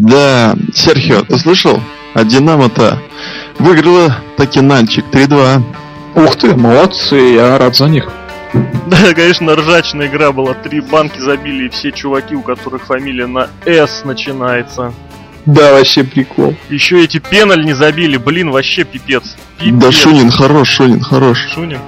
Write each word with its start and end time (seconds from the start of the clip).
Да, 0.00 0.56
Серхио, 0.74 1.22
ты 1.22 1.38
слышал? 1.38 1.78
А 2.14 2.24
Динамо-то 2.24 2.98
выиграла 3.58 4.16
таки 4.36 4.60
Нальчик 4.60 5.04
3-2. 5.12 5.62
Ух 6.14 6.36
ты, 6.36 6.56
молодцы, 6.56 7.16
я 7.34 7.58
рад 7.58 7.76
за 7.76 7.86
них. 7.86 8.08
Да, 8.86 9.14
конечно, 9.14 9.54
ржачная 9.54 10.06
игра 10.08 10.32
была. 10.32 10.54
Три 10.54 10.80
банки 10.80 11.18
забили, 11.20 11.66
и 11.66 11.68
все 11.68 11.92
чуваки, 11.92 12.34
у 12.34 12.40
которых 12.42 12.86
фамилия 12.86 13.26
на 13.26 13.48
«С» 13.66 14.02
начинается. 14.04 14.92
Да, 15.44 15.72
вообще 15.72 16.02
прикол. 16.02 16.56
Еще 16.70 17.04
эти 17.04 17.18
пеналь 17.18 17.64
не 17.64 17.74
забили, 17.74 18.16
блин, 18.16 18.50
вообще 18.50 18.84
пипец. 18.84 19.36
пипец. 19.58 19.74
Да 19.80 19.92
Шунин 19.92 20.30
хорош, 20.30 20.68
Шунин 20.70 21.00
хорош. 21.00 21.46
Шунин. 21.54 21.78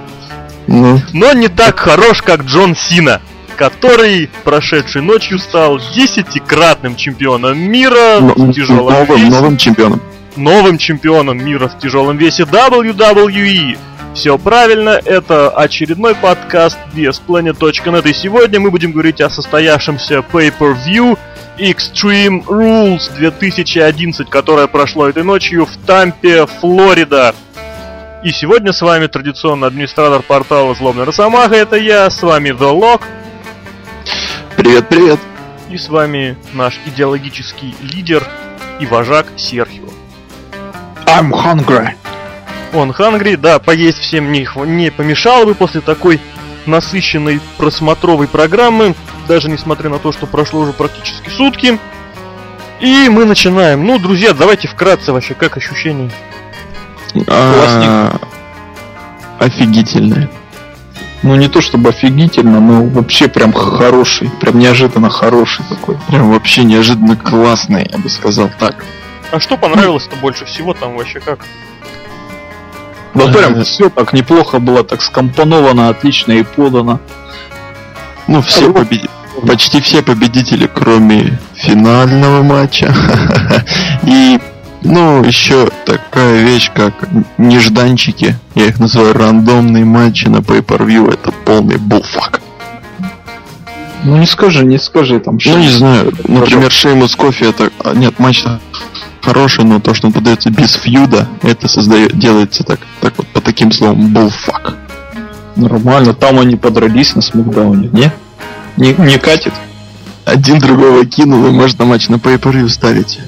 Ну, 0.67 1.01
Но 1.13 1.33
не 1.33 1.47
так 1.49 1.79
хорош, 1.79 2.21
как 2.21 2.43
Джон 2.43 2.75
Сина, 2.75 3.21
который 3.55 4.29
прошедшей 4.43 5.01
ночью 5.01 5.39
стал 5.39 5.79
десятикратным 5.95 6.95
чемпионом 6.95 7.57
мира 7.59 8.19
но- 8.19 8.33
в 8.35 8.53
тяжелом 8.53 8.93
новым, 8.93 9.17
весе. 9.17 9.29
новым 9.31 9.57
чемпионом. 9.57 10.01
новым 10.35 10.77
чемпионом 10.77 11.37
мира 11.43 11.67
в 11.67 11.79
тяжелом 11.79 12.17
весе 12.17 12.43
WWE. 12.43 13.77
Все 14.13 14.37
правильно, 14.37 14.99
это 15.03 15.49
очередной 15.49 16.13
подкаст 16.13 16.77
BSPlanet.net 16.95 18.07
и 18.09 18.13
сегодня 18.13 18.59
мы 18.59 18.69
будем 18.69 18.91
говорить 18.91 19.21
о 19.21 19.29
состоявшемся 19.29 20.23
Pay-Per-View 20.31 21.17
Extreme 21.57 22.45
Rules 22.45 23.11
2011, 23.17 24.29
которое 24.29 24.67
прошло 24.67 25.07
этой 25.07 25.23
ночью 25.23 25.65
в 25.65 25.75
Тампе, 25.85 26.45
Флорида. 26.45 27.33
И 28.23 28.31
сегодня 28.31 28.71
с 28.71 28.81
вами 28.81 29.07
традиционно 29.07 29.67
администратор 29.67 30.21
портала 30.21 30.73
Злобный 30.75 31.03
Росомаха, 31.03 31.55
это 31.55 31.75
я, 31.75 32.09
с 32.09 32.21
вами 32.21 32.49
The 32.49 32.71
Lock, 32.73 33.01
Привет, 34.57 34.87
привет. 34.87 35.19
и 35.69 35.77
с 35.77 35.89
вами 35.89 36.37
наш 36.53 36.79
идеологический 36.85 37.75
лидер 37.81 38.27
и 38.79 38.85
вожак 38.85 39.27
Серхио. 39.35 39.89
I'm 41.05 41.31
hungry. 41.31 41.89
Он 42.73 42.93
хангри, 42.93 43.35
да, 43.35 43.59
поесть 43.59 43.99
всем 43.99 44.31
не, 44.31 44.47
не 44.65 44.91
помешало 44.91 45.45
бы 45.45 45.55
после 45.55 45.81
такой 45.81 46.19
насыщенной 46.65 47.39
просмотровой 47.57 48.27
программы, 48.27 48.95
даже 49.27 49.49
несмотря 49.49 49.89
на 49.89 49.99
то, 49.99 50.11
что 50.11 50.25
прошло 50.27 50.61
уже 50.61 50.73
практически 50.73 51.29
сутки. 51.29 51.79
И 52.79 53.09
мы 53.09 53.25
начинаем. 53.25 53.85
Ну, 53.85 53.97
друзья, 53.99 54.33
давайте 54.33 54.67
вкратце 54.67 55.13
вообще, 55.13 55.33
как 55.33 55.57
ощущения. 55.57 56.11
А, 57.27 58.19
Офигительное. 59.39 60.29
Ну 61.23 61.35
не 61.35 61.47
то 61.47 61.61
чтобы 61.61 61.89
офигительно, 61.89 62.59
но 62.59 62.83
вообще 62.83 63.29
прям 63.29 63.53
хороший, 63.53 64.29
прям 64.41 64.59
неожиданно 64.59 65.09
хороший 65.09 65.63
такой. 65.69 65.97
Прям 66.09 66.29
вообще 66.31 66.63
неожиданно 66.65 67.15
классное, 67.15 67.87
я 67.89 67.97
бы 67.97 68.09
сказал 68.09 68.49
так. 68.59 68.83
А 69.31 69.39
что 69.39 69.57
понравилось-то 69.57 70.15
больше 70.17 70.45
всего 70.45 70.73
там 70.73 70.95
вообще 70.97 71.19
как? 71.21 71.39
Да 73.13 73.27
прям 73.27 73.63
все 73.63 73.89
так 73.89 74.11
неплохо 74.13 74.59
было, 74.59 74.83
так 74.83 75.01
скомпоновано, 75.01 75.89
отлично 75.89 76.33
и 76.33 76.43
подано. 76.43 76.99
Ну, 78.27 78.41
все 78.41 78.69
А, 78.69 78.73
победи- 78.73 79.09
Почти 79.47 79.81
все 79.81 80.01
победители, 80.03 80.67
кроме 80.73 81.39
финального 81.55 82.43
матча. 82.43 82.93
И, 84.03 84.39
ну, 84.83 85.23
еще 85.23 85.69
такая 85.85 86.43
вещь, 86.43 86.71
как 86.73 86.93
нежданчики. 87.37 88.35
Я 88.55 88.65
их 88.67 88.79
называю 88.79 89.13
рандомные 89.13 89.85
матчи 89.85 90.27
на 90.27 90.37
Pay-Per-View. 90.37 91.13
Это 91.13 91.31
полный 91.45 91.77
булфак. 91.77 92.41
Ну 94.03 94.17
не 94.17 94.25
скажи, 94.25 94.65
не 94.65 94.77
скажи 94.77 95.19
там. 95.19 95.37
Ну, 95.45 95.57
не 95.57 95.69
знаю. 95.69 96.11
Например, 96.27 96.69
Шеймус 96.71 97.15
Кофе 97.15 97.49
это... 97.49 97.69
а, 97.83 97.93
Нет, 97.95 98.19
матч 98.19 98.43
хороший, 99.21 99.63
но 99.63 99.79
то, 99.79 99.93
что 99.93 100.07
он 100.07 100.13
подается 100.13 100.49
без 100.49 100.73
фьюда, 100.73 101.27
это 101.41 101.69
создает, 101.69 102.17
делается 102.19 102.63
так, 102.65 102.81
так 102.99 103.13
вот 103.17 103.27
по 103.27 103.39
таким 103.39 103.71
словам, 103.71 104.13
булфак. 104.13 104.75
Нормально, 105.55 106.13
там 106.13 106.39
они 106.39 106.57
подрались 106.57 107.15
на 107.15 107.21
смакдауне, 107.21 107.89
не? 107.93 108.11
Не, 108.75 108.93
не 108.93 109.17
катит? 109.17 109.53
Один 110.25 110.59
другого 110.59 111.05
кинул, 111.05 111.47
и 111.47 111.51
можно 111.51 111.85
матч 111.85 112.09
на 112.09 112.15
Pay-Per-View 112.15 112.67
ставить. 112.67 113.19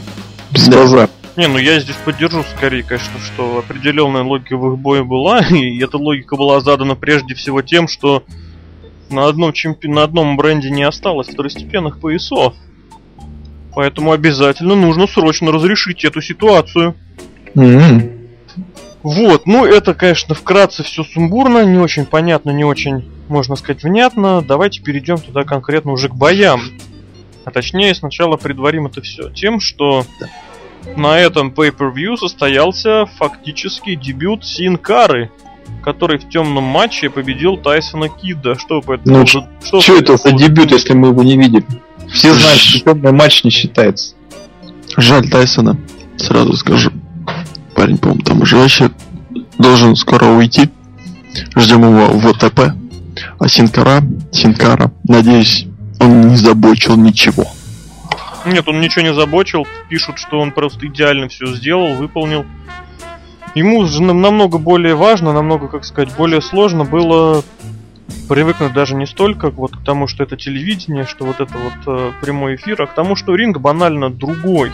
Без 0.52 0.68
Да. 0.68 0.80
базара. 0.80 1.10
Не, 1.38 1.48
ну 1.48 1.58
я 1.58 1.80
здесь 1.80 1.98
поддержу 1.98 2.44
скорее, 2.56 2.84
конечно, 2.84 3.20
что 3.20 3.60
определенная 3.60 4.24
логика 4.24 4.56
в 4.56 4.74
их 4.74 4.80
бое 4.80 5.04
была, 5.04 5.42
и 5.50 5.80
эта 5.80 5.98
логика 5.98 6.38
была 6.38 6.62
задана 6.62 6.96
прежде 6.96 7.36
всего 7.36 7.62
тем, 7.62 7.88
что 7.88 8.24
на 9.10 9.28
одном, 9.28 9.54
чемпи... 9.54 9.88
на 9.88 10.04
одном 10.04 10.38
бренде 10.38 10.70
не 10.70 10.84
осталось 10.84 11.28
второстепенных 11.28 12.00
поясов. 12.00 12.54
Поэтому 13.74 14.14
обязательно 14.14 14.76
нужно 14.76 15.06
срочно 15.06 15.52
разрешить 15.52 16.06
эту 16.06 16.22
ситуацию. 16.22 16.96
М-м. 17.56 18.12
Вот, 19.04 19.46
ну 19.46 19.66
это, 19.66 19.94
конечно, 19.94 20.34
вкратце 20.34 20.82
все 20.84 21.04
сумбурно, 21.04 21.66
не 21.66 21.78
очень 21.78 22.06
понятно, 22.06 22.52
не 22.52 22.64
очень, 22.64 23.12
можно 23.28 23.56
сказать, 23.58 23.84
внятно. 23.84 24.42
Давайте 24.42 24.82
перейдем 24.82 25.18
туда 25.18 25.44
конкретно 25.44 25.92
уже 25.92 26.08
к 26.08 26.16
боям. 26.16 26.62
А 27.44 27.52
точнее, 27.52 27.94
сначала 27.94 28.38
предварим 28.38 28.88
это 28.88 29.02
все 29.02 29.30
тем, 29.30 29.60
что 29.60 30.06
на 30.96 31.20
этом 31.20 31.50
pay-per-view 31.50 32.18
состоялся 32.18 33.06
фактически 33.18 33.96
дебют 33.96 34.46
Син 34.46 34.78
Кары, 34.78 35.32
который 35.84 36.18
в 36.20 36.30
темном 36.30 36.64
матче 36.64 37.10
победил 37.10 37.58
Тайсона 37.58 38.10
Кидда. 38.10 38.56
Что 38.58 38.82
по 38.82 38.94
этому 38.94 39.18
Ну, 39.20 39.26
поводу- 39.26 39.48
что 39.64 39.82
Что 39.82 39.98
это 39.98 40.18
за 40.18 40.32
дебют, 40.32 40.72
если 40.72 40.94
мы 40.94 41.10
его 41.10 41.24
не 41.24 41.38
видели? 41.38 41.66
Все 42.12 42.34
знают, 42.34 42.60
что 42.60 42.80
темный 42.94 43.12
матч 43.12 43.44
не 43.44 43.50
считается. 43.50 44.16
Жаль 44.98 45.28
Тайсона, 45.30 45.78
сразу 46.18 46.54
скажу. 46.54 46.92
Парень, 47.76 47.98
по-моему, 47.98 48.24
там 48.24 48.42
уже 48.42 48.56
вообще 48.58 48.90
должен 49.58 49.96
скоро 49.96 50.26
уйти. 50.26 50.70
Ждем 51.56 51.82
его 51.82 52.08
в 52.18 52.28
ОТП. 52.28 52.74
А 53.40 53.48
Синкара, 53.48 54.02
Синкара, 54.32 54.92
надеюсь, 55.06 55.66
он 56.00 56.30
не 56.30 56.36
забочил 56.38 56.96
ничего. 56.96 57.46
Нет, 58.46 58.68
он 58.68 58.80
ничего 58.80 59.04
не 59.04 59.14
забочил. 59.14 59.68
Пишут, 59.90 60.20
что 60.20 60.40
он 60.40 60.52
просто 60.52 60.88
идеально 60.88 61.28
все 61.28 61.48
сделал, 61.48 61.96
выполнил. 61.96 62.46
Ему 63.56 63.86
же 63.86 64.04
нам- 64.04 64.22
намного 64.22 64.58
более 64.58 64.96
важно, 64.96 65.34
намного, 65.34 65.68
как 65.68 65.86
сказать, 65.86 66.14
более 66.16 66.42
сложно 66.42 66.84
было 66.84 67.44
привыкнуть 68.28 68.74
даже 68.74 68.96
не 68.96 69.06
столько 69.06 69.50
вот 69.50 69.78
к 69.78 69.84
тому, 69.84 70.08
что 70.08 70.24
это 70.24 70.36
телевидение, 70.36 71.06
что 71.06 71.26
вот 71.26 71.40
это 71.40 71.54
вот 71.58 71.74
э, 71.88 72.12
прямой 72.22 72.56
эфир, 72.56 72.82
а 72.82 72.88
к 72.88 72.94
тому, 72.94 73.16
что 73.16 73.36
ринг 73.36 73.60
банально 73.60 74.10
другой, 74.10 74.72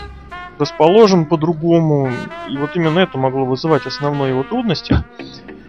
расположен 0.58 1.26
по-другому, 1.26 2.10
и 2.50 2.56
вот 2.56 2.74
именно 2.76 2.98
это 2.98 3.18
могло 3.18 3.44
вызывать 3.44 3.86
основные 3.86 4.30
его 4.30 4.42
трудности. 4.42 5.04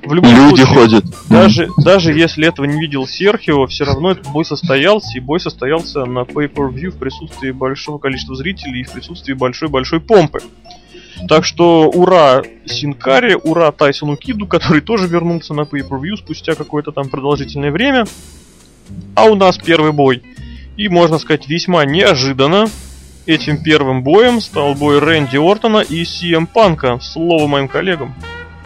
В 0.06 0.14
любом 0.14 0.36
Люди 0.36 0.62
случае, 0.62 0.66
ходят. 0.66 1.06
даже, 1.30 1.69
даже 1.78 2.14
если 2.14 2.47
этого 2.47 2.66
не 2.66 2.80
видел 2.80 3.08
Серхио, 3.08 3.66
все 3.68 3.86
равно 3.86 4.12
этот 4.12 4.28
бой 4.28 4.44
состоялся, 4.44 5.18
и 5.18 5.22
бой 5.22 5.40
состоялся 5.40 6.06
на 6.06 6.19
Pay-Per-View 6.19 6.91
в 6.91 6.97
присутствии 6.97 7.52
большого 7.52 8.00
количества 8.00 8.36
зрителей 8.36 8.81
и 8.81 8.84
в 8.84 8.92
присутствии 8.92 9.34
большой-большой 9.34 10.02
помпы. 10.02 10.40
Так 11.28 11.46
что 11.46 11.90
ура 11.90 12.42
Синкаре, 12.66 13.38
ура 13.38 13.72
Тайсону 13.72 14.18
Киду, 14.18 14.46
который 14.46 14.81
тоже 14.81 15.08
вернулся 15.08 15.53
на 15.53 15.62
Pay-Per-View 15.62 16.18
спустя 16.18 16.56
какое-то 16.56 16.92
там 16.92 17.08
продолжительное 17.08 17.72
время. 17.72 18.06
А 19.16 19.25
у 19.25 19.36
нас 19.36 19.58
первый 19.58 19.94
бой. 19.94 20.22
И, 20.75 20.90
можно 20.90 21.18
сказать, 21.18 21.47
весьма 21.47 21.86
неожиданно 21.86 22.66
этим 23.25 23.63
первым 23.63 24.03
боем 24.03 24.42
стал 24.42 24.74
бой 24.74 25.00
Рэнди 25.00 25.38
Ортона 25.38 25.80
и 25.80 26.03
CM 26.03 26.47
Панка. 26.52 27.00
Слово 27.02 27.47
моим 27.47 27.69
коллегам. 27.69 28.13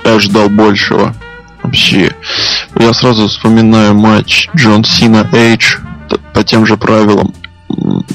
Я 0.04 0.20
ждал 0.20 0.50
большего. 0.50 1.14
Вообще. 1.68 2.16
Я 2.80 2.94
сразу 2.94 3.28
вспоминаю 3.28 3.94
матч 3.94 4.48
Джон 4.56 4.86
Сина 4.86 5.28
Эйдж 5.34 5.80
по 6.34 6.42
тем 6.42 6.66
же 6.66 6.78
правилам. 6.78 7.34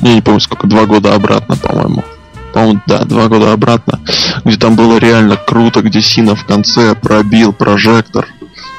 Я 0.01 0.15
не 0.15 0.23
помню, 0.23 0.41
сколько, 0.41 0.67
два 0.67 0.87
года 0.87 1.15
обратно, 1.15 1.57
по-моему. 1.57 2.03
По-моему, 2.55 2.81
да, 2.87 3.05
два 3.05 3.29
года 3.29 3.53
обратно. 3.53 4.01
Где 4.47 4.57
там 4.57 4.75
было 4.75 4.97
реально 4.97 5.37
круто, 5.37 5.83
где 5.83 6.01
Сина 6.01 6.35
в 6.35 6.47
конце 6.47 6.95
пробил 6.95 7.53
прожектор. 7.53 8.27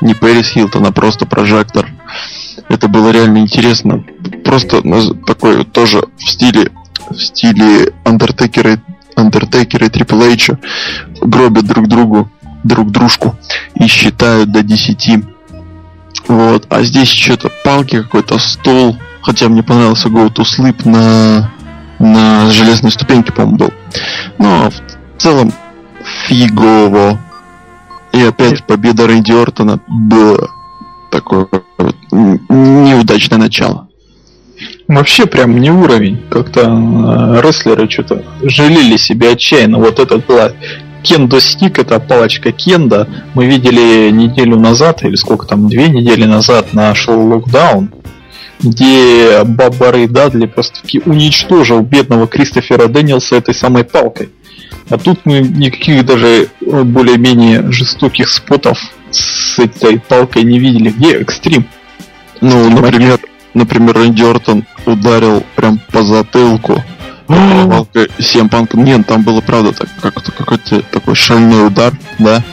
Не 0.01 0.15
Пэрис 0.15 0.49
Хилтон, 0.49 0.87
а 0.87 0.91
просто 0.91 1.27
прожектор. 1.27 1.87
Это 2.67 2.87
было 2.87 3.11
реально 3.11 3.37
интересно. 3.37 4.03
Просто 4.43 4.77
наз- 4.77 5.23
такой 5.25 5.65
тоже 5.65 6.03
в 6.17 6.27
стиле 6.31 6.71
в 7.11 7.19
стиле 7.19 7.93
Undertaker 8.05 8.73
и, 8.73 9.19
Undertaker 9.19 9.85
и 9.85 9.89
Triple 9.89 10.33
H 10.33 10.49
гробят 11.21 11.67
друг 11.67 11.87
другу 11.87 12.31
друг 12.63 12.91
дружку 12.91 13.35
и 13.75 13.87
считают 13.87 14.51
до 14.51 14.63
10. 14.63 15.23
Вот. 16.27 16.65
А 16.69 16.83
здесь 16.83 17.09
что-то 17.09 17.51
палки, 17.63 18.01
какой-то 18.01 18.39
стол. 18.39 18.97
Хотя 19.21 19.47
мне 19.47 19.63
понравился 19.63 20.09
Go 20.09 20.29
to 20.33 20.43
Sleep 20.43 20.87
на, 20.87 21.51
на 21.99 22.49
железной 22.51 22.91
ступеньке, 22.91 23.31
по-моему, 23.31 23.57
был. 23.57 23.73
Но 24.37 24.69
в 24.69 25.21
целом 25.21 25.53
фигово. 26.27 27.19
И 28.11 28.21
опять 28.21 28.65
победа 28.65 29.07
Рэнди 29.07 29.31
Ортона 29.31 29.79
было 29.87 30.49
такое 31.11 31.47
вот 31.77 31.95
неудачное 32.11 33.39
начало. 33.39 33.87
Вообще 34.87 35.25
прям 35.25 35.59
не 35.59 35.71
уровень. 35.71 36.21
Как-то 36.29 36.61
э, 36.61 37.41
рестлеры 37.41 37.89
что-то 37.89 38.23
жалели 38.43 38.97
себя 38.97 39.31
отчаянно. 39.31 39.77
Вот 39.77 39.99
это 39.99 40.17
была 40.17 40.51
Кендо 41.03 41.39
Стик, 41.39 41.79
это 41.79 41.99
палочка 41.99 42.51
Кенда. 42.51 43.07
Мы 43.33 43.45
видели 43.45 44.09
неделю 44.09 44.57
назад, 44.57 45.03
или 45.03 45.15
сколько 45.15 45.45
там, 45.45 45.67
две 45.67 45.89
недели 45.89 46.25
назад 46.25 46.73
на 46.73 46.95
шоу 46.95 47.27
Локдаун, 47.27 47.91
где 48.61 49.43
Баба 49.43 49.91
Рэй 49.91 50.07
Дадли 50.07 50.45
просто 50.45 50.81
таки 50.81 51.01
уничтожил 51.05 51.81
бедного 51.81 52.27
Кристофера 52.27 52.87
Дэниелса 52.87 53.35
этой 53.35 53.53
самой 53.53 53.83
палкой. 53.83 54.29
А 54.89 54.97
тут 54.97 55.21
мы 55.25 55.39
никаких 55.39 56.05
даже 56.05 56.47
э, 56.59 56.83
более-менее 56.83 57.71
жестоких 57.71 58.29
спотов 58.29 58.79
с 59.11 59.59
этой 59.59 59.99
палкой 59.99 60.43
не 60.43 60.59
видели. 60.59 60.89
Где 60.89 61.17
экстрим? 61.17 61.65
Ну, 62.41 62.69
например, 62.69 63.19
например, 63.53 63.95
Рэнди 63.95 64.23
Ортон 64.23 64.65
ударил 64.85 65.43
прям 65.55 65.79
по 65.91 66.03
затылку. 66.03 66.83
Сем 68.19 68.49
Панк. 68.49 68.73
Нет, 68.73 69.07
там 69.07 69.23
было 69.23 69.41
правда 69.41 69.71
так, 69.73 69.89
как-то 70.01 70.31
какой-то 70.31 70.81
такой 70.81 71.15
шальной 71.15 71.67
удар, 71.67 71.93
да. 72.19 72.43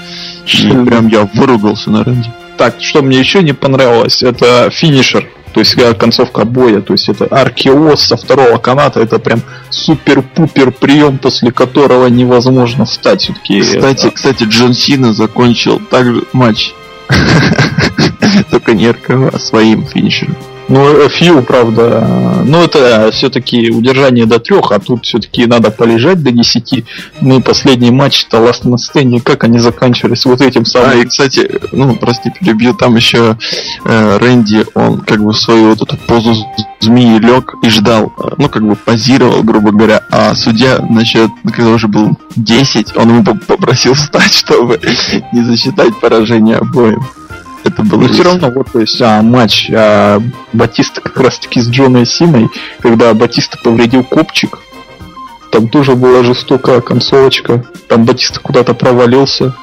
И 0.46 0.70
прям 0.84 1.08
я 1.08 1.28
выругался 1.34 1.90
на 1.90 2.04
Рэнди. 2.04 2.30
Так, 2.56 2.76
что 2.80 3.02
мне 3.02 3.18
еще 3.18 3.42
не 3.42 3.52
понравилось, 3.52 4.22
это 4.22 4.70
финишер. 4.70 5.26
То 5.52 5.60
есть 5.60 5.76
э, 5.78 5.94
концовка 5.94 6.44
боя, 6.44 6.80
то 6.80 6.92
есть 6.92 7.08
это 7.08 7.24
аркеоз 7.24 8.02
со 8.02 8.16
второго 8.16 8.58
каната, 8.58 9.00
это 9.00 9.18
прям 9.18 9.42
супер-пупер 9.70 10.70
прием, 10.70 11.18
после 11.18 11.50
которого 11.50 12.06
невозможно 12.06 12.84
встать 12.84 13.22
все-таки. 13.22 13.60
Кстати, 13.60 14.06
это... 14.06 14.10
кстати, 14.14 14.44
Джон 14.44 14.74
Сина 14.74 15.12
закончил 15.12 15.80
также 15.80 16.22
матч. 16.32 16.72
Только 18.50 18.74
не 18.74 18.90
РК, 18.90 19.10
а 19.32 19.38
своим 19.38 19.86
финишером. 19.86 20.36
Ну, 20.70 21.08
Фью, 21.08 21.42
правда, 21.42 22.44
ну 22.44 22.62
это 22.62 23.10
все-таки 23.10 23.70
удержание 23.70 24.24
до 24.24 24.38
трех, 24.38 24.70
а 24.70 24.78
тут 24.78 25.04
все-таки 25.04 25.44
надо 25.46 25.72
полежать 25.72 26.22
до 26.22 26.30
десяти. 26.30 26.84
Ну 27.20 27.40
и 27.40 27.42
последний 27.42 27.90
матч-то 27.90 28.36
Last 28.36 28.62
Man 28.62 28.76
Standing, 28.76 29.20
как 29.20 29.42
они 29.42 29.58
заканчивались 29.58 30.24
вот 30.26 30.40
этим 30.40 30.64
самым. 30.64 30.90
А, 30.90 30.94
и, 30.94 31.06
кстати, 31.06 31.50
ну, 31.72 31.96
прости, 31.96 32.30
перебью, 32.30 32.72
там 32.74 32.94
еще 32.94 33.36
э, 33.84 34.18
Рэнди, 34.18 34.64
он 34.74 35.00
как 35.00 35.24
бы 35.24 35.34
свою 35.34 35.70
вот 35.70 35.82
эту 35.82 35.96
позу 35.96 36.36
змеи 36.78 37.18
лег 37.18 37.56
и 37.64 37.68
ждал, 37.68 38.12
ну, 38.38 38.48
как 38.48 38.64
бы 38.64 38.76
позировал, 38.76 39.42
грубо 39.42 39.72
говоря, 39.72 40.04
а 40.08 40.36
судья, 40.36 40.76
значит, 40.76 41.30
когда 41.52 41.70
уже 41.70 41.88
был 41.88 42.16
10, 42.36 42.96
он 42.96 43.08
ему 43.08 43.24
попросил 43.24 43.94
встать, 43.94 44.34
чтобы 44.34 44.80
не 45.32 45.42
засчитать 45.42 45.98
поражение 45.98 46.58
обоим. 46.58 47.02
Это 47.72 47.82
было. 47.84 48.02
Но 48.02 48.08
все 48.08 48.22
равно, 48.22 48.50
вот, 48.50 48.72
то 48.72 48.80
есть, 48.80 49.00
а, 49.00 49.22
матч 49.22 49.70
а, 49.72 50.20
Батиста 50.52 51.00
как 51.00 51.18
раз 51.20 51.38
таки 51.38 51.60
с 51.60 51.68
Джоной 51.68 52.06
Синой, 52.06 52.48
когда 52.80 53.14
Батиста 53.14 53.58
повредил 53.62 54.04
копчик, 54.04 54.58
там 55.50 55.68
тоже 55.68 55.94
была 55.94 56.22
жестокая 56.22 56.80
концовочка, 56.80 57.64
там 57.88 58.04
Батиста 58.04 58.40
куда-то 58.40 58.74
провалился. 58.74 59.54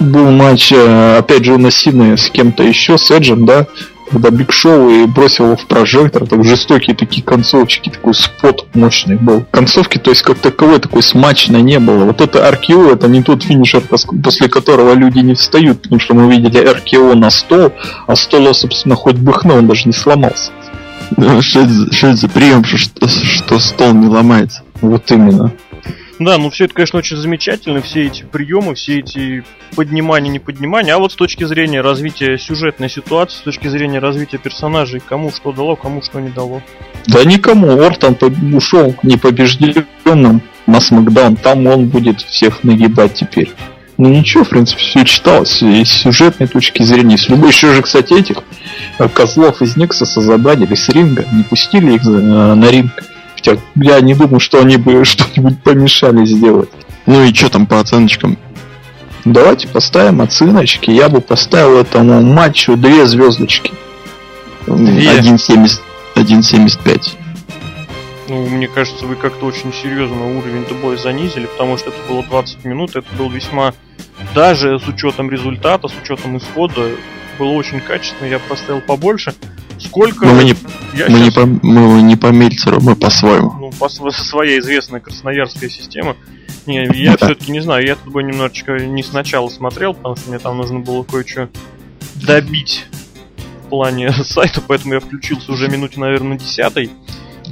Был 0.00 0.30
матч, 0.30 0.72
а, 0.74 1.18
опять 1.18 1.42
Джона 1.42 1.70
Сины 1.70 2.16
с 2.16 2.30
кем-то 2.30 2.62
еще, 2.62 2.98
с 2.98 3.10
Эджем, 3.10 3.46
да, 3.46 3.66
когда 4.14 4.30
Биг 4.30 4.52
Шоу 4.52 4.90
и 4.90 5.06
бросил 5.06 5.46
его 5.46 5.56
в 5.56 5.66
прожектор, 5.66 6.24
так 6.24 6.44
жестокие 6.44 6.94
такие 6.94 7.24
концовочки, 7.24 7.90
такой 7.90 8.14
спот 8.14 8.64
мощный 8.72 9.16
был. 9.16 9.44
Концовки, 9.50 9.98
то 9.98 10.10
есть 10.10 10.22
как 10.22 10.38
таковой 10.38 10.78
такой 10.78 11.02
смачной 11.02 11.62
не 11.62 11.80
было. 11.80 12.04
Вот 12.04 12.20
это 12.20 12.38
RKO, 12.48 12.92
это 12.92 13.08
не 13.08 13.24
тот 13.24 13.42
финишер, 13.42 13.82
после 13.82 14.48
которого 14.48 14.94
люди 14.94 15.18
не 15.18 15.34
встают, 15.34 15.82
потому 15.82 16.00
что 16.00 16.14
мы 16.14 16.30
видели 16.30 16.62
RKO 16.62 17.14
на 17.14 17.30
стол, 17.30 17.72
а 18.06 18.14
стол, 18.14 18.54
собственно, 18.54 18.94
хоть 18.94 19.16
бы 19.16 19.32
хна, 19.32 19.54
он 19.54 19.66
даже 19.66 19.86
не 19.86 19.92
сломался. 19.92 20.52
Что 21.40 21.60
это, 21.60 21.92
что 21.92 22.06
это 22.08 22.16
за 22.16 22.28
прием, 22.28 22.64
что, 22.64 23.08
что 23.08 23.58
стол 23.58 23.94
не 23.94 24.06
ломается? 24.06 24.62
Вот 24.80 25.10
именно. 25.10 25.52
Да, 26.18 26.38
ну 26.38 26.50
все 26.50 26.66
это, 26.66 26.74
конечно, 26.74 26.98
очень 26.98 27.16
замечательно, 27.16 27.82
все 27.82 28.06
эти 28.06 28.22
приемы, 28.22 28.74
все 28.74 29.00
эти 29.00 29.44
поднимания, 29.74 30.30
не 30.30 30.38
поднимания, 30.38 30.94
а 30.94 30.98
вот 30.98 31.12
с 31.12 31.16
точки 31.16 31.44
зрения 31.44 31.80
развития 31.80 32.38
сюжетной 32.38 32.88
ситуации, 32.88 33.38
с 33.38 33.40
точки 33.40 33.66
зрения 33.66 33.98
развития 33.98 34.38
персонажей, 34.38 35.00
кому 35.00 35.32
что 35.32 35.52
дало, 35.52 35.74
кому 35.74 36.02
что 36.02 36.20
не 36.20 36.30
дало. 36.30 36.62
Да 37.08 37.24
никому, 37.24 37.80
Ортон 37.80 38.16
ушел 38.54 38.94
непобежденным 39.02 40.40
на 40.66 40.80
Смакдаун, 40.80 41.36
там 41.36 41.66
он 41.66 41.86
будет 41.88 42.20
всех 42.20 42.62
нагибать 42.62 43.14
теперь. 43.14 43.50
Ну 43.96 44.08
ничего, 44.08 44.44
в 44.44 44.48
принципе, 44.48 44.80
все 44.80 45.04
читалось 45.04 45.62
и 45.62 45.84
с 45.84 45.90
сюжетной 45.90 46.48
точки 46.48 46.82
зрения, 46.82 47.14
и 47.14 47.18
с 47.18 47.28
любой 47.28 47.50
еще 47.50 47.72
же, 47.74 47.82
кстати, 47.82 48.12
этих 48.12 48.38
э, 48.98 49.08
козлов 49.08 49.62
из 49.62 49.76
Нексуса 49.76 50.20
забанили 50.20 50.74
с 50.74 50.88
ринга, 50.88 51.24
не 51.32 51.44
пустили 51.44 51.94
их 51.94 52.04
э, 52.04 52.08
на 52.08 52.70
ринг. 52.70 52.92
Хотя 53.44 53.60
я 53.76 54.00
не 54.00 54.14
думаю, 54.14 54.40
что 54.40 54.60
они 54.60 54.76
бы 54.76 55.04
что-нибудь 55.04 55.62
помешали 55.62 56.24
сделать. 56.24 56.70
Ну 57.06 57.24
и 57.24 57.32
что 57.34 57.50
там 57.50 57.66
по 57.66 57.80
оценочкам? 57.80 58.38
Давайте 59.24 59.68
поставим 59.68 60.20
оценочки. 60.20 60.90
Я 60.90 61.08
бы 61.08 61.20
поставил 61.20 61.78
этому 61.78 62.20
матчу 62.22 62.76
две 62.76 63.06
звездочки. 63.06 63.72
1.75. 64.66 67.16
Ну, 68.28 68.46
мне 68.46 68.68
кажется, 68.68 69.06
вы 69.06 69.16
как-то 69.16 69.46
очень 69.46 69.72
серьезно 69.72 70.38
уровень 70.38 70.64
боя 70.80 70.96
занизили, 70.96 71.46
потому 71.46 71.76
что 71.76 71.90
это 71.90 71.98
было 72.08 72.22
20 72.22 72.64
минут, 72.64 72.94
это 72.96 73.06
был 73.18 73.28
весьма, 73.28 73.74
даже 74.34 74.78
с 74.78 74.88
учетом 74.88 75.30
результата, 75.30 75.88
с 75.88 75.92
учетом 76.02 76.38
исхода, 76.38 76.88
было 77.38 77.50
очень 77.50 77.80
качественно, 77.80 78.26
я 78.26 78.38
поставил 78.38 78.80
побольше. 78.80 79.34
Сколько... 79.84 80.26
Но 80.26 80.34
мы 80.34 80.44
не, 80.44 80.54
я 80.94 81.08
мы, 81.08 81.18
сейчас... 81.18 81.20
не 81.20 81.30
по, 81.30 81.46
мы 81.46 82.02
не 82.02 82.16
по 82.16 82.26
Мельцеру, 82.28 82.80
мы 82.80 82.96
по-своему. 82.96 83.52
Ну, 83.52 83.70
по 83.72 83.88
своей 83.88 84.60
известной 84.60 85.00
красноярская 85.00 85.68
система. 85.68 86.16
Не, 86.66 86.88
я 86.94 87.16
да. 87.16 87.26
все-таки 87.26 87.52
не 87.52 87.60
знаю, 87.60 87.84
я 87.84 87.92
этот 87.92 88.08
бой 88.08 88.24
немножечко 88.24 88.78
не 88.78 89.02
сначала 89.02 89.48
смотрел, 89.48 89.94
потому 89.94 90.16
что 90.16 90.30
мне 90.30 90.38
там 90.38 90.56
нужно 90.56 90.80
было 90.80 91.02
кое-что 91.02 91.50
добить 92.14 92.86
в 93.64 93.68
плане 93.68 94.12
сайта, 94.24 94.62
поэтому 94.66 94.94
я 94.94 95.00
включился 95.00 95.52
уже 95.52 95.68
минуте, 95.68 96.00
наверное, 96.00 96.38
десятой. 96.38 96.90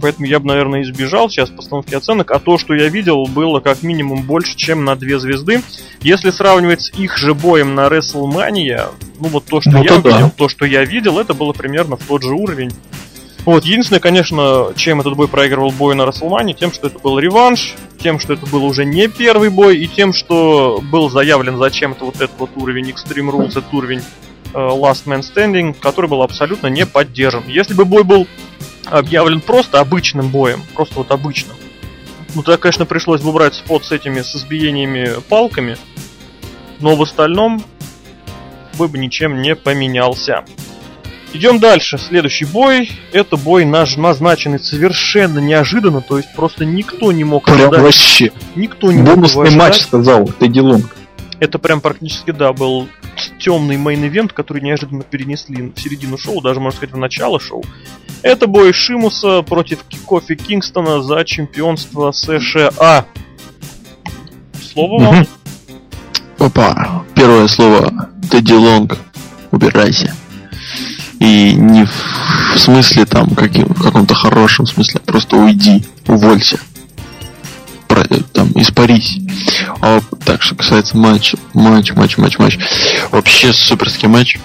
Поэтому 0.02 0.26
я 0.26 0.40
бы, 0.40 0.48
наверное, 0.48 0.82
избежал 0.82 1.30
сейчас 1.30 1.48
постановки 1.48 1.94
оценок. 1.94 2.32
А 2.32 2.40
то, 2.40 2.58
что 2.58 2.74
я 2.74 2.88
видел, 2.88 3.24
было 3.26 3.60
как 3.60 3.84
минимум 3.84 4.22
больше, 4.22 4.56
чем 4.56 4.84
на 4.84 4.96
две 4.96 5.20
звезды. 5.20 5.62
Если 6.00 6.30
сравнивать 6.30 6.82
с 6.82 6.90
их 6.98 7.16
же 7.16 7.34
боем 7.34 7.76
на 7.76 7.86
WrestleMania, 7.86 8.88
ну 9.20 9.28
вот 9.28 9.44
то, 9.44 9.60
что 9.60 9.70
ну, 9.70 9.84
я 9.84 9.88
то 9.88 9.96
видел, 10.08 10.26
да. 10.26 10.32
то, 10.36 10.48
что 10.48 10.66
я 10.66 10.84
видел, 10.84 11.20
это 11.20 11.34
было 11.34 11.52
примерно 11.52 11.96
в 11.96 12.02
тот 12.02 12.24
же 12.24 12.32
уровень. 12.32 12.72
Вот, 13.44 13.64
единственное, 13.64 14.00
конечно, 14.00 14.72
чем 14.74 15.00
этот 15.00 15.14
бой 15.14 15.28
проигрывал 15.28 15.70
бой 15.70 15.94
на 15.94 16.04
Расселмане, 16.04 16.54
тем, 16.54 16.72
что 16.72 16.88
это 16.88 16.98
был 16.98 17.20
реванш, 17.20 17.74
тем, 18.00 18.18
что 18.18 18.32
это 18.32 18.46
был 18.46 18.64
уже 18.64 18.84
не 18.84 19.06
первый 19.06 19.50
бой, 19.50 19.78
и 19.78 19.86
тем, 19.86 20.12
что 20.12 20.82
был 20.90 21.10
заявлен 21.10 21.58
зачем-то 21.58 22.06
вот 22.06 22.16
этот 22.16 22.38
вот 22.38 22.50
уровень 22.56 22.90
Extreme 22.90 23.30
Rules, 23.30 23.50
этот 23.50 23.72
уровень 23.72 24.00
э, 24.52 24.58
Last 24.58 25.06
Man 25.06 25.22
Standing, 25.22 25.74
который 25.78 26.08
был 26.08 26.22
абсолютно 26.22 26.66
не 26.66 26.86
поддержан. 26.86 27.44
Если 27.46 27.74
бы 27.74 27.84
бой 27.84 28.02
был 28.02 28.26
объявлен 28.86 29.40
просто 29.40 29.80
обычным 29.80 30.28
боем, 30.28 30.62
просто 30.74 30.96
вот 30.96 31.10
обычным, 31.10 31.56
ну 32.34 32.42
тогда, 32.42 32.56
конечно, 32.56 32.86
пришлось 32.86 33.20
бы 33.20 33.32
брать 33.32 33.54
spot 33.54 33.84
с 33.84 33.92
этими, 33.92 34.22
с 34.22 34.34
избиениями 34.34 35.10
палками, 35.28 35.76
но 36.80 36.96
в 36.96 37.02
остальном 37.02 37.62
бой 38.78 38.88
бы 38.88 38.98
ничем 38.98 39.42
не 39.42 39.54
поменялся. 39.54 40.44
Идем 41.34 41.58
дальше. 41.58 41.96
Следующий 41.98 42.44
бой. 42.44 42.90
Это 43.12 43.38
бой 43.38 43.64
наш 43.64 43.96
назначенный 43.96 44.58
совершенно 44.58 45.38
неожиданно. 45.38 46.02
То 46.02 46.18
есть 46.18 46.34
просто 46.34 46.66
никто 46.66 47.10
не 47.10 47.24
мог 47.24 47.44
Прям 47.44 47.56
ожидать. 47.56 47.80
вообще. 47.80 48.32
Никто 48.54 48.92
не 48.92 49.02
Бонусный 49.02 49.50
мог 49.50 49.54
матч 49.54 49.80
сказал 49.80 50.26
Тедди 50.26 50.60
Лонг. 50.60 50.94
Это 51.42 51.58
прям 51.58 51.80
практически, 51.80 52.30
да, 52.30 52.52
был 52.52 52.88
темный 53.40 53.74
main 53.74 53.97
event, 53.97 54.32
который 54.32 54.62
неожиданно 54.62 55.02
перенесли 55.02 55.72
в 55.74 55.76
середину 55.76 56.16
шоу, 56.16 56.40
даже, 56.40 56.60
можно 56.60 56.76
сказать, 56.76 56.94
в 56.94 56.98
начало 56.98 57.40
шоу. 57.40 57.64
Это 58.22 58.46
бой 58.46 58.72
Шимуса 58.72 59.42
против 59.42 59.80
Кофи 60.06 60.36
Кингстона 60.36 61.02
за 61.02 61.24
чемпионство 61.24 62.12
США. 62.12 63.06
Слово 64.72 65.02
вам. 65.02 65.26
Опа, 66.38 67.02
первое 67.16 67.48
слово 67.48 68.08
Тедди 68.30 68.52
Лонг. 68.52 68.96
Убирайся. 69.50 70.14
И 71.18 71.54
не 71.54 71.86
в, 71.86 72.56
смысле 72.56 73.04
там 73.04 73.30
каким, 73.30 73.66
в 73.66 73.82
каком-то 73.82 74.14
хорошем 74.14 74.64
смысле, 74.64 75.00
а 75.04 75.10
просто 75.10 75.34
уйди, 75.38 75.84
уволься. 76.06 76.60
Про, 77.88 78.04
там, 78.32 78.52
испарись. 78.54 79.18
А 79.82 80.00
так 80.24 80.42
что 80.42 80.54
касается 80.54 80.96
матча, 80.96 81.36
матч, 81.54 81.92
матч, 81.92 82.16
матч, 82.16 82.38
матч. 82.38 82.58
Вообще 83.10 83.52
суперский 83.52 84.06
матч. 84.06 84.38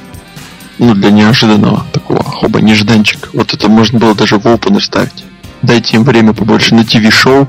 Ну, 0.79 0.95
для 0.95 1.11
неожиданного 1.11 1.85
такого 1.93 2.23
хоба, 2.23 2.59
нежданчик. 2.59 3.29
Вот 3.33 3.53
это 3.53 3.69
можно 3.69 3.99
было 3.99 4.15
даже 4.15 4.39
в 4.39 4.47
опенер 4.47 4.83
ставить. 4.83 5.23
Дайте 5.61 5.97
им 5.97 6.03
время 6.03 6.33
побольше 6.33 6.73
на 6.73 6.83
ТВ-шоу. 6.83 7.47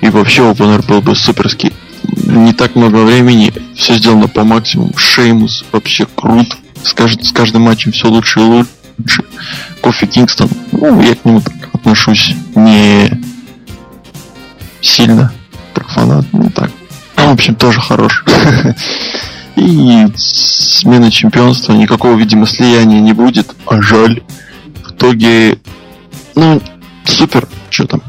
И 0.00 0.08
вообще 0.10 0.48
опенер 0.48 0.82
был 0.82 1.02
бы 1.02 1.16
суперский. 1.16 1.72
Не 2.04 2.52
так 2.52 2.76
много 2.76 2.98
времени, 2.98 3.52
все 3.74 3.96
сделано 3.96 4.28
по 4.28 4.44
максимуму. 4.44 4.96
Шеймус 4.96 5.64
вообще 5.72 6.06
крут 6.06 6.56
с, 6.84 6.92
кажд, 6.92 7.24
с 7.24 7.32
каждым 7.32 7.62
матчем 7.62 7.90
все 7.90 8.06
лучше 8.08 8.40
и 8.40 8.44
лучше. 8.44 9.24
Кофи 9.80 10.06
Кингстон, 10.06 10.48
ну, 10.70 11.00
я 11.02 11.16
к 11.16 11.24
нему 11.24 11.40
так 11.40 11.54
отношусь 11.72 12.34
не 12.54 13.20
сильно, 14.80 15.32
как 15.74 15.86
ну 16.32 16.50
так. 16.50 16.70
В 17.26 17.32
общем, 17.32 17.54
тоже 17.54 17.80
хорош. 17.80 18.24
И 19.56 20.06
смена 20.16 21.10
чемпионства, 21.10 21.72
никакого, 21.72 22.16
видимо, 22.16 22.46
слияния 22.46 23.00
не 23.00 23.12
будет, 23.12 23.54
а 23.66 23.80
жаль. 23.80 24.22
В 24.84 24.92
итоге, 24.92 25.58
ну, 26.34 26.60
супер, 27.04 27.46
что 27.70 27.86
там, 27.86 28.02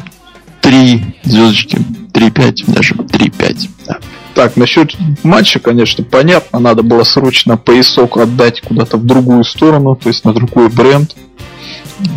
три 0.61 1.15
звездочки, 1.23 1.77
3-5, 2.13 2.73
даже 2.73 2.95
3-5, 2.95 3.69
да. 3.87 3.97
Так, 4.33 4.55
насчет 4.55 4.95
матча, 5.23 5.59
конечно, 5.59 6.03
понятно, 6.03 6.59
надо 6.59 6.81
было 6.81 7.03
срочно 7.03 7.55
поясок 7.55 8.17
отдать 8.17 8.61
куда-то 8.61 8.97
в 8.97 9.05
другую 9.05 9.43
сторону, 9.43 9.95
то 9.95 10.09
есть 10.09 10.25
на 10.25 10.33
другой 10.33 10.69
бренд. 10.69 11.15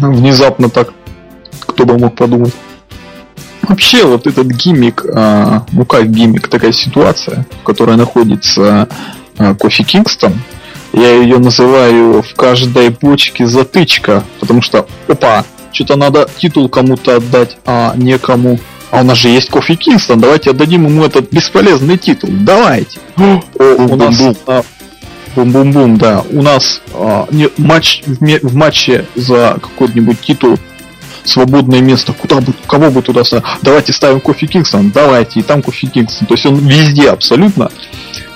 Внезапно 0.00 0.70
так, 0.70 0.94
кто 1.60 1.84
бы 1.84 1.98
мог 1.98 2.16
подумать. 2.16 2.54
Вообще, 3.68 4.04
вот 4.04 4.26
этот 4.26 4.46
гиммик, 4.46 5.04
а, 5.14 5.66
ну 5.73 5.85
как 5.85 6.11
гиммик, 6.11 6.49
такая 6.49 6.73
ситуация, 6.73 7.46
в 7.61 7.64
которой 7.64 7.96
находится 7.96 8.88
а, 9.38 9.54
Кофи 9.54 9.82
Кингстон, 9.82 10.35
я 10.92 11.11
ее 11.16 11.38
называю 11.38 12.23
в 12.23 12.35
каждой 12.35 12.90
бочке 12.90 13.46
затычка, 13.46 14.25
потому 14.40 14.62
что, 14.62 14.87
опа, 15.08 15.44
что-то 15.73 15.96
надо 15.96 16.28
титул 16.38 16.68
кому-то 16.68 17.16
отдать, 17.16 17.58
а 17.66 17.92
некому 17.96 18.58
а 18.90 19.00
у 19.00 19.04
нас 19.04 19.18
же 19.18 19.28
есть 19.28 19.50
Кофи 19.50 19.75
Кингстон, 19.75 20.20
давайте 20.20 20.50
отдадим 20.50 20.87
ему 20.87 21.04
этот 21.04 21.30
бесполезный 21.32 21.99
титул. 21.99 22.30
Давайте. 22.32 22.99
О, 23.16 23.42
у 23.58 23.96
нас 23.96 24.23
а, 24.46 24.62
бум-бум-бум, 25.35 25.99
да. 25.99 26.25
У 26.30 26.40
нас 26.40 26.80
а, 26.94 27.26
не, 27.30 27.49
матч 27.58 28.02
в, 28.06 28.20
в 28.20 28.54
матче 28.54 29.06
за 29.16 29.58
какой-нибудь 29.61 30.20
титул 30.20 30.58
свободное 31.26 31.80
место. 31.80 32.12
Куда 32.12 32.40
бы, 32.40 32.52
кого 32.66 32.90
бы 32.90 33.02
туда 33.02 33.25
ставить? 33.25 33.45
Давайте 33.62 33.92
ставим 33.92 34.21
Кофи 34.21 34.47
Кингстон, 34.47 34.90
давайте, 34.90 35.40
и 35.40 35.42
там 35.42 35.62
Кофи 35.62 35.87
Кингстон. 35.87 36.26
То 36.26 36.35
есть 36.35 36.47
он 36.47 36.56
везде 36.59 37.11
абсолютно 37.11 37.71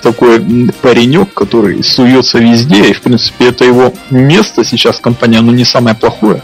такой 0.02 0.40
паренек, 0.82 1.35
который 1.35 1.82
суется 1.82 2.38
везде, 2.38 2.90
и 2.90 2.92
в 2.92 3.02
принципе 3.02 3.49
это 3.49 3.64
его 3.64 3.92
место 4.11 4.64
сейчас 4.64 4.99
в 4.99 5.00
компании, 5.00 5.38
оно 5.38 5.52
не 5.52 5.64
самое 5.64 5.94
плохое. 5.94 6.42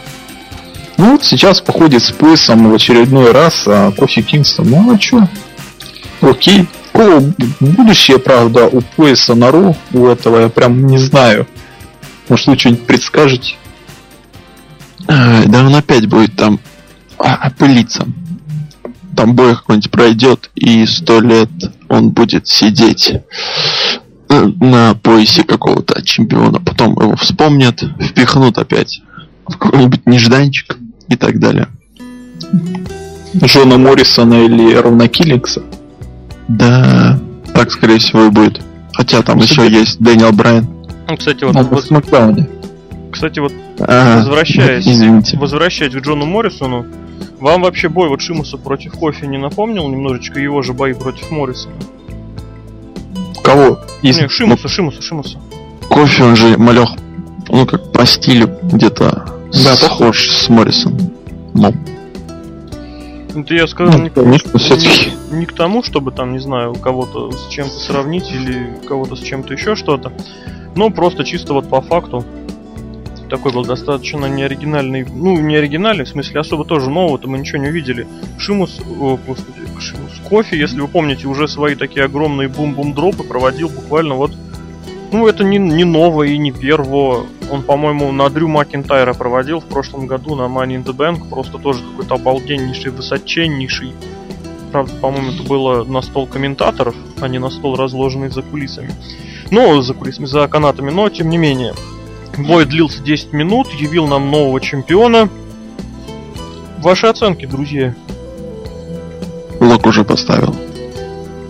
Ну 0.97 1.11
вот 1.11 1.23
сейчас 1.23 1.61
походит 1.61 2.03
с 2.03 2.11
поясом 2.11 2.71
в 2.71 2.73
очередной 2.73 3.31
раз 3.31 3.63
а 3.67 3.91
Кофи 3.91 4.21
Кингстон. 4.21 4.69
Ну 4.69 4.93
а 4.93 4.97
чё? 4.97 5.27
Окей. 6.21 6.65
О, 6.93 7.21
будущее, 7.59 8.17
правда, 8.17 8.65
у 8.65 8.81
пояса 8.81 9.35
на 9.35 9.51
Ру, 9.51 9.75
у 9.93 10.07
этого 10.07 10.41
я 10.41 10.49
прям 10.49 10.87
не 10.87 10.97
знаю. 10.97 11.47
Может 12.27 12.47
вы 12.47 12.57
что-нибудь 12.57 12.87
предскажете? 12.87 13.55
А, 15.07 15.45
да 15.45 15.65
он 15.65 15.75
опять 15.75 16.07
будет 16.07 16.35
там 16.35 16.59
а, 17.17 17.49
пылиться. 17.51 18.05
Там 19.15 19.35
бой 19.35 19.55
какой-нибудь 19.55 19.91
пройдет, 19.91 20.51
и 20.55 20.85
сто 20.85 21.19
лет 21.21 21.49
он 21.89 22.11
будет 22.11 22.47
сидеть 22.47 23.11
э, 24.29 24.45
на 24.59 24.93
поясе 24.93 25.43
какого-то 25.43 26.03
чемпиона. 26.03 26.59
Потом 26.59 26.91
его 26.91 27.15
вспомнят, 27.15 27.81
впихнут 27.99 28.57
опять 28.59 29.01
в 29.47 29.57
какой-нибудь 29.57 30.05
нежданчик 30.05 30.77
и 31.07 31.15
так 31.15 31.39
далее. 31.39 31.67
Джона 33.35 33.77
Моррисона 33.77 34.45
или 34.45 34.75
Ровна 34.75 35.07
Киллингса? 35.07 35.63
Да, 36.47 37.19
так 37.53 37.71
скорее 37.71 37.99
всего 37.99 38.25
и 38.25 38.29
будет. 38.29 38.61
Хотя 38.93 39.21
там 39.21 39.39
Кстати, 39.39 39.59
еще 39.59 39.79
есть 39.79 39.99
Дэниел 39.99 40.31
Брайан. 40.31 40.67
Ну, 41.07 41.17
кстати, 41.17 41.43
вот, 41.43 41.55
вот 41.55 41.85
Смакдауне. 41.85 42.47
Кстати, 43.17 43.39
вот 43.39 43.51
а, 43.79 44.17
возвращаясь, 44.17 44.87
извините. 44.87 45.39
возвращаясь 45.39 45.91
к 45.91 45.97
Джону 45.97 46.27
Моррисону, 46.27 46.85
вам 47.39 47.63
вообще 47.63 47.89
бой 47.89 48.09
вот 48.09 48.21
Шимуса 48.21 48.57
против 48.57 48.93
Кофи 48.93 49.25
не 49.25 49.39
напомнил 49.39 49.87
немножечко 49.89 50.39
его 50.39 50.61
же 50.61 50.73
бои 50.73 50.93
против 50.93 51.31
Моррисона? 51.31 51.73
Кого? 53.43 53.79
Из... 54.03 54.19
Не, 54.19 54.27
Шимуса, 54.27 54.61
ну, 54.65 54.69
Шимуса, 54.69 55.01
Шимуса. 55.01 55.39
Кофи, 55.89 56.21
он 56.21 56.35
же 56.35 56.59
малех, 56.59 56.91
ну 57.49 57.65
как 57.65 57.91
по 57.91 58.05
стилю 58.05 58.51
где-то 58.61 59.25
да, 59.51 59.75
похож 59.81 60.29
с 60.29 60.47
Моррисом. 60.49 60.95
Ну. 61.55 61.73
Это 63.35 63.55
я 63.55 63.65
сказал 63.65 63.97
ну, 63.97 64.03
не, 64.03 64.09
конечно, 64.11 64.51
не, 64.57 65.37
не 65.39 65.45
к 65.47 65.53
тому, 65.53 65.81
чтобы 65.81 66.11
там, 66.11 66.33
не 66.33 66.39
знаю, 66.39 66.75
кого-то 66.75 67.31
с 67.31 67.47
чем-то 67.47 67.79
сравнить 67.79 68.29
или 68.29 68.77
кого-то 68.87 69.15
с 69.15 69.21
чем-то 69.21 69.55
еще 69.55 69.75
что-то. 69.75 70.13
Но 70.75 70.91
просто 70.91 71.23
чисто 71.23 71.53
вот 71.53 71.67
по 71.67 71.81
факту. 71.81 72.23
Такой 73.29 73.51
был 73.51 73.65
достаточно 73.65 74.25
неоригинальный, 74.25 75.03
ну, 75.03 75.37
не 75.39 75.55
оригинальный, 75.55 76.05
в 76.05 76.09
смысле 76.09 76.39
особо 76.39 76.63
тоже 76.63 76.89
нового-то 76.89 77.27
мы 77.27 77.37
ничего 77.39 77.61
не 77.61 77.67
увидели. 77.67 78.07
Шимус, 78.37 78.79
о, 78.79 79.17
господи, 79.27 79.59
Шимус 79.79 80.13
Кофе, 80.29 80.57
если 80.57 80.79
вы 80.79 80.87
помните, 80.87 81.27
уже 81.27 81.47
свои 81.47 81.75
такие 81.75 82.05
огромные 82.05 82.47
бум-бум-дропы 82.47 83.23
проводил 83.23 83.69
буквально 83.69 84.15
вот 84.15 84.31
ну, 85.11 85.27
это 85.27 85.43
не, 85.43 85.57
не 85.57 85.85
новое 85.85 86.27
и 86.29 86.37
не 86.37 86.51
первое. 86.51 87.25
Он, 87.49 87.63
по-моему, 87.63 88.11
на 88.11 88.29
Дрю 88.29 88.47
Макентайра 88.47 89.13
проводил 89.13 89.61
в 89.61 89.65
прошлом 89.65 90.05
году 90.05 90.35
на 90.35 90.43
Money 90.43 90.83
in 90.83 90.83
the 90.83 90.93
Bank. 90.93 91.29
Просто 91.29 91.57
тоже 91.57 91.83
какой-то 91.83 92.15
обалденнейший, 92.15 92.91
высоченнейший. 92.91 93.93
Правда, 94.71 94.93
по-моему, 95.01 95.31
это 95.31 95.43
было 95.43 95.85
на 95.85 96.01
стол 96.01 96.27
комментаторов, 96.27 96.95
а 97.21 97.27
не 97.29 97.39
на 97.39 97.49
стол, 97.49 97.77
разложенный 97.77 98.29
за 98.29 98.41
кулисами. 98.41 98.91
Ну, 99.49 99.81
за 99.81 99.93
кулисами, 99.93 100.25
за 100.25 100.45
канатами, 100.49 100.91
но 100.91 101.07
тем 101.09 101.29
не 101.29 101.37
менее. 101.37 101.73
Бой 102.37 102.65
длился 102.65 103.01
10 103.01 103.33
минут, 103.33 103.67
явил 103.73 104.07
нам 104.07 104.29
нового 104.29 104.61
чемпиона. 104.61 105.29
Ваши 106.79 107.07
оценки, 107.07 107.45
друзья? 107.45 107.95
Лок 109.59 109.87
уже 109.87 110.03
поставил. 110.03 110.55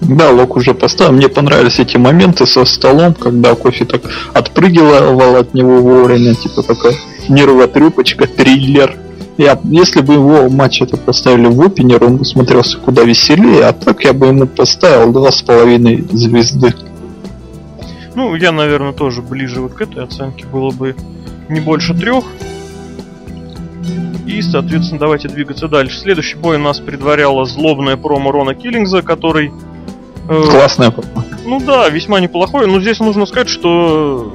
Да, 0.02 0.32
лок 0.32 0.56
уже 0.56 0.74
поставил. 0.74 1.14
Мне 1.14 1.28
понравились 1.28 1.80
эти 1.80 1.98
моменты 1.98 2.46
со 2.46 2.64
столом, 2.64 3.14
когда 3.14 3.56
кофе 3.56 3.84
так 3.84 4.04
отпрыгивал 4.34 5.36
от 5.36 5.54
него 5.54 5.82
вовремя, 5.82 6.34
типа 6.36 6.64
такая 6.64 6.94
нервотрепочка, 7.28 8.28
триллер. 8.28 8.96
Я, 9.38 9.60
если 9.66 10.02
бы 10.02 10.14
его 10.14 10.50
матч 10.50 10.82
это 10.82 10.98
поставили 10.98 11.48
в 11.48 11.62
опенер, 11.62 12.04
он 12.04 12.18
бы 12.18 12.26
смотрелся 12.26 12.78
куда 12.78 13.04
веселее, 13.04 13.66
а 13.66 13.74
так 13.74 14.04
я 14.04 14.14
бы 14.14 14.28
ему 14.28 14.48
поставил 14.48 15.12
два 15.12 15.32
с 15.32 15.42
половиной 15.42 16.06
звезды. 16.12 16.74
Ну, 18.18 18.36
я, 18.36 18.52
наверное, 18.52 18.94
тоже 18.94 19.22
ближе 19.22 19.62
вот 19.62 19.76
к 19.76 19.82
этой 19.82 20.04
оценке 20.04 20.46
было 20.48 20.72
бы 20.72 20.96
не 21.50 21.60
больше 21.60 21.94
трех. 21.94 22.26
И, 24.26 24.42
соответственно, 24.42 25.00
давайте 25.00 25.30
двигаться 25.30 25.68
дальше. 25.68 26.00
Следующий 26.00 26.36
бой 26.36 26.58
у 26.58 26.60
нас 26.60 26.80
предваряла 26.80 27.46
злобная 27.46 27.96
промо 27.96 28.32
Рона 28.32 28.56
Киллингза, 28.56 29.04
который 29.04 29.52
Э, 30.30 30.44
Классная 30.44 30.94
Ну 31.46 31.60
да, 31.62 31.88
весьма 31.90 32.20
неплохой. 32.20 32.68
Но 32.68 32.82
здесь 32.82 33.00
нужно 33.00 33.26
сказать, 33.26 33.48
что 33.48 34.34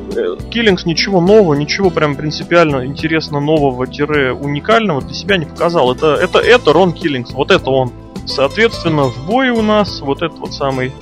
Киллингс 0.51 0.87
ничего 0.87 1.21
нового, 1.21 1.55
ничего 1.55 1.91
прям 1.91 2.17
принципиально 2.17 2.87
интересно 2.87 3.41
нового-уникального 3.41 5.03
для 5.03 5.15
себя 5.15 5.37
не 5.37 5.45
показал. 5.45 5.93
Это, 5.93 6.15
это, 6.15 6.39
это 6.39 6.73
Рон 6.73 6.93
Киллингс, 6.93 7.33
вот 7.33 7.51
это 7.51 7.71
он. 7.71 7.93
Соответственно, 8.27 9.05
в 9.05 9.27
бое 9.27 9.53
у 9.53 9.63
нас 9.63 10.01
вот 10.01 10.23
этот 10.23 10.39
вот 10.39 10.55
самый 10.55 10.93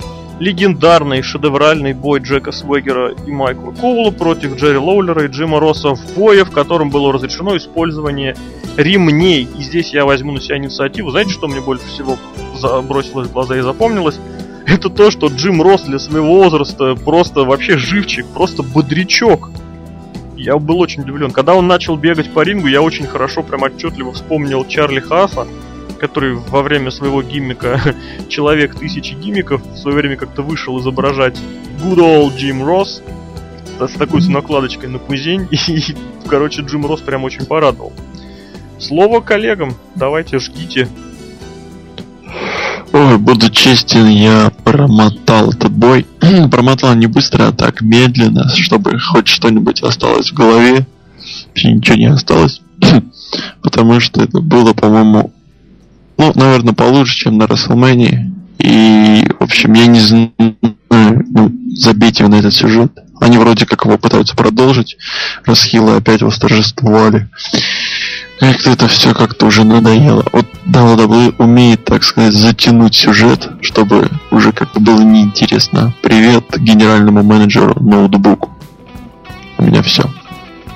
легендарный 0.41 1.21
шедевральный 1.21 1.93
бой 1.93 2.19
Джека 2.19 2.51
Свегера 2.51 3.13
и 3.27 3.31
Майкла 3.31 3.71
Коула 3.71 4.09
против 4.09 4.55
Джерри 4.55 4.77
Лоулера 4.77 5.25
и 5.25 5.27
Джима 5.27 5.59
Росса 5.59 5.93
в 5.93 6.15
бое, 6.15 6.43
в 6.45 6.49
котором 6.49 6.89
было 6.89 7.13
разрешено 7.13 7.55
использование 7.55 8.35
ремней. 8.75 9.47
И 9.57 9.61
здесь 9.61 9.93
я 9.93 10.03
возьму 10.03 10.31
на 10.31 10.41
себя 10.41 10.57
инициативу. 10.57 11.11
Знаете, 11.11 11.29
что 11.31 11.47
мне 11.47 11.61
больше 11.61 11.85
всего 11.85 12.17
бросилось 12.81 13.27
в 13.27 13.33
глаза 13.33 13.55
и 13.55 13.61
запомнилось? 13.61 14.19
это 14.65 14.89
то, 14.89 15.11
что 15.11 15.27
Джим 15.27 15.61
Росс 15.61 15.83
для 15.83 15.99
своего 15.99 16.43
возраста 16.43 16.95
просто 16.95 17.41
вообще 17.41 17.77
живчик, 17.77 18.25
просто 18.25 18.63
бодрячок. 18.63 19.51
Я 20.35 20.57
был 20.57 20.79
очень 20.79 21.03
удивлен. 21.03 21.29
Когда 21.29 21.53
он 21.53 21.67
начал 21.67 21.97
бегать 21.97 22.31
по 22.31 22.41
рингу, 22.41 22.65
я 22.65 22.81
очень 22.81 23.05
хорошо, 23.05 23.43
прям 23.43 23.61
отчетливо 23.61 24.11
вспомнил 24.13 24.65
Чарли 24.65 25.01
Хафа, 25.01 25.45
который 26.01 26.33
во 26.33 26.63
время 26.63 26.89
своего 26.89 27.21
гиммика 27.21 27.79
«Человек 28.27 28.75
тысячи 28.75 29.13
гиммиков» 29.13 29.61
в 29.63 29.77
свое 29.77 29.95
время 29.95 30.17
как-то 30.17 30.41
вышел 30.41 30.79
изображать 30.79 31.37
Good 31.83 31.99
Old 31.99 32.37
Jim 32.37 32.65
Росс 32.65 33.03
с 33.79 33.93
такой 33.93 34.21
с 34.21 34.27
накладочкой 34.27 34.89
на 34.89 34.97
пузень. 34.97 35.47
И, 35.51 35.95
короче, 36.27 36.63
Джим 36.63 36.87
Росс 36.87 37.01
прям 37.01 37.23
очень 37.23 37.45
порадовал. 37.45 37.93
Слово 38.79 39.21
коллегам. 39.21 39.75
Давайте, 39.95 40.39
ждите. 40.39 40.87
Ой, 42.93 43.17
буду 43.17 43.49
честен, 43.51 44.07
я 44.07 44.51
промотал 44.63 45.51
этот 45.51 45.71
бой. 45.71 46.07
промотал 46.51 46.95
не 46.95 47.05
быстро, 47.05 47.49
а 47.49 47.51
так 47.51 47.81
медленно, 47.81 48.49
чтобы 48.55 48.99
хоть 48.99 49.27
что-нибудь 49.27 49.83
осталось 49.83 50.31
в 50.31 50.35
голове. 50.35 50.87
Вообще 51.47 51.71
ничего 51.73 51.95
не 51.95 52.05
осталось. 52.07 52.61
Потому 53.61 53.99
что 53.99 54.23
это 54.23 54.41
было, 54.41 54.73
по-моему, 54.73 55.31
ну, 56.21 56.31
наверное, 56.35 56.73
получше, 56.73 57.15
чем 57.15 57.39
на 57.39 57.47
Расселмэнии. 57.47 58.31
И, 58.59 59.25
в 59.39 59.43
общем, 59.43 59.73
я 59.73 59.87
не 59.87 59.99
знаю, 59.99 60.31
ну, 60.91 61.51
забейте 61.75 62.27
на 62.27 62.35
этот 62.35 62.53
сюжет. 62.53 62.91
Они 63.19 63.39
вроде 63.39 63.65
как 63.65 63.85
его 63.85 63.97
пытаются 63.97 64.35
продолжить, 64.35 64.97
раз 65.45 65.63
Хилы 65.63 65.95
опять 65.95 66.21
восторжествовали. 66.21 67.27
Как-то 68.39 68.71
это 68.71 68.87
все 68.87 69.15
как-то 69.15 69.47
уже 69.47 69.63
надоело. 69.63 70.23
Вот 70.31 70.45
WWE 70.67 71.35
умеет, 71.39 71.85
так 71.85 72.03
сказать, 72.03 72.33
затянуть 72.33 72.95
сюжет, 72.95 73.49
чтобы 73.61 74.07
уже 74.29 74.51
как-то 74.51 74.79
было 74.79 75.01
неинтересно. 75.01 75.93
Привет 76.03 76.45
генеральному 76.57 77.23
менеджеру 77.23 77.75
ноутбуку. 77.79 78.55
У 79.57 79.63
меня 79.63 79.81
все. 79.81 80.03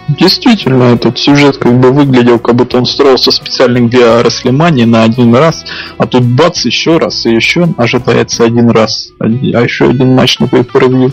Действительно, 0.07 0.83
этот 0.93 1.17
сюжет 1.17 1.57
как 1.57 1.79
бы 1.79 1.91
выглядел, 1.91 2.37
как 2.37 2.55
будто 2.55 2.77
он 2.77 2.85
строился 2.85 3.31
специально 3.31 3.87
для 3.87 4.21
Расслемании 4.21 4.85
на 4.85 5.03
один 5.03 5.33
раз, 5.33 5.65
а 5.97 6.05
тут 6.05 6.23
бац, 6.23 6.63
еще 6.65 6.97
раз, 6.97 7.25
и 7.25 7.33
еще 7.33 7.67
ожидается 7.77 8.43
один 8.43 8.69
раз, 8.69 9.09
а 9.19 9.27
еще 9.27 9.89
один 9.89 10.13
матч 10.13 10.37
на 10.37 10.45
pay 10.45 11.11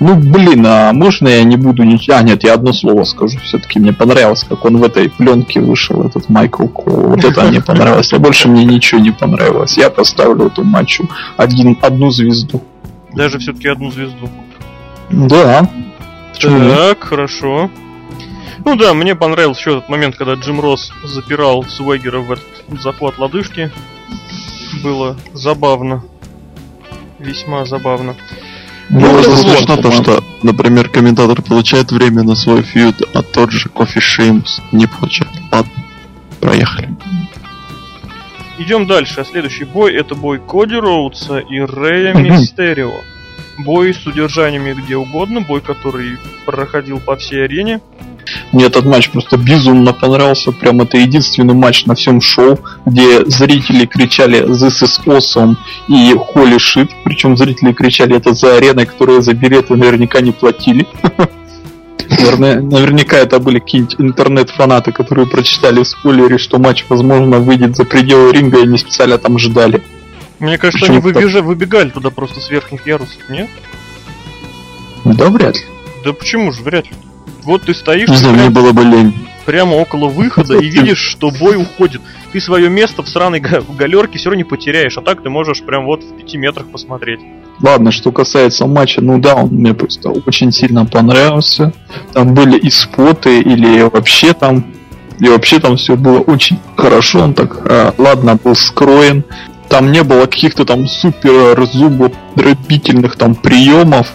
Ну 0.00 0.16
блин, 0.16 0.66
а 0.66 0.92
можно 0.92 1.28
я 1.28 1.44
не 1.44 1.56
буду 1.56 1.84
ничего... 1.84 2.16
А, 2.16 2.22
нет, 2.22 2.42
я 2.42 2.54
одно 2.54 2.72
слово 2.72 3.04
скажу. 3.04 3.38
Все-таки 3.44 3.78
мне 3.78 3.92
понравилось, 3.92 4.44
как 4.48 4.64
он 4.64 4.78
в 4.78 4.82
этой 4.82 5.08
пленке 5.08 5.60
вышел, 5.60 6.02
этот 6.02 6.28
Майкл 6.28 6.66
Кол. 6.66 7.10
Вот 7.10 7.24
это 7.24 7.44
мне 7.44 7.60
понравилось. 7.60 8.12
А 8.12 8.18
больше 8.18 8.48
мне 8.48 8.64
ничего 8.64 9.00
не 9.00 9.12
понравилось. 9.12 9.76
Я 9.78 9.88
поставлю 9.88 10.46
эту 10.46 10.64
матчу 10.64 11.08
один, 11.36 11.78
одну 11.80 12.10
звезду. 12.10 12.60
Даже 13.14 13.38
все-таки 13.38 13.68
одну 13.68 13.92
звезду. 13.92 14.28
Да. 15.10 15.68
Так, 16.40 17.04
хорошо. 17.04 17.70
Ну 18.64 18.76
да, 18.76 18.94
мне 18.94 19.14
понравился 19.14 19.60
еще 19.60 19.78
этот 19.78 19.88
момент, 19.88 20.16
когда 20.16 20.34
Джим 20.34 20.60
Росс 20.60 20.92
запирал 21.04 21.64
Суэгера 21.64 22.20
в 22.20 22.32
этот 22.32 22.44
захват 22.80 23.18
лодыжки. 23.18 23.70
Было 24.82 25.16
забавно. 25.32 26.04
Весьма 27.18 27.64
забавно. 27.64 28.16
Ну 28.90 29.18
это 29.18 29.36
смешно 29.36 29.76
то, 29.76 29.90
что, 29.92 30.24
например, 30.42 30.88
комментатор 30.88 31.40
получает 31.42 31.92
время 31.92 32.22
на 32.22 32.34
свой 32.34 32.62
фьюд, 32.62 32.96
а 33.14 33.22
тот 33.22 33.52
же 33.52 33.68
Кофи 33.68 34.00
Шеймс 34.00 34.60
не 34.72 34.86
получает. 34.86 35.32
Ладно, 35.52 35.72
проехали. 36.40 36.88
Идем 38.58 38.86
дальше. 38.86 39.20
А 39.20 39.24
следующий 39.24 39.64
бой 39.64 39.94
это 39.94 40.14
бой 40.14 40.38
Коди 40.38 40.74
Роудса 40.74 41.38
и 41.38 41.60
Рэя 41.60 42.14
Мистерио. 42.14 42.92
Бой 43.58 43.94
с 43.94 44.06
удержаниями 44.06 44.72
где 44.72 44.96
угодно, 44.96 45.40
бой, 45.40 45.60
который 45.60 46.18
проходил 46.44 46.98
по 46.98 47.16
всей 47.16 47.44
арене. 47.44 47.80
Мне 48.52 48.64
этот 48.64 48.84
матч 48.84 49.10
просто 49.10 49.36
безумно 49.36 49.92
понравился. 49.92 50.50
Прям 50.50 50.80
это 50.80 50.96
единственный 50.96 51.54
матч 51.54 51.86
на 51.86 51.94
всем 51.94 52.20
шоу, 52.20 52.58
где 52.84 53.24
зрители 53.26 53.86
кричали 53.86 54.42
This 54.44 54.82
is 54.82 55.04
awesome 55.06 55.56
и 55.88 56.12
Holy 56.14 56.56
shit. 56.56 56.90
Причем 57.04 57.36
зрители 57.36 57.72
кричали 57.72 58.16
это 58.16 58.34
за 58.34 58.56
ареной, 58.56 58.86
которые 58.86 59.22
за 59.22 59.34
билеты 59.34 59.76
наверняка 59.76 60.20
не 60.20 60.32
платили. 60.32 60.86
Наверное, 62.10 62.60
наверняка 62.60 63.18
это 63.18 63.38
были 63.38 63.60
какие-нибудь 63.60 64.00
интернет-фанаты, 64.00 64.90
которые 64.90 65.28
прочитали 65.28 65.80
в 65.82 65.86
спойлере, 65.86 66.38
что 66.38 66.58
матч, 66.58 66.84
возможно, 66.88 67.38
выйдет 67.38 67.76
за 67.76 67.84
пределы 67.84 68.32
ринга 68.32 68.64
и 68.64 68.66
не 68.66 68.78
специально 68.78 69.16
там 69.16 69.38
ждали. 69.38 69.80
Мне 70.40 70.58
кажется, 70.58 70.86
Почему 70.86 70.96
они 70.96 71.04
выбежали, 71.04 71.42
выбегали 71.42 71.90
туда 71.90 72.10
просто 72.10 72.40
с 72.40 72.50
верхних 72.50 72.84
ярусов, 72.84 73.18
нет? 73.28 73.48
Да 75.04 75.28
вряд 75.28 75.54
ли. 75.54 75.62
Да 76.04 76.12
почему 76.12 76.50
же, 76.50 76.62
вряд 76.62 76.86
ли. 76.86 76.92
Вот 77.44 77.62
ты 77.62 77.74
стоишь... 77.74 78.08
Не 78.08 78.16
знаю, 78.16 78.36
мне 78.36 78.50
было 78.50 78.72
бы 78.72 78.82
лень. 78.82 79.14
Прямо 79.46 79.74
около 79.74 80.08
выхода 80.08 80.58
и 80.58 80.68
видишь, 80.68 80.98
что 80.98 81.30
бой 81.30 81.56
уходит. 81.56 82.00
Ты 82.32 82.40
свое 82.40 82.68
место 82.68 83.02
в 83.02 83.08
сраной 83.08 83.40
галерке 83.40 84.18
все 84.18 84.30
равно 84.30 84.38
не 84.38 84.44
потеряешь, 84.44 84.96
а 84.96 85.00
так 85.00 85.22
ты 85.22 85.30
можешь 85.30 85.62
прям 85.62 85.86
вот 85.86 86.04
в 86.04 86.16
пяти 86.16 86.36
метрах 86.36 86.68
посмотреть. 86.68 87.20
Ладно, 87.60 87.90
что 87.90 88.12
касается 88.12 88.66
матча, 88.66 89.00
ну 89.00 89.18
да, 89.18 89.34
он 89.34 89.48
мне 89.48 89.74
просто 89.74 90.10
очень 90.10 90.52
сильно 90.52 90.86
понравился. 90.86 91.72
Там 92.12 92.34
были 92.34 92.58
и 92.58 92.70
споты, 92.70 93.40
или 93.40 93.82
вообще 93.82 94.32
там 94.34 94.64
и 95.20 95.28
вообще 95.28 95.60
там 95.60 95.76
все 95.76 95.96
было 95.96 96.20
очень 96.20 96.58
хорошо, 96.76 97.20
он 97.20 97.34
так, 97.34 97.60
э, 97.64 97.92
ладно, 97.98 98.38
был 98.42 98.54
скроен. 98.54 99.22
Там 99.68 99.92
не 99.92 100.02
было 100.02 100.22
каких-то 100.22 100.64
там 100.64 100.88
супер 100.88 101.62
зубодробительных 101.64 103.16
там 103.16 103.34
приемов. 103.34 104.08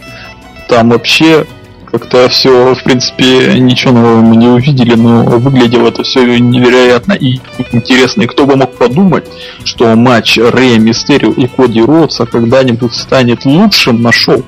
Там 0.68 0.90
вообще 0.90 1.46
как-то 1.98 2.28
все, 2.28 2.76
в 2.76 2.84
принципе, 2.84 3.58
ничего 3.58 3.94
нового 3.94 4.20
мы 4.22 4.36
не 4.36 4.48
увидели, 4.48 4.96
но 4.96 5.24
выглядело 5.24 5.88
это 5.88 6.04
все 6.04 6.26
невероятно 6.40 7.14
и 7.14 7.40
интересно. 7.72 8.24
И 8.24 8.28
кто 8.28 8.46
бы 8.46 8.58
мог 8.58 8.76
подумать, 8.76 9.26
что 9.64 9.96
матч 9.96 10.38
Рэя 10.38 10.78
Мистерио 10.78 11.32
и 11.32 11.48
Коди 11.48 11.82
Роудса 11.82 12.26
когда-нибудь 12.26 12.94
станет 12.94 13.46
лучшим 13.46 14.02
на 14.02 14.12
шоу. 14.12 14.44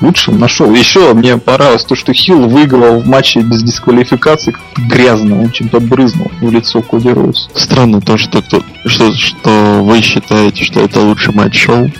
Лучшим 0.00 0.38
нашел. 0.38 0.72
Еще 0.72 1.12
мне 1.12 1.38
понравилось 1.38 1.84
то, 1.84 1.96
что 1.96 2.12
Хилл 2.12 2.48
выиграл 2.48 3.00
в 3.00 3.08
матче 3.08 3.40
без 3.40 3.64
дисквалификации 3.64 4.54
грязно, 4.76 5.42
он 5.42 5.50
чем-то 5.50 5.80
брызнул 5.80 6.30
в 6.40 6.52
лицо 6.52 6.82
Коди 6.82 7.10
Роуз. 7.10 7.48
Странно 7.52 8.00
то, 8.00 8.16
что, 8.16 8.40
что, 8.86 9.12
что 9.12 9.82
вы 9.82 10.00
считаете, 10.02 10.62
что 10.62 10.82
это 10.82 11.00
лучший 11.00 11.34
матч 11.34 11.64
шоу. 11.64 11.90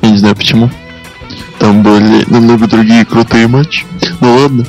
Я 0.00 0.10
не 0.10 0.18
знаю 0.18 0.36
почему. 0.36 0.70
Там 1.60 1.82
были 1.82 2.24
намного 2.26 2.66
другие 2.66 3.04
крутые 3.04 3.46
матчи. 3.46 3.84
Ну 4.20 4.34
ладно, 4.34 4.64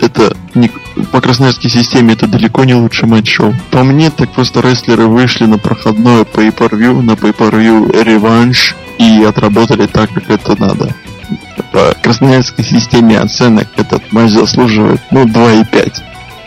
это 0.00 0.36
не, 0.54 0.70
по 1.10 1.22
красноярской 1.22 1.70
системе 1.70 2.12
это 2.12 2.26
далеко 2.26 2.64
не 2.64 2.74
лучший 2.74 3.08
матч-шоу. 3.08 3.54
По 3.70 3.82
мне, 3.82 4.10
так 4.10 4.30
просто 4.30 4.60
рестлеры 4.60 5.06
вышли 5.06 5.46
на 5.46 5.56
проходное 5.56 6.24
pay-per-view, 6.24 7.00
на 7.00 7.12
pay-per-view 7.12 8.04
реванш 8.04 8.76
и 8.98 9.24
отработали 9.24 9.86
так, 9.86 10.10
как 10.12 10.28
это 10.28 10.60
надо. 10.60 10.94
По 11.72 11.94
красноярской 12.02 12.62
системе 12.62 13.20
оценок 13.20 13.68
этот 13.76 14.12
матч 14.12 14.30
заслуживает, 14.32 15.00
ну, 15.10 15.24
2,5. 15.24 15.94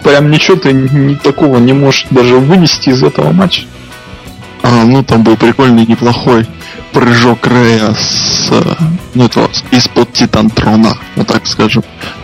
Прям 0.04 0.30
ничего 0.30 0.58
ты 0.58 0.74
ни 0.74 1.16
такого 1.16 1.58
не 1.58 1.74
можешь 1.74 2.06
даже 2.12 2.36
вынести 2.36 2.90
из 2.90 3.02
этого 3.02 3.32
матча. 3.32 3.64
А, 4.62 4.86
ну 4.86 5.04
там 5.04 5.24
был 5.24 5.38
прикольный, 5.38 5.88
неплохой 5.88 6.46
прыжок 6.94 7.46
Рэя 7.48 7.94
с, 7.94 8.52
ну, 9.14 9.26
это, 9.26 9.50
из-под 9.72 10.14
Титантрона, 10.14 10.98
вот 11.16 11.28
так 11.28 11.48
скажем. 11.48 11.84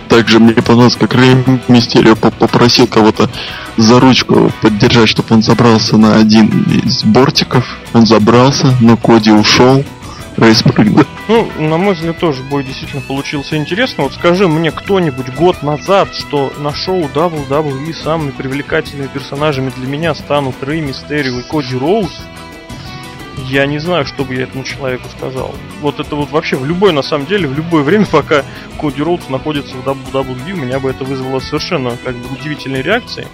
Также 0.10 0.40
мне 0.40 0.54
понравилось, 0.54 0.96
как 0.96 1.16
Рэй 1.16 1.44
Мистерио 1.68 2.16
попросил 2.16 2.88
кого-то 2.88 3.30
за 3.78 4.00
ручку 4.00 4.52
поддержать, 4.62 5.10
чтобы 5.10 5.36
он 5.36 5.42
забрался 5.42 5.98
на 5.98 6.18
один 6.18 6.66
из 6.84 7.04
бортиков. 7.04 7.66
Он 7.94 8.06
забрался, 8.06 8.76
но 8.80 8.96
Коди 8.96 9.32
ушел. 9.32 9.84
Рэй 10.38 10.56
спрыгнул. 10.56 11.06
Ну, 11.28 11.48
на 11.60 11.78
мой 11.78 11.94
взгляд, 11.94 12.18
тоже 12.18 12.42
бой 12.44 12.64
действительно 12.64 13.02
получился 13.02 13.56
интересно. 13.56 14.04
Вот 14.04 14.14
скажи 14.14 14.48
мне 14.48 14.72
кто-нибудь 14.72 15.34
год 15.36 15.62
назад, 15.64 16.14
что 16.14 16.52
на 16.58 16.74
шоу 16.74 17.04
WWE 17.14 17.94
самыми 17.94 18.32
привлекательными 18.32 19.08
персонажами 19.08 19.72
для 19.78 19.88
меня 19.88 20.16
станут 20.16 20.56
Рэй 20.62 20.82
Мистерио 20.82 21.40
и 21.40 21.44
Коди 21.44 21.76
Роуз, 21.76 22.12
я 23.50 23.66
не 23.66 23.80
знаю, 23.80 24.06
что 24.06 24.24
бы 24.24 24.36
я 24.36 24.44
этому 24.44 24.64
человеку 24.64 25.08
сказал. 25.16 25.54
Вот 25.82 26.00
это 26.00 26.16
вот 26.16 26.32
вообще 26.32 26.56
в 26.56 26.66
любой, 26.66 26.94
на 26.94 27.02
самом 27.02 27.26
деле, 27.26 27.48
в 27.48 27.54
любое 27.54 27.84
время, 27.84 28.06
пока 28.12 28.44
Коди 28.80 29.02
Роудс 29.02 29.30
находится 29.30 29.76
в 29.76 29.88
WWE, 29.88 30.54
меня 30.54 30.80
бы 30.80 30.90
это 30.90 31.04
вызвало 31.04 31.40
совершенно 31.40 31.98
как 32.04 32.16
бы 32.16 32.34
удивительной 32.34 32.82
реакцией. 32.82 33.28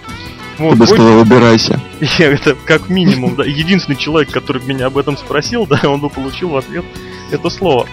Вот, 0.58 0.72
Ты 0.72 0.76
бы 0.76 0.86
сказал, 0.86 1.24
выбирайся. 1.24 1.80
Я, 2.18 2.32
это 2.32 2.54
как 2.54 2.88
минимум, 2.90 3.34
да. 3.34 3.44
Единственный 3.44 3.96
человек, 3.96 4.30
который 4.30 4.62
меня 4.62 4.86
об 4.86 4.98
этом 4.98 5.16
спросил, 5.16 5.66
да, 5.70 5.80
он 5.84 6.00
бы 6.00 6.10
получил 6.10 6.50
в 6.50 6.56
ответ 6.56 6.84
это 7.30 7.48
слово. 7.48 7.86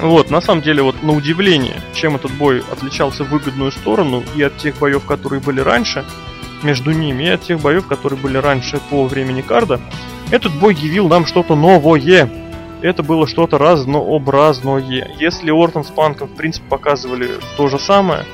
Вот, 0.00 0.30
на 0.30 0.40
самом 0.40 0.62
деле, 0.62 0.82
вот 0.82 1.02
на 1.02 1.12
удивление, 1.12 1.82
чем 1.92 2.14
этот 2.14 2.30
бой 2.32 2.62
отличался 2.70 3.24
в 3.24 3.30
выгодную 3.30 3.72
сторону 3.72 4.22
и 4.36 4.42
от 4.42 4.56
тех 4.56 4.78
боев, 4.78 5.04
которые 5.04 5.40
были 5.40 5.60
раньше, 5.60 6.04
между 6.62 6.92
ними, 6.92 7.24
и 7.24 7.28
от 7.28 7.42
тех 7.42 7.60
боев, 7.60 7.86
которые 7.86 8.18
были 8.18 8.36
раньше 8.36 8.80
по 8.90 9.06
времени 9.06 9.42
карда, 9.42 9.80
этот 10.30 10.54
бой 10.58 10.74
явил 10.74 11.08
нам 11.08 11.26
что-то 11.26 11.54
новое. 11.54 12.28
Это 12.82 13.02
было 13.02 13.26
что-то 13.26 13.58
разнообразное. 13.58 15.08
Если 15.18 15.50
Ортон 15.50 15.84
с 15.84 15.88
Панком, 15.88 16.28
в 16.28 16.36
принципе, 16.36 16.66
показывали 16.68 17.30
то 17.56 17.68
же 17.68 17.78
самое, 17.78 18.24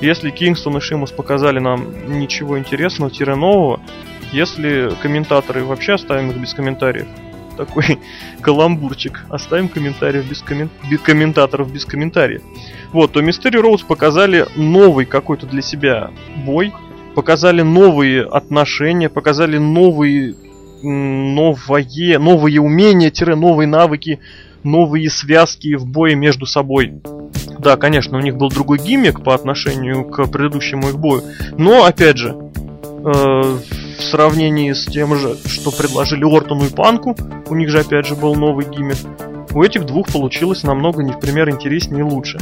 если 0.00 0.30
Кингстон 0.30 0.78
и 0.78 0.80
Шимус 0.80 1.10
показали 1.10 1.58
нам 1.58 2.18
ничего 2.18 2.58
интересного, 2.58 3.10
тире 3.10 3.34
нового, 3.34 3.80
если 4.32 4.92
комментаторы 5.02 5.64
вообще 5.64 5.94
оставим 5.94 6.30
их 6.30 6.38
без 6.38 6.54
комментариев, 6.54 7.08
такой 7.58 7.98
каламбурчик, 8.40 9.26
оставим 9.28 9.68
комментариев 9.68 10.24
без, 10.24 10.40
коммен... 10.40 10.70
без 10.90 11.00
комментаторов 11.00 11.70
без 11.70 11.84
комментариев. 11.84 12.42
Вот, 12.92 13.12
то 13.12 13.20
Мистери 13.20 13.58
Роуз 13.58 13.82
показали 13.82 14.46
новый 14.56 15.04
какой-то 15.04 15.46
для 15.46 15.60
себя 15.60 16.10
бой, 16.46 16.72
показали 17.14 17.60
новые 17.60 18.22
отношения, 18.22 19.10
показали 19.10 19.58
новые 19.58 20.36
новое, 20.82 22.18
новые 22.18 22.60
умения, 22.60 23.12
новые 23.36 23.66
навыки, 23.66 24.20
новые 24.62 25.10
связки 25.10 25.74
в 25.74 25.86
бое 25.86 26.14
между 26.14 26.46
собой. 26.46 26.94
Да, 27.58 27.76
конечно, 27.76 28.18
у 28.18 28.20
них 28.20 28.36
был 28.36 28.48
другой 28.48 28.78
гиммик 28.78 29.22
по 29.22 29.34
отношению 29.34 30.04
к 30.04 30.26
предыдущему 30.26 30.88
их 30.88 30.98
бою, 30.98 31.22
но, 31.58 31.84
опять 31.84 32.16
же, 32.16 32.34
э, 32.34 33.58
в 34.00 34.02
сравнении 34.02 34.72
с 34.72 34.86
тем 34.86 35.14
же, 35.14 35.36
что 35.44 35.70
предложили 35.70 36.24
Ортону 36.24 36.64
и 36.64 36.70
Панку, 36.70 37.14
у 37.48 37.54
них 37.54 37.68
же, 37.68 37.80
опять 37.80 38.06
же, 38.06 38.14
был 38.14 38.34
новый 38.34 38.64
гиммик. 38.64 38.96
У 39.52 39.62
этих 39.62 39.86
двух 39.86 40.08
получилось 40.08 40.62
намного 40.62 41.02
не 41.02 41.12
в 41.12 41.20
пример 41.20 41.50
интереснее 41.50 42.00
и 42.00 42.02
лучше. 42.02 42.38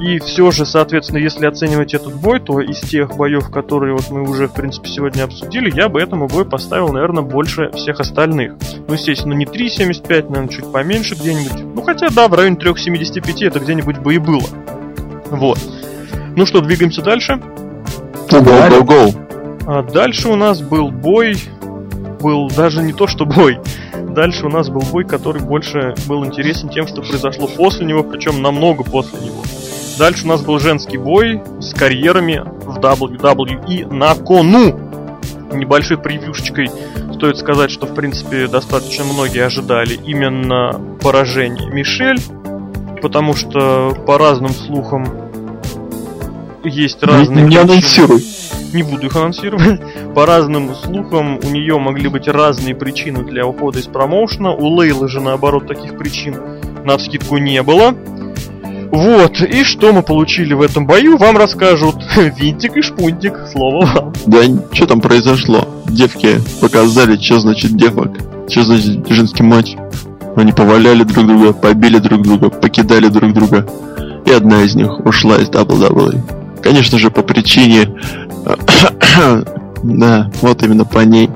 И 0.00 0.18
все 0.18 0.50
же, 0.50 0.66
соответственно, 0.66 1.18
если 1.18 1.46
оценивать 1.46 1.94
этот 1.94 2.14
бой, 2.14 2.38
то 2.38 2.60
из 2.60 2.80
тех 2.80 3.16
боев, 3.16 3.50
которые 3.50 3.94
вот 3.94 4.10
мы 4.10 4.28
уже, 4.28 4.46
в 4.46 4.52
принципе, 4.52 4.88
сегодня 4.88 5.24
обсудили, 5.24 5.72
я 5.74 5.88
бы 5.88 6.00
этому 6.00 6.28
бою 6.28 6.44
поставил, 6.44 6.88
наверное, 6.88 7.22
больше 7.22 7.70
всех 7.74 8.00
остальных. 8.00 8.54
Ну, 8.86 8.94
естественно, 8.94 9.32
не 9.32 9.46
3.75, 9.46 10.28
наверное, 10.28 10.48
чуть 10.48 10.70
поменьше 10.70 11.14
где-нибудь. 11.14 11.74
Ну, 11.74 11.82
хотя, 11.82 12.08
да, 12.10 12.28
в 12.28 12.34
районе 12.34 12.56
3.75 12.56 13.46
это 13.46 13.58
где-нибудь 13.58 13.98
бы 13.98 14.14
и 14.14 14.18
было. 14.18 14.44
Вот. 15.30 15.58
Ну 16.36 16.44
что, 16.44 16.60
двигаемся 16.60 17.00
дальше. 17.00 17.40
Go, 18.28 18.42
go, 18.42 18.82
go. 18.82 19.62
А 19.66 19.82
дальше 19.82 20.28
у 20.28 20.36
нас 20.36 20.60
был 20.60 20.90
бой, 20.90 21.36
был 22.26 22.48
даже 22.48 22.82
не 22.82 22.92
то 22.92 23.06
что 23.06 23.24
бой, 23.24 23.60
дальше 23.94 24.46
у 24.46 24.48
нас 24.48 24.68
был 24.68 24.80
бой, 24.80 25.04
который 25.04 25.40
больше 25.40 25.94
был 26.08 26.26
интересен 26.26 26.68
тем, 26.68 26.88
что 26.88 27.00
произошло 27.00 27.46
после 27.46 27.86
него, 27.86 28.02
причем 28.02 28.42
намного 28.42 28.82
после 28.82 29.20
него. 29.20 29.44
Дальше 29.96 30.24
у 30.24 30.28
нас 30.30 30.42
был 30.42 30.58
женский 30.58 30.98
бой 30.98 31.40
с 31.60 31.72
карьерами 31.72 32.42
в 32.44 32.78
WWE 32.78 33.94
на 33.94 34.16
кону. 34.16 34.76
Небольшой 35.52 35.98
превьюшечкой 35.98 36.68
стоит 37.14 37.38
сказать, 37.38 37.70
что 37.70 37.86
в 37.86 37.94
принципе 37.94 38.48
достаточно 38.48 39.04
многие 39.04 39.44
ожидали 39.44 39.94
именно 39.94 40.72
поражения 41.00 41.70
Мишель, 41.70 42.20
потому 43.02 43.36
что 43.36 43.96
по 44.04 44.18
разным 44.18 44.50
слухам 44.50 45.06
есть 46.64 47.00
разные... 47.04 47.44
Не, 47.44 47.50
не 47.50 47.56
анонсируй. 47.58 48.20
Не 48.72 48.82
буду 48.82 49.06
их 49.06 49.16
анонсировать. 49.16 49.80
По 50.14 50.26
разным 50.26 50.74
слухам, 50.74 51.38
у 51.42 51.50
нее 51.50 51.78
могли 51.78 52.08
быть 52.08 52.28
разные 52.28 52.74
причины 52.74 53.24
для 53.24 53.46
ухода 53.46 53.78
из 53.78 53.86
промоушена. 53.86 54.52
У 54.52 54.66
Лейлы 54.66 55.08
же, 55.08 55.20
наоборот, 55.20 55.66
таких 55.66 55.96
причин 55.96 56.36
на 56.84 56.98
скидку 56.98 57.38
не 57.38 57.62
было. 57.62 57.94
Вот, 58.92 59.40
и 59.40 59.64
что 59.64 59.92
мы 59.92 60.02
получили 60.02 60.54
в 60.54 60.62
этом 60.62 60.86
бою, 60.86 61.16
вам 61.16 61.36
расскажут 61.36 61.96
Винтик 62.16 62.76
и 62.76 62.82
Шпунтик, 62.82 63.34
слово 63.52 63.84
вам. 63.84 64.12
Да 64.26 64.42
что 64.72 64.86
там 64.86 65.00
произошло? 65.00 65.68
Девки 65.88 66.40
показали, 66.60 67.16
что 67.16 67.40
значит 67.40 67.76
девок, 67.76 68.12
что 68.48 68.62
значит 68.62 69.06
женский 69.08 69.42
матч. 69.42 69.74
Они 70.36 70.52
поваляли 70.52 71.02
друг 71.02 71.26
друга, 71.26 71.52
побили 71.52 71.98
друг 71.98 72.22
друга, 72.22 72.50
покидали 72.50 73.08
друг 73.08 73.32
друга. 73.32 73.66
И 74.24 74.30
одна 74.30 74.62
из 74.62 74.74
них 74.74 75.04
ушла 75.04 75.36
из 75.38 75.48
WWE. 75.48 76.45
Конечно 76.62 76.98
же, 76.98 77.10
по 77.10 77.22
причине... 77.22 77.90
да, 79.82 80.30
вот 80.40 80.62
именно 80.62 80.84
по 80.84 81.00
ней. 81.00 81.30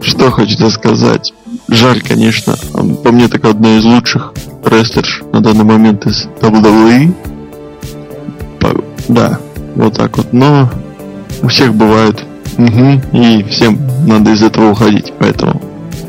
Что 0.00 0.30
хочется 0.30 0.70
сказать. 0.70 1.32
Жаль, 1.68 2.00
конечно. 2.02 2.54
По 3.02 3.10
мне, 3.10 3.28
так 3.28 3.44
одна 3.44 3.78
из 3.78 3.84
лучших 3.84 4.34
рестлерш 4.64 5.22
на 5.32 5.40
данный 5.40 5.64
момент 5.64 6.06
из 6.06 6.26
WWE. 6.40 7.14
По, 8.60 8.84
да, 9.08 9.38
вот 9.74 9.96
так 9.96 10.16
вот. 10.16 10.32
Но 10.32 10.70
у 11.42 11.48
всех 11.48 11.74
бывает. 11.74 12.22
Угу, 12.56 13.18
и 13.18 13.42
всем 13.50 13.78
надо 14.06 14.32
из 14.32 14.42
этого 14.42 14.70
уходить, 14.70 15.12
поэтому 15.18 15.60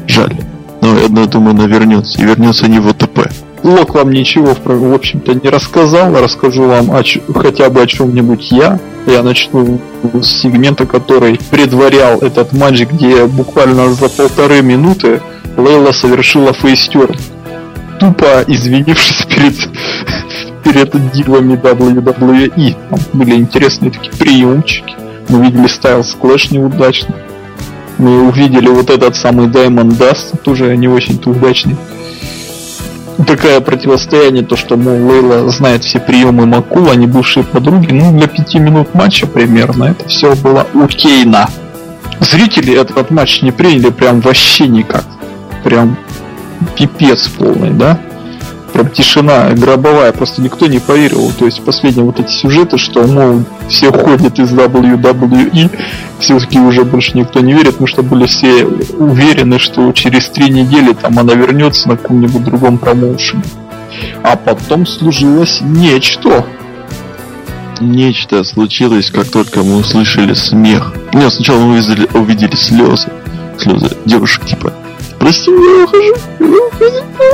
жаль. 0.07 0.35
Но 0.81 0.99
я 0.99 1.07
думаю, 1.25 1.51
она 1.51 1.65
вернется. 1.65 2.21
И 2.21 2.25
вернется 2.25 2.67
не 2.67 2.79
в 2.79 2.87
ОТП. 2.87 3.27
Лок 3.65 3.95
вам 3.95 4.11
ничего, 4.11 4.55
в 4.63 4.93
общем-то, 4.93 5.33
не 5.33 5.49
рассказал. 5.49 6.13
Расскажу 6.13 6.67
вам 6.67 6.91
о, 6.91 7.01
хотя 7.33 7.71
бы 7.71 7.81
о 7.81 7.87
чем-нибудь 7.87 8.51
я. 8.51 8.79
Я 9.07 9.23
начну 9.23 9.81
с 10.21 10.27
сегмента, 10.27 10.85
который 10.85 11.39
предварял 11.49 12.19
этот 12.19 12.53
матч, 12.53 12.81
где 12.81 13.25
буквально 13.25 13.91
за 13.91 14.07
полторы 14.09 14.61
минуты 14.61 15.19
Лейла 15.57 15.93
совершила 15.93 16.53
фейстерн. 16.53 17.15
Тупо 17.99 18.43
извинившись 18.45 19.25
перед, 19.29 19.55
перед 20.63 21.11
дивами 21.13 21.53
WWE. 21.55 22.75
Там 22.91 22.99
были 23.13 23.33
интересные 23.33 23.89
такие 23.89 24.13
приемчики. 24.13 24.93
Мы 25.27 25.43
видели 25.43 25.65
Styles 25.65 26.15
Clash 26.21 26.53
неудачно. 26.53 27.15
Мы 27.97 28.27
увидели 28.27 28.67
вот 28.67 28.91
этот 28.91 29.15
самый 29.15 29.47
Diamond 29.47 29.97
Dust, 29.97 30.37
тоже 30.43 30.77
не 30.77 30.87
очень-то 30.87 31.31
удачный 31.31 31.75
такое 33.23 33.59
противостояние, 33.61 34.43
то 34.43 34.55
что, 34.55 34.77
мол, 34.77 35.07
Лейла 35.07 35.49
знает 35.49 35.83
все 35.83 35.99
приемы 35.99 36.45
Макула, 36.45 36.91
они 36.91 37.07
бывшие 37.07 37.43
подруги, 37.43 37.91
ну, 37.91 38.17
для 38.17 38.27
пяти 38.27 38.59
минут 38.59 38.93
матча 38.93 39.27
примерно, 39.27 39.85
это 39.85 40.07
все 40.07 40.35
было 40.35 40.67
окейно. 40.73 41.49
Зрители 42.19 42.79
этот 42.79 43.11
матч 43.11 43.41
не 43.41 43.51
приняли 43.51 43.89
прям 43.89 44.21
вообще 44.21 44.67
никак. 44.67 45.05
Прям 45.63 45.97
пипец 46.77 47.27
полный, 47.27 47.71
да? 47.71 47.99
Прям 48.75 48.89
тишина 48.89 49.51
гробовая, 49.51 50.11
просто 50.11 50.41
никто 50.41 50.67
не 50.67 50.79
поверил. 50.79 51.31
То 51.39 51.45
есть 51.45 51.63
последние 51.63 52.03
вот 52.03 52.19
эти 52.19 52.29
сюжеты, 52.29 52.77
что, 52.77 53.07
мол, 53.07 53.45
все 53.69 53.89
уходят 53.89 54.37
из 54.37 54.51
WWE, 54.51 55.71
все-таки 56.19 56.59
уже 56.59 56.83
больше 56.83 57.17
никто 57.17 57.39
не 57.39 57.53
верит, 57.53 57.71
потому 57.71 57.87
что 57.87 58.03
были 58.03 58.25
все 58.25 58.65
уверены, 58.65 59.59
что 59.59 59.93
через 59.93 60.27
три 60.27 60.49
недели 60.49 60.91
там 60.91 61.17
она 61.17 61.35
вернется 61.35 61.87
на 61.87 61.95
каком-нибудь 61.95 62.43
другом 62.43 62.77
промоушене. 62.77 63.43
А 64.23 64.35
потом 64.35 64.85
служилось 64.85 65.59
нечто. 65.61 66.45
Нечто 67.79 68.43
случилось, 68.43 69.09
как 69.09 69.27
только 69.29 69.63
мы 69.63 69.77
услышали 69.77 70.33
смех. 70.33 70.93
Нет, 71.13 71.31
сначала 71.31 71.59
мы 71.59 71.75
увидели, 71.75 72.07
увидели 72.13 72.55
слезы. 72.55 73.07
Слезы 73.57 73.95
девушек 74.03 74.45
типа 74.45 74.73
Прости, 75.17 75.49
я 75.49 75.83
ухожу. 75.85 76.13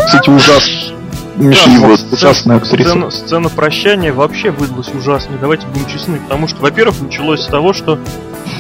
Кстати, 0.06 0.30
ужасно 0.30 1.01
Мишель 1.42 1.80
да, 1.80 1.88
вот 1.88 2.00
ужасная 2.12 2.58
актриса. 2.58 2.90
Сцена, 2.90 3.12
сцена 3.12 3.50
прощания 3.50 4.14
вообще 4.14 4.52
выдалась 4.52 4.90
ужасной. 4.94 5.38
Давайте 5.40 5.66
будем 5.68 5.88
честны, 5.88 6.20
потому 6.20 6.48
что, 6.48 6.62
во-первых, 6.62 7.02
началось 7.02 7.42
с 7.42 7.48
того, 7.48 7.74
что 7.74 7.98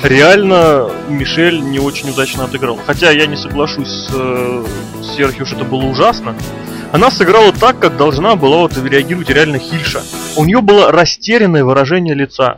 реально 0.04 0.89
Мишель 1.08 1.62
не 1.62 1.80
очень 1.80 2.10
удачно 2.10 2.46
отыграл. 2.46 2.80
Хотя 2.84 3.12
я 3.12 3.28
не 3.28 3.38
соглашусь 3.38 3.88
с, 3.88 4.10
э, 4.13 4.65
Серхио, 5.15 5.46
что 5.46 5.58
это 5.58 5.65
было 5.65 5.86
ужасно. 5.86 6.36
Она 6.91 7.12
сыграла 7.12 7.54
так, 7.54 7.80
как 7.80 7.98
должна 7.98 8.36
была 8.36 8.58
вот 8.58 8.78
реагировать 8.78 9.30
реально 9.30 9.60
Хильша. 9.60 10.02
У 10.36 10.44
нее 10.44 10.62
было 10.62 10.91
растерянное 10.91 11.63
выражение 11.63 12.15
лица. 12.15 12.58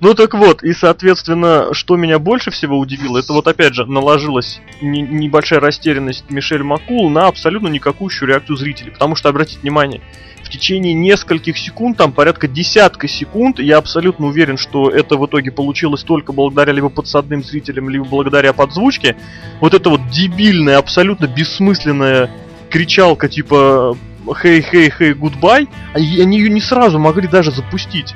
Ну 0.00 0.14
так 0.14 0.34
вот, 0.34 0.62
и 0.62 0.72
соответственно, 0.72 1.68
что 1.72 1.96
меня 1.96 2.20
больше 2.20 2.52
всего 2.52 2.78
удивило, 2.78 3.18
это 3.18 3.32
вот 3.32 3.48
опять 3.48 3.74
же 3.74 3.84
наложилась 3.84 4.60
не, 4.80 5.02
небольшая 5.02 5.58
растерянность 5.58 6.30
Мишель 6.30 6.62
Макул 6.62 7.10
на 7.10 7.26
абсолютно 7.26 7.66
никакущую 7.66 8.28
реакцию 8.28 8.56
зрителей. 8.56 8.92
Потому 8.92 9.16
что, 9.16 9.28
обратите 9.28 9.58
внимание, 9.60 10.00
в 10.44 10.50
течение 10.50 10.94
нескольких 10.94 11.58
секунд, 11.58 11.96
там 11.96 12.12
порядка 12.12 12.46
десятка 12.46 13.08
секунд, 13.08 13.58
я 13.58 13.76
абсолютно 13.78 14.28
уверен, 14.28 14.56
что 14.56 14.88
это 14.88 15.16
в 15.16 15.26
итоге 15.26 15.50
получилось 15.50 16.04
только 16.04 16.32
благодаря 16.32 16.72
либо 16.72 16.90
подсадным 16.90 17.42
зрителям, 17.42 17.88
либо 17.88 18.04
благодаря 18.04 18.52
подзвучке. 18.52 19.16
Вот 19.60 19.74
это 19.74 19.90
вот 19.90 20.08
дебильная, 20.10 20.78
абсолютно 20.78 21.26
бессмысленная 21.26 22.30
кричалка 22.70 23.28
типа 23.28 23.96
«Хей, 24.40 24.62
хей, 24.62 24.90
хей, 24.90 25.12
гудбай», 25.14 25.66
они 25.92 26.38
ее 26.38 26.50
не 26.50 26.60
сразу 26.60 27.00
могли 27.00 27.26
даже 27.26 27.50
запустить. 27.50 28.14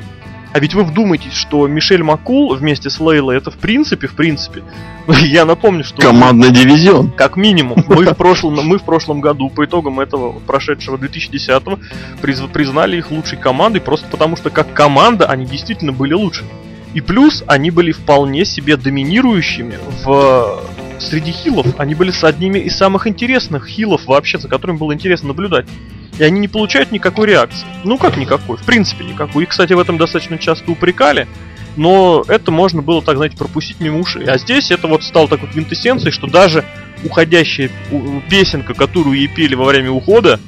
А 0.52 0.60
ведь 0.60 0.74
вы 0.74 0.84
вдумайтесь, 0.84 1.32
что 1.32 1.66
Мишель 1.66 2.02
Макул 2.02 2.54
вместе 2.54 2.90
с 2.90 3.00
Лейлой 3.00 3.36
это 3.36 3.50
в 3.50 3.56
принципе, 3.56 4.06
в 4.06 4.14
принципе, 4.14 4.62
я 5.08 5.44
напомню, 5.46 5.82
что... 5.82 6.02
Командный 6.02 6.50
дивизион. 6.50 7.10
Как 7.12 7.36
минимум. 7.36 7.82
Мы 7.88 8.04
в 8.04 8.14
прошлом, 8.16 8.54
мы 8.66 8.78
в 8.78 8.82
прошлом 8.82 9.20
году 9.20 9.48
по 9.48 9.64
итогам 9.64 10.00
этого 10.00 10.38
прошедшего 10.40 10.96
2010-го 10.98 11.78
признали 12.20 12.98
их 12.98 13.10
лучшей 13.10 13.38
командой, 13.38 13.80
просто 13.80 14.06
потому 14.08 14.36
что 14.36 14.50
как 14.50 14.72
команда 14.74 15.26
они 15.26 15.46
действительно 15.46 15.92
были 15.92 16.12
лучшими. 16.12 16.50
И 16.92 17.00
плюс 17.00 17.42
они 17.46 17.70
были 17.70 17.92
вполне 17.92 18.44
себе 18.44 18.76
доминирующими 18.76 19.78
в 20.04 20.60
среди 20.98 21.32
хилов. 21.32 21.66
Они 21.78 21.94
были 21.94 22.10
с 22.10 22.22
одними 22.22 22.58
из 22.58 22.76
самых 22.76 23.06
интересных 23.06 23.66
хилов 23.66 24.06
вообще, 24.06 24.38
за 24.38 24.48
которыми 24.48 24.76
было 24.76 24.92
интересно 24.92 25.28
наблюдать 25.28 25.66
и 26.22 26.24
они 26.24 26.38
не 26.38 26.46
получают 26.46 26.92
никакой 26.92 27.26
реакции. 27.26 27.66
Ну 27.82 27.98
как 27.98 28.16
никакой, 28.16 28.56
в 28.56 28.62
принципе 28.62 29.04
никакой. 29.04 29.42
И, 29.42 29.46
кстати, 29.46 29.72
в 29.72 29.78
этом 29.80 29.98
достаточно 29.98 30.38
часто 30.38 30.70
упрекали, 30.70 31.26
но 31.74 32.22
это 32.28 32.52
можно 32.52 32.80
было, 32.80 33.02
так 33.02 33.16
знаете, 33.16 33.36
пропустить 33.36 33.80
мимо 33.80 33.98
ушей. 33.98 34.24
А 34.26 34.38
здесь 34.38 34.70
это 34.70 34.86
вот 34.86 35.02
стало 35.02 35.26
такой 35.26 35.48
квинтэссенцией, 35.48 36.12
что 36.12 36.28
даже 36.28 36.64
уходящая 37.02 37.70
песенка, 38.30 38.72
которую 38.72 39.18
ей 39.18 39.26
пели 39.26 39.56
во 39.56 39.64
время 39.64 39.90
ухода, 39.90 40.38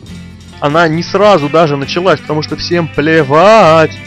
она 0.61 0.87
не 0.87 1.03
сразу 1.03 1.49
даже 1.49 1.77
началась, 1.77 2.21
потому 2.21 2.43
что 2.43 2.55
всем 2.55 2.87
плевать. 2.87 3.99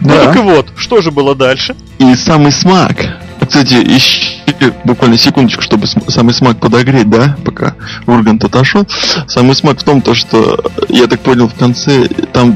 Да. 0.00 0.14
Ну 0.14 0.24
так 0.32 0.36
вот, 0.36 0.72
что 0.76 1.00
же 1.00 1.10
было 1.10 1.34
дальше? 1.34 1.74
И 1.98 2.14
самый 2.14 2.52
смак. 2.52 3.18
Кстати, 3.46 3.74
ищи 3.74 4.40
буквально 4.84 5.16
секундочку, 5.16 5.62
чтобы 5.62 5.86
самый 5.86 6.34
смак 6.34 6.58
подогреть, 6.58 7.08
да, 7.08 7.36
пока 7.44 7.74
Ургант 8.06 8.44
отошел. 8.44 8.86
Самый 9.26 9.54
смак 9.54 9.80
в 9.80 9.84
том, 9.84 10.02
то, 10.02 10.14
что, 10.14 10.62
я 10.88 11.06
так 11.06 11.20
понял, 11.20 11.48
в 11.48 11.54
конце 11.54 12.06
там 12.32 12.54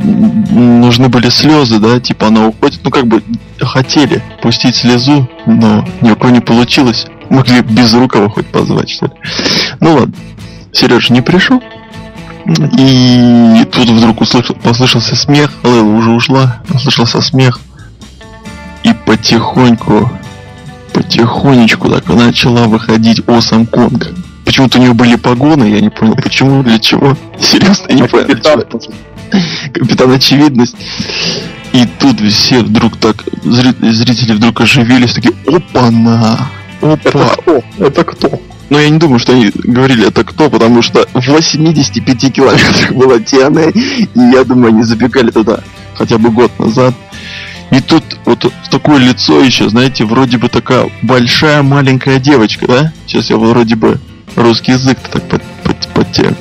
нужны 0.81 1.09
были 1.09 1.29
слезы, 1.31 1.79
да, 1.79 1.99
типа 2.01 2.29
она 2.29 2.49
уходит, 2.49 2.81
ну 2.85 2.91
как 2.91 3.07
бы 3.07 3.23
хотели 3.61 4.23
пустить 4.43 4.77
слезу, 4.77 5.29
но 5.47 5.87
ни 6.01 6.11
у 6.11 6.17
кого 6.17 6.31
не 6.31 6.41
получилось. 6.41 7.07
Могли 7.31 7.63
без 7.63 7.95
рукава 7.95 8.29
хоть 8.29 8.47
позвать, 8.47 8.91
что 8.91 9.07
ли. 9.07 9.13
Ну 9.81 9.95
ладно. 9.95 10.15
Сереж 10.73 11.11
не 11.11 11.23
пришел? 11.23 11.63
И 12.47 13.67
тут 13.73 13.89
вдруг 13.89 14.21
услышал, 14.21 14.55
послышался 14.57 15.17
смех, 15.17 15.51
Лейла 15.63 15.85
уже 15.85 16.11
ушла, 16.11 16.63
послышался 16.69 17.23
смех. 17.23 17.61
И 18.83 18.93
потихоньку, 19.07 20.11
потихонечку 20.95 21.91
так 21.91 22.09
начала 22.09 22.67
выходить 22.67 23.21
Осам 23.29 23.67
Конг. 23.67 24.13
Почему-то 24.45 24.79
у 24.79 24.83
нее 24.83 24.95
были 24.95 25.17
погоны, 25.17 25.65
я 25.65 25.81
не 25.81 25.91
понял, 25.91 26.15
почему, 26.15 26.63
для 26.63 26.79
чего. 26.79 27.17
Серьезно, 27.39 27.87
я 27.89 27.95
не 27.95 28.03
понял, 28.05 28.27
чего. 28.29 28.81
Капитан 29.73 30.13
Очевидность. 30.13 30.77
И 31.73 31.87
тут 31.99 32.21
все 32.21 32.61
вдруг 32.61 32.97
так, 32.99 33.25
зрители 33.43 34.33
вдруг 34.33 34.61
оживились, 34.61 35.15
такие, 35.15 35.35
опа-на, 35.47 36.49
опа. 36.81 36.93
Это 36.93 37.37
кто? 37.37 37.63
Это 37.79 38.05
кто? 38.05 38.41
Но 38.71 38.79
я 38.79 38.89
не 38.89 38.99
думаю, 38.99 39.19
что 39.19 39.33
они 39.33 39.51
говорили 39.53 40.07
это 40.07 40.23
кто, 40.23 40.49
потому 40.49 40.83
что 40.83 41.07
в 41.13 41.27
85 41.27 42.33
километрах 42.33 42.93
была 42.93 43.19
Тиана, 43.19 43.59
и 43.59 44.09
я 44.15 44.45
думаю, 44.45 44.69
они 44.69 44.85
забегали 44.85 45.31
туда 45.31 45.61
хотя 45.95 46.19
бы 46.19 46.31
год 46.31 46.51
назад. 46.59 46.95
И 47.75 47.81
тут 47.81 48.05
вот 48.25 48.53
такое 48.71 48.99
лицо 48.99 49.43
еще, 49.43 49.69
знаете, 49.69 50.05
вроде 50.05 50.39
бы 50.39 50.49
такая 50.49 50.89
большая 51.03 51.65
маленькая 51.65 52.21
девочка, 52.21 52.69
да? 52.69 52.93
Сейчас 53.05 53.31
я 53.31 53.37
вроде 53.37 53.75
бы 53.75 53.99
русский 54.37 54.73
язык 54.73 54.97
так 55.11 55.23
под, 55.25 55.43
под, 55.65 55.77
под, 55.93 56.07
под 56.07 56.35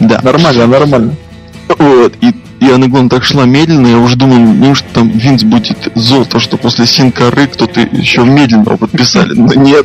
Да. 0.00 0.20
Нормально, 0.22 0.66
нормально. 0.66 1.14
Вот, 1.78 2.14
и 2.20 2.34
и 2.62 2.70
она, 2.70 2.86
главное, 2.86 3.10
так 3.10 3.24
шла 3.24 3.44
медленно, 3.44 3.88
я 3.88 3.98
уже 3.98 4.14
думал, 4.14 4.38
неужто 4.38 4.86
там 4.94 5.08
Винс 5.08 5.42
будет 5.42 5.90
зол, 5.96 6.24
то 6.24 6.38
что 6.38 6.56
после 6.56 6.86
Синкары 6.86 7.48
кто-то 7.48 7.80
еще 7.80 8.24
медленно 8.24 8.64
подписали. 8.64 9.34
Но 9.34 9.52
нет, 9.54 9.84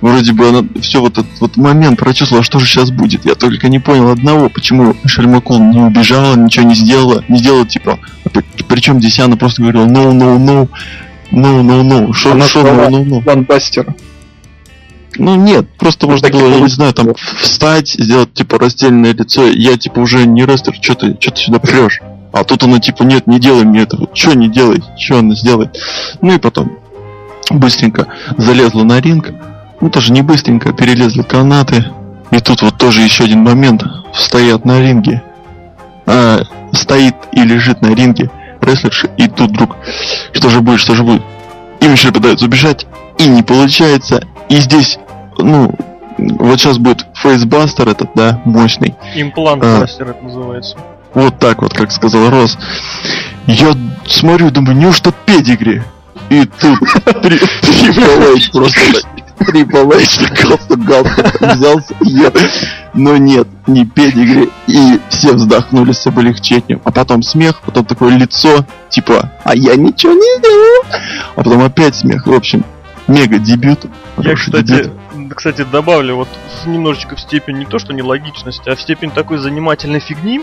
вроде 0.00 0.32
бы 0.32 0.48
она 0.48 0.64
все 0.80 1.00
вот 1.00 1.18
этот 1.18 1.40
вот 1.40 1.56
момент 1.56 2.00
прочувствовала, 2.00 2.42
что 2.42 2.58
же 2.58 2.66
сейчас 2.66 2.90
будет. 2.90 3.24
Я 3.24 3.36
только 3.36 3.68
не 3.68 3.78
понял 3.78 4.10
одного, 4.10 4.48
почему 4.48 4.96
Шельмакол 5.06 5.60
не 5.60 5.78
убежала, 5.78 6.34
ничего 6.34 6.66
не 6.66 6.74
сделала, 6.74 7.22
не 7.28 7.38
сделала 7.38 7.64
типа, 7.64 8.00
причем 8.66 8.98
здесь 8.98 9.20
она 9.20 9.36
просто 9.36 9.62
говорила 9.62 9.84
no, 9.84 10.10
no, 10.10 10.36
no, 10.36 10.68
no, 11.30 11.62
no, 11.62 11.82
no, 11.82 12.12
шо, 12.12 12.32
она 12.32 12.48
шо, 12.48 12.62
no, 12.62 12.88
no, 12.88 13.04
no. 13.04 13.22
Ванбастера. 13.22 13.94
Ну 15.18 15.36
нет, 15.36 15.68
просто 15.78 16.08
можно 16.08 16.28
было, 16.28 16.48
я 16.54 16.60
не 16.60 16.68
знаю, 16.68 16.92
там 16.92 17.14
встать, 17.14 17.90
сделать 17.90 18.34
типа 18.34 18.58
раздельное 18.58 19.14
лицо. 19.14 19.46
Я 19.46 19.78
типа 19.78 20.00
уже 20.00 20.26
не 20.26 20.44
рестлер, 20.44 20.74
что 20.82 20.96
ты, 20.96 21.16
что 21.20 21.30
ты 21.30 21.40
сюда 21.40 21.60
прешь? 21.60 22.00
А 22.36 22.44
тут 22.44 22.62
она 22.64 22.78
типа, 22.78 23.02
нет, 23.02 23.26
не 23.26 23.40
делай 23.40 23.64
мне 23.64 23.80
этого. 23.80 24.10
Что 24.12 24.34
не 24.34 24.50
делай? 24.50 24.82
Что 24.98 25.20
она 25.20 25.34
сделает? 25.34 25.74
Ну 26.20 26.34
и 26.34 26.38
потом 26.38 26.78
быстренько 27.48 28.08
залезла 28.36 28.82
на 28.84 29.00
ринг. 29.00 29.30
Ну 29.80 29.88
тоже 29.88 30.12
не 30.12 30.20
быстренько, 30.20 30.74
перелезли 30.74 31.22
канаты. 31.22 31.86
И 32.30 32.38
тут 32.40 32.60
вот 32.60 32.76
тоже 32.76 33.00
еще 33.00 33.24
один 33.24 33.42
момент. 33.42 33.84
Стоят 34.12 34.66
на 34.66 34.82
ринге. 34.82 35.22
А, 36.04 36.42
стоит 36.72 37.14
и 37.32 37.42
лежит 37.42 37.80
на 37.80 37.94
ринге 37.94 38.30
рестлерша. 38.60 39.08
И 39.16 39.28
тут 39.28 39.52
вдруг, 39.52 39.76
что 40.34 40.50
же 40.50 40.60
будет, 40.60 40.80
что 40.80 40.94
же 40.94 41.04
будет? 41.04 41.22
И 41.80 41.88
Мишель 41.88 42.12
пытается 42.12 42.44
убежать. 42.44 42.86
И 43.16 43.26
не 43.28 43.42
получается. 43.42 44.22
И 44.50 44.56
здесь, 44.56 44.98
ну, 45.38 45.74
вот 46.18 46.60
сейчас 46.60 46.76
будет 46.76 47.06
фейсбастер 47.14 47.88
этот, 47.88 48.10
да, 48.14 48.42
мощный. 48.44 48.94
Имплант-бастер 49.14 50.08
а, 50.08 50.10
это 50.10 50.22
называется. 50.22 50.76
Вот 51.16 51.38
так 51.38 51.62
вот, 51.62 51.72
как 51.72 51.90
сказал 51.92 52.28
Рос. 52.28 52.58
Я 53.46 53.72
смотрю, 54.06 54.50
думаю, 54.50 54.76
неужто 54.76 55.14
педигри? 55.24 55.82
И 56.28 56.44
тут 56.44 56.78
Трипл 57.22 58.34
Эйч 58.34 58.50
просто 58.50 59.00
Трипл 59.38 59.92
Эйч 59.92 60.18
просто 60.42 60.76
галстук 60.76 61.40
взялся 61.40 61.94
и 62.04 62.30
Но 62.92 63.16
нет, 63.16 63.48
не 63.66 63.86
педигри. 63.86 64.50
И 64.66 65.00
все 65.08 65.32
вздохнули 65.32 65.92
с 65.92 66.06
облегчением. 66.06 66.82
А 66.84 66.90
потом 66.90 67.22
смех, 67.22 67.62
потом 67.64 67.86
такое 67.86 68.14
лицо, 68.18 68.66
типа, 68.90 69.32
а 69.42 69.56
я 69.56 69.74
ничего 69.74 70.12
не 70.12 70.38
сделал. 70.38 71.00
А 71.34 71.42
потом 71.42 71.62
опять 71.62 71.96
смех. 71.96 72.26
В 72.26 72.32
общем, 72.34 72.62
мега 73.08 73.38
дебют. 73.38 73.86
Я, 74.18 74.34
кстати, 74.34 74.66
дебют. 74.66 74.92
кстати, 75.34 75.64
добавлю 75.72 76.16
вот 76.16 76.28
немножечко 76.66 77.16
в 77.16 77.20
степень 77.20 77.56
не 77.56 77.64
то, 77.64 77.78
что 77.78 77.94
нелогичности, 77.94 78.68
а 78.68 78.76
в 78.76 78.82
степень 78.82 79.10
такой 79.10 79.38
занимательной 79.38 80.00
фигни. 80.00 80.42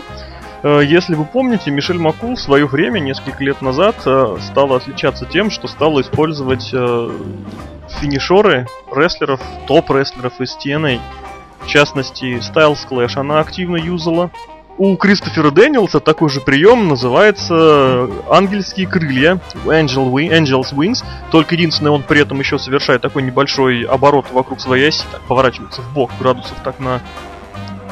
Э, 0.64 0.80
если 0.82 1.14
вы 1.14 1.26
помните, 1.26 1.70
Мишель 1.70 1.98
Макул 1.98 2.36
в 2.36 2.40
свое 2.40 2.66
время, 2.66 2.98
несколько 2.98 3.44
лет 3.44 3.60
назад, 3.60 3.96
э, 4.06 4.38
стала 4.40 4.78
отличаться 4.78 5.26
тем, 5.26 5.50
что 5.50 5.68
стала 5.68 6.00
использовать 6.00 6.70
э, 6.72 7.10
финишеры 8.00 8.66
рестлеров, 8.90 9.40
топ-рестлеров 9.66 10.40
из 10.40 10.56
TNA. 10.56 11.00
В 11.60 11.66
частности, 11.66 12.38
Styles 12.38 12.78
Clash 12.90 13.16
она 13.16 13.40
активно 13.40 13.76
юзала. 13.76 14.30
У 14.76 14.96
Кристофера 14.96 15.50
Дэниелса 15.50 16.00
такой 16.00 16.30
же 16.30 16.40
прием 16.40 16.88
называется 16.88 18.08
ангельские 18.28 18.88
крылья, 18.88 19.38
Angel 19.66 20.10
Wing, 20.10 20.30
Angel's 20.30 20.74
Wings. 20.74 21.04
Только 21.30 21.54
единственное, 21.54 21.92
он 21.92 22.02
при 22.02 22.22
этом 22.22 22.40
еще 22.40 22.58
совершает 22.58 23.02
такой 23.02 23.22
небольшой 23.22 23.82
оборот 23.82 24.26
вокруг 24.32 24.60
своей 24.60 24.88
оси, 24.88 25.04
так, 25.12 25.20
поворачивается 25.22 25.82
в 25.82 25.92
бок 25.92 26.10
градусов 26.18 26.56
так 26.64 26.80
на 26.80 27.02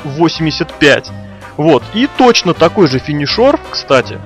85. 0.05 1.13
Вот. 1.57 1.83
И 1.95 2.09
точно 2.19 2.55
такой 2.55 2.89
же 2.89 2.99
финишер, 2.99 3.59
кстати, 3.71 4.19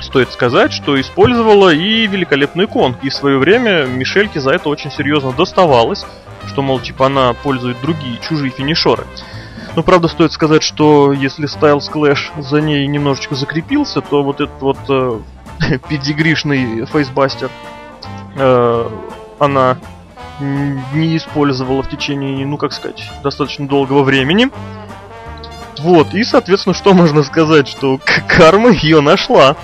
стоит 0.00 0.30
сказать, 0.30 0.72
что 0.72 1.00
использовала 1.00 1.72
и 1.72 2.06
великолепный 2.06 2.66
кон. 2.66 2.96
И 3.02 3.08
в 3.08 3.14
свое 3.14 3.38
время 3.38 3.86
Мишельке 3.86 4.40
за 4.40 4.50
это 4.52 4.68
очень 4.68 4.90
серьезно 4.90 5.32
доставалось, 5.32 6.04
что, 6.46 6.62
мол, 6.62 6.80
типа 6.80 7.06
она 7.06 7.32
пользует 7.32 7.80
другие 7.80 8.18
чужие 8.18 8.50
финишеры. 8.50 9.04
Но 9.76 9.82
правда 9.82 10.08
стоит 10.08 10.32
сказать, 10.32 10.62
что 10.62 11.12
если 11.12 11.48
Styles 11.48 11.90
Clash 11.92 12.40
за 12.40 12.60
ней 12.60 12.86
немножечко 12.86 13.34
закрепился, 13.34 14.00
то 14.00 14.22
вот 14.22 14.40
этот 14.40 14.60
вот 14.60 14.78
э, 14.88 15.78
педигришный 15.88 16.86
фейсбастер 16.86 17.50
э, 18.36 18.88
она 19.40 19.78
не 20.40 21.16
использовала 21.16 21.82
в 21.82 21.88
течение, 21.88 22.44
ну 22.46 22.56
как 22.56 22.72
сказать, 22.72 23.10
достаточно 23.22 23.66
долгого 23.66 24.02
времени. 24.02 24.50
Вот, 25.84 26.14
и, 26.14 26.24
соответственно, 26.24 26.74
что 26.74 26.94
можно 26.94 27.22
сказать, 27.22 27.68
что 27.68 28.00
карма 28.26 28.70
ее 28.70 29.02
нашла. 29.02 29.54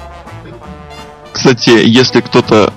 Кстати, 1.33 1.71
если 1.71 2.21
кто-то 2.21 2.75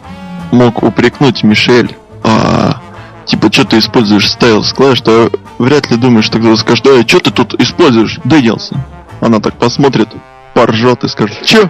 мог 0.52 0.82
упрекнуть 0.82 1.44
Мишель, 1.44 1.98
а, 2.24 2.80
типа, 3.26 3.52
что 3.52 3.66
ты 3.66 3.80
используешь 3.80 4.34
Styles 4.34 4.74
Clash, 4.74 5.04
то 5.04 5.30
вряд 5.60 5.92
ли 5.92 5.98
думаешь, 5.98 6.24
что 6.24 6.40
кто-то 6.40 6.56
скажет, 6.56 6.86
да, 6.86 7.02
что 7.06 7.20
ты 7.20 7.32
тут 7.32 7.60
используешь, 7.60 8.22
Дэнилсон. 8.24 8.80
Она 9.20 9.42
так 9.42 9.56
посмотрит, 9.56 10.08
поржет 10.54 11.04
и 11.04 11.10
скажет, 11.10 11.46
че? 11.46 11.70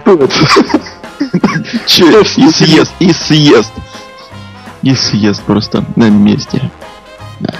Че? 1.88 2.22
И 2.36 2.50
съест, 2.50 2.94
и 3.00 3.12
съест. 3.12 3.72
И 4.84 4.94
съест 4.94 5.42
просто 5.42 5.84
на 5.96 6.08
месте. 6.08 6.70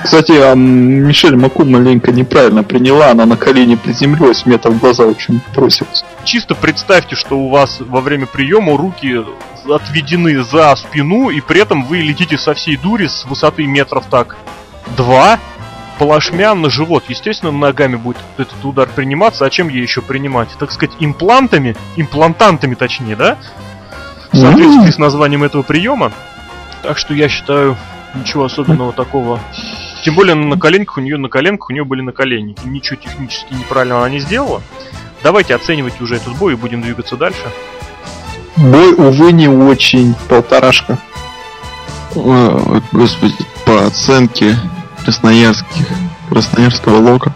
Кстати, 0.02 0.32
а 0.32 0.54
Мишель 0.54 1.36
Маку 1.36 1.64
маленько 1.64 2.12
неправильно 2.12 2.62
приняла, 2.62 3.10
она 3.10 3.26
на 3.26 3.36
колени 3.36 3.74
приземлилась, 3.74 4.46
мне 4.46 4.58
там 4.58 4.74
в 4.74 4.80
глаза 4.80 5.04
очень 5.04 5.40
бросилось. 5.54 6.04
Чисто 6.24 6.54
представьте, 6.54 7.16
что 7.16 7.38
у 7.38 7.48
вас 7.48 7.78
во 7.80 8.00
время 8.00 8.26
приема 8.26 8.76
руки 8.76 9.20
отведены 9.68 10.42
за 10.42 10.74
спину, 10.76 11.30
и 11.30 11.40
при 11.40 11.60
этом 11.60 11.84
вы 11.84 11.98
летите 11.98 12.38
со 12.38 12.54
всей 12.54 12.76
дури 12.76 13.06
с 13.06 13.24
высоты 13.24 13.66
метров 13.66 14.06
так 14.10 14.36
два, 14.96 15.38
плашмя 15.98 16.54
на 16.54 16.70
живот. 16.70 17.04
Естественно, 17.08 17.52
ногами 17.52 17.96
будет 17.96 18.18
этот 18.36 18.64
удар 18.64 18.88
приниматься, 18.88 19.44
а 19.44 19.50
чем 19.50 19.68
ей 19.68 19.82
еще 19.82 20.02
принимать? 20.02 20.48
Так 20.58 20.70
сказать, 20.70 20.94
имплантами, 21.00 21.76
имплантантами 21.96 22.74
точнее, 22.74 23.16
да? 23.16 23.38
В 24.32 24.36
соответствии 24.36 24.90
с 24.90 24.98
названием 24.98 25.44
этого 25.44 25.62
приема. 25.62 26.12
Так 26.82 26.98
что 26.98 27.14
я 27.14 27.28
считаю, 27.28 27.76
ничего 28.14 28.44
особенного 28.44 28.92
такого. 28.92 29.40
Тем 30.04 30.14
более 30.14 30.34
на 30.34 30.58
коленках 30.58 30.98
у 30.98 31.00
нее 31.00 31.16
на 31.16 31.28
коленках 31.28 31.70
у 31.70 31.72
нее 31.72 31.84
были 31.84 32.02
наколенники. 32.02 32.66
Ничего 32.66 32.96
технически 32.96 33.54
неправильно 33.54 33.98
она 33.98 34.10
не 34.10 34.20
сделала. 34.20 34.62
Давайте 35.22 35.54
оценивать 35.54 36.00
уже 36.00 36.16
этот 36.16 36.36
бой 36.36 36.52
и 36.52 36.56
будем 36.56 36.82
двигаться 36.82 37.16
дальше. 37.16 37.42
Бой, 38.56 38.94
увы, 38.94 39.32
не 39.32 39.48
очень. 39.48 40.14
Полторашка. 40.28 40.98
О, 42.14 42.80
господи, 42.92 43.34
по 43.64 43.86
оценке 43.86 44.56
красноярских, 45.02 45.88
красноярского 46.28 46.98
лока 46.98 47.34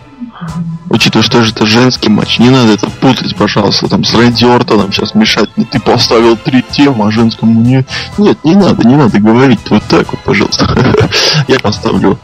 Учитывая, 0.90 1.24
что 1.24 1.42
же 1.42 1.53
это 1.53 1.66
женский 1.66 2.09
матч, 2.09 2.38
не 2.38 2.51
надо 2.51 2.72
это 2.72 2.88
путать, 2.88 3.37
пожалуйста, 3.37 3.88
там 3.88 4.05
с 4.05 4.14
Рэнди 4.14 4.44
Ортоном 4.44 4.92
сейчас 4.92 5.14
мешать. 5.14 5.51
Ну, 5.57 5.64
ты 5.64 5.81
поставил 5.81 6.37
три 6.37 6.62
темы, 6.62 7.09
а 7.09 7.11
женскому 7.11 7.61
не... 7.61 7.85
Нет, 8.16 8.38
не 8.44 8.55
надо, 8.55 8.87
не 8.87 8.96
надо 8.96 9.18
говорить 9.18 9.61
вот 9.68 9.83
так 9.85 10.11
вот, 10.12 10.20
пожалуйста. 10.20 11.09
Я 11.48 11.59
поставлю 11.59 12.18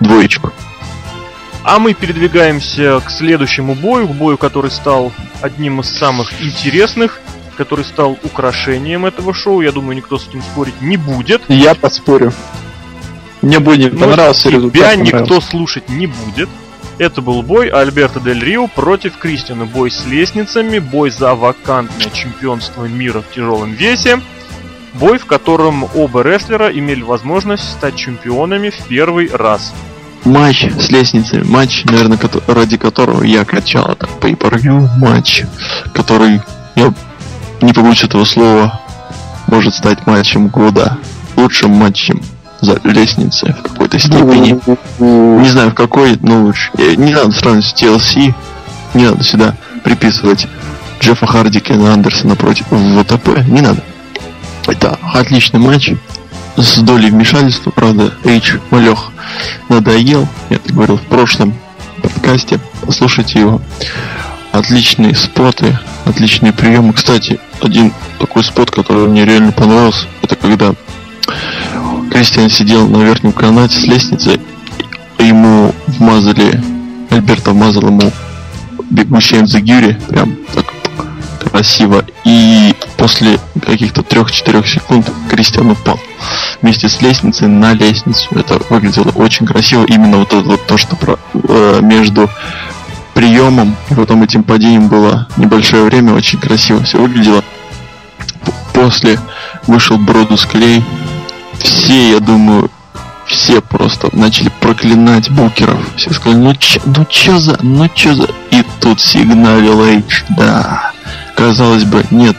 двоечку. 0.00 0.52
А 1.64 1.78
мы 1.78 1.92
передвигаемся 1.92 3.00
к 3.04 3.10
следующему 3.10 3.74
бою, 3.74 4.08
к 4.08 4.12
бою, 4.12 4.38
который 4.38 4.70
стал 4.70 5.12
одним 5.42 5.80
из 5.80 5.90
самых 5.98 6.40
интересных, 6.40 7.20
который 7.56 7.84
стал 7.84 8.18
украшением 8.22 9.04
этого 9.04 9.34
шоу. 9.34 9.60
Я 9.60 9.72
думаю, 9.72 9.96
никто 9.96 10.18
с 10.18 10.28
этим 10.28 10.40
спорить 10.40 10.80
не 10.80 10.96
будет. 10.96 11.42
Я 11.48 11.74
поспорю. 11.74 12.32
Мне 13.42 13.58
не 13.58 13.90
понравился 13.90 14.48
результат. 14.48 14.72
Тебя 14.72 14.96
никто 14.96 15.40
слушать 15.40 15.88
не 15.88 16.06
будет. 16.06 16.48
Это 16.98 17.22
был 17.22 17.42
бой 17.42 17.68
Альберто 17.68 18.18
Дель 18.18 18.42
Рио 18.42 18.66
против 18.66 19.18
Кристиана. 19.18 19.66
Бой 19.66 19.90
с 19.90 20.04
лестницами, 20.04 20.80
бой 20.80 21.10
за 21.10 21.34
вакантное 21.34 22.10
чемпионство 22.12 22.84
мира 22.86 23.22
в 23.22 23.32
тяжелом 23.32 23.72
весе. 23.72 24.20
Бой, 24.94 25.18
в 25.18 25.26
котором 25.26 25.88
оба 25.94 26.22
рестлера 26.22 26.76
имели 26.76 27.02
возможность 27.02 27.70
стать 27.70 27.94
чемпионами 27.94 28.70
в 28.70 28.86
первый 28.88 29.30
раз. 29.32 29.72
Матч 30.24 30.64
с 30.64 30.90
лестницей, 30.90 31.44
матч, 31.44 31.84
наверное, 31.84 32.18
ради 32.48 32.76
которого 32.76 33.22
я 33.22 33.44
качал 33.44 33.86
это 33.92 34.08
pay 34.20 34.36
per 34.36 34.58
матч, 34.98 35.44
который, 35.94 36.40
я 36.74 36.92
не 37.60 37.72
побоюсь 37.72 38.02
этого 38.02 38.24
слова, 38.24 38.80
может 39.46 39.74
стать 39.74 40.04
матчем 40.06 40.48
года, 40.48 40.98
лучшим 41.36 41.70
матчем 41.70 42.20
за 42.60 42.80
лестницей 42.84 43.52
в 43.52 43.62
какой-то 43.62 43.98
степени. 43.98 44.58
Не 44.98 45.48
знаю 45.48 45.70
в 45.70 45.74
какой, 45.74 46.16
но 46.20 46.42
лучше. 46.42 46.70
Не 46.76 47.12
надо 47.12 47.32
сравнивать 47.32 47.66
с 47.66 47.74
TLC, 47.74 48.34
не 48.94 49.04
надо 49.04 49.22
сюда 49.24 49.56
приписывать 49.84 50.46
Джеффа 51.00 51.26
Харди, 51.26 51.60
Кена 51.60 51.92
Андерсона 51.94 52.34
против 52.34 52.66
ВТП, 52.66 53.44
не 53.46 53.60
надо. 53.60 53.82
Это 54.66 54.98
отличный 55.14 55.60
матч 55.60 55.92
с 56.56 56.78
долей 56.80 57.10
вмешательства, 57.10 57.70
правда, 57.70 58.12
Эйч 58.24 58.54
Малех 58.70 59.12
надоел, 59.68 60.26
я 60.50 60.56
это 60.56 60.72
говорил 60.72 60.96
в 60.96 61.02
прошлом 61.02 61.54
подкасте, 62.02 62.58
послушайте 62.84 63.38
его. 63.40 63.60
Отличные 64.50 65.14
споты, 65.14 65.78
отличные 66.04 66.52
приемы. 66.52 66.92
Кстати, 66.94 67.38
один 67.62 67.92
такой 68.18 68.42
спот, 68.42 68.70
который 68.70 69.06
мне 69.06 69.24
реально 69.24 69.52
понравился, 69.52 70.06
это 70.22 70.34
когда 70.36 70.74
Кристиан 72.10 72.50
сидел 72.50 72.88
на 72.88 73.02
верхнем 73.04 73.32
канате 73.32 73.78
с 73.78 73.84
лестницы, 73.84 74.40
ему 75.18 75.74
вмазали, 75.86 76.62
Альберто 77.10 77.52
вмазал 77.52 77.82
ему 77.82 78.10
бегущий 78.90 79.38
Энзагюри, 79.38 79.98
прям 80.08 80.36
так 80.54 80.66
красиво. 81.50 82.04
И 82.24 82.74
после 82.96 83.38
каких-то 83.64 84.02
3-4 84.02 84.66
секунд 84.66 85.10
Кристиан 85.30 85.70
упал 85.70 85.98
вместе 86.62 86.88
с 86.88 87.00
лестницей 87.00 87.48
на 87.48 87.72
лестницу. 87.72 88.28
Это 88.34 88.60
выглядело 88.70 89.10
очень 89.12 89.46
красиво. 89.46 89.84
Именно 89.84 90.18
вот 90.18 90.32
это 90.32 90.42
вот 90.42 90.66
то, 90.66 90.76
что 90.76 90.96
про, 90.96 91.18
э, 91.34 91.80
между 91.82 92.28
приемом 93.14 93.76
и 93.90 93.94
потом 93.94 94.22
этим 94.22 94.44
падением 94.44 94.88
было 94.88 95.26
небольшое 95.36 95.82
время, 95.84 96.14
очень 96.14 96.38
красиво 96.38 96.82
все 96.84 96.98
выглядело. 96.98 97.42
После 98.72 99.18
вышел 99.66 99.98
Бродус 99.98 100.46
Клей. 100.46 100.84
Все, 101.60 102.12
я 102.12 102.20
думаю, 102.20 102.70
все 103.26 103.60
просто 103.60 104.08
начали 104.12 104.50
проклинать 104.60 105.30
букеров. 105.30 105.78
Все 105.96 106.12
сказали, 106.12 106.40
ну 106.40 106.54
чё, 106.54 106.80
ну 106.84 107.06
чё 107.08 107.38
за, 107.38 107.58
ну 107.62 107.88
чё 107.94 108.14
за... 108.14 108.28
И 108.50 108.64
тут 108.80 109.00
сигналил 109.00 109.84
Эйдж, 109.84 110.22
да. 110.30 110.92
Казалось 111.36 111.84
бы, 111.84 112.04
нет, 112.10 112.36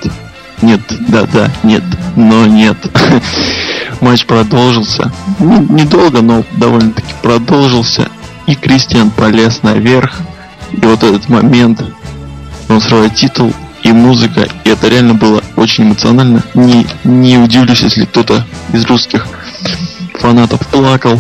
нет, 0.62 0.82
да, 1.08 1.25
да, 1.32 1.49
нет, 1.63 1.84
но 2.15 2.45
нет. 2.45 2.77
Матч 4.01 4.25
продолжился. 4.25 5.12
Недолго, 5.39 6.21
но 6.21 6.43
довольно-таки 6.53 7.13
продолжился. 7.21 8.10
И 8.47 8.55
Кристиан 8.55 9.12
полез 9.12 9.62
наверх. 9.62 10.19
И 10.71 10.86
вот 10.86 11.03
этот 11.03 11.29
момент, 11.29 11.84
он 12.67 12.82
срывает 12.82 13.15
титул 13.15 13.53
и 13.83 13.91
музыка, 13.91 14.47
и 14.63 14.69
это 14.69 14.87
реально 14.87 15.13
было 15.13 15.41
очень 15.55 15.85
эмоционально. 15.85 16.43
Не, 16.53 16.85
не 17.03 17.37
удивлюсь, 17.37 17.81
если 17.81 18.05
кто-то 18.05 18.45
из 18.73 18.85
русских 18.85 19.27
фанатов 20.15 20.65
плакал. 20.67 21.19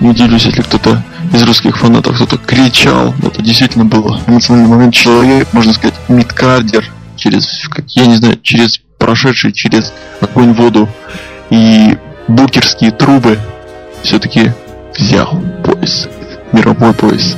Не 0.00 0.10
удивлюсь, 0.10 0.44
если 0.44 0.62
кто-то 0.62 1.02
из 1.32 1.42
русских 1.42 1.78
фанатов 1.78 2.16
кто-то 2.16 2.36
кричал. 2.36 3.14
Это 3.22 3.42
действительно 3.42 3.84
был 3.84 4.18
эмоциональный 4.26 4.68
момент. 4.68 4.94
Человек, 4.94 5.52
можно 5.52 5.72
сказать, 5.72 5.94
мидкардер, 6.08 6.90
через, 7.16 7.62
я 7.88 8.06
не 8.06 8.16
знаю, 8.16 8.38
через 8.42 8.80
прошедший 8.98 9.52
через 9.52 9.92
огонь, 10.20 10.52
воду 10.52 10.88
и 11.50 11.96
букерские 12.28 12.90
трубы 12.90 13.38
все-таки 14.02 14.52
взял 14.96 15.40
пояс, 15.64 16.08
мировой 16.52 16.94
пояс. 16.94 17.36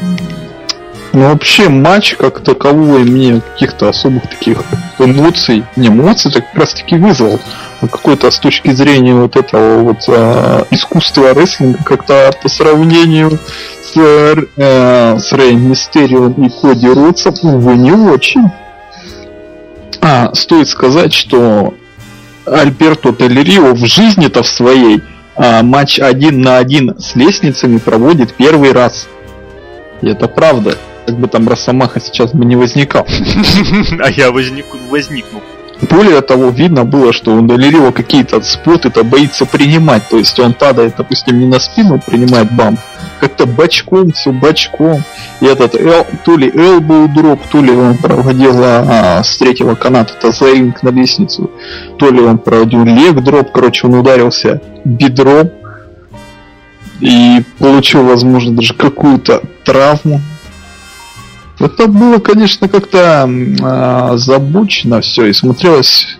Ну 1.16 1.30
вообще 1.30 1.70
матч 1.70 2.14
как 2.16 2.40
таковой 2.40 3.04
мне 3.04 3.40
каких-то 3.40 3.88
особых 3.88 4.28
таких 4.28 4.62
эмоций, 4.98 5.64
не 5.74 5.88
эмоций, 5.88 6.30
так 6.30 6.46
как 6.48 6.60
раз 6.60 6.74
таки 6.74 6.96
вызвал. 6.96 7.40
А 7.80 7.88
какой-то 7.88 8.30
с 8.30 8.38
точки 8.38 8.70
зрения 8.72 9.14
вот 9.14 9.34
этого 9.34 9.78
вот 9.78 10.00
а, 10.08 10.66
искусства 10.70 11.32
рестлинга, 11.32 11.82
как-то 11.82 12.32
по 12.42 12.50
сравнению 12.50 13.38
с, 13.82 13.96
э, 13.96 15.18
с 15.18 15.32
Рэй 15.32 15.54
Мистерио 15.54 16.28
и 16.28 16.50
Коди 16.50 16.88
Ротсом, 16.88 17.34
увы, 17.44 17.76
не 17.78 17.92
очень. 17.92 18.50
А, 20.02 20.34
стоит 20.34 20.68
сказать, 20.68 21.14
что 21.14 21.72
Альберто 22.44 23.14
Телерио 23.14 23.72
в 23.72 23.86
жизни-то 23.86 24.42
в 24.42 24.48
своей 24.48 25.02
а, 25.34 25.62
матч 25.62 25.98
один 25.98 26.42
на 26.42 26.58
один 26.58 26.94
с 26.98 27.16
лестницами 27.16 27.78
проводит 27.78 28.34
первый 28.34 28.72
раз. 28.72 29.08
И 30.02 30.08
это 30.08 30.28
правда. 30.28 30.76
Как 31.06 31.16
бы 31.16 31.28
там 31.28 31.48
Росомаха 31.48 32.00
сейчас 32.00 32.32
бы 32.32 32.44
не 32.44 32.56
возникал. 32.56 33.06
А 34.00 34.10
я 34.10 34.30
возник, 34.32 34.66
возникну. 34.90 35.40
Более 35.90 36.22
того, 36.22 36.48
видно 36.48 36.84
было, 36.84 37.12
что 37.12 37.34
у 37.34 37.46
Делерио 37.46 37.92
какие-то 37.92 38.40
споты-то 38.40 39.04
боится 39.04 39.44
принимать. 39.44 40.08
То 40.08 40.16
есть 40.16 40.38
он 40.40 40.54
падает, 40.54 40.94
допустим, 40.96 41.38
не 41.38 41.46
на 41.46 41.58
спину, 41.58 42.00
принимает 42.04 42.50
бамп, 42.50 42.80
как-то 43.20 43.46
бочком, 43.46 44.12
все 44.12 44.32
бочком. 44.32 45.02
И 45.40 45.44
этот 45.44 45.74
эл, 45.74 46.06
то 46.24 46.36
ли 46.36 46.48
elbow 46.48 47.12
дроп, 47.12 47.40
то 47.50 47.60
ли 47.60 47.72
он 47.72 47.98
проводил 47.98 48.54
а, 48.56 49.22
с 49.22 49.36
третьего 49.36 49.74
каната 49.74 50.14
тазаинг 50.14 50.82
на 50.82 50.88
лестницу, 50.88 51.50
то 51.98 52.10
ли 52.10 52.20
он 52.20 52.38
проводил 52.38 52.84
лег 52.84 53.22
дроп, 53.22 53.52
короче, 53.52 53.86
он 53.86 53.94
ударился 53.94 54.62
бедром 54.84 55.50
и 57.00 57.42
получил, 57.58 58.02
возможно, 58.04 58.56
даже 58.56 58.72
какую-то 58.72 59.42
травму. 59.64 60.20
Это 61.58 61.86
было, 61.86 62.18
конечно, 62.18 62.68
как-то 62.68 63.28
а, 63.62 64.16
забучено 64.16 65.00
все 65.00 65.26
и 65.26 65.32
смотрелось 65.32 66.18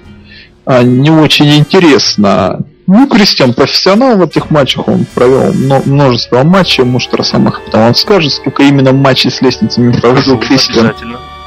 а, 0.65 0.83
не 0.83 1.11
очень 1.11 1.57
интересно. 1.57 2.61
Ну, 2.87 3.09
Кристиан 3.09 3.53
профессионал 3.53 4.17
в 4.17 4.23
этих 4.23 4.51
матчах, 4.51 4.87
он 4.89 5.07
провел 5.15 5.53
множество 5.85 6.43
матчей, 6.45 6.85
может, 6.85 7.13
Росомаха 7.15 7.61
потом 7.67 7.83
он 7.89 7.95
скажет, 7.95 8.33
сколько 8.33 8.63
именно 8.63 8.93
матчей 8.93 9.31
с 9.31 9.43
лестницами 9.43 9.93
проводил 9.93 10.39
Кристиан. 10.39 10.93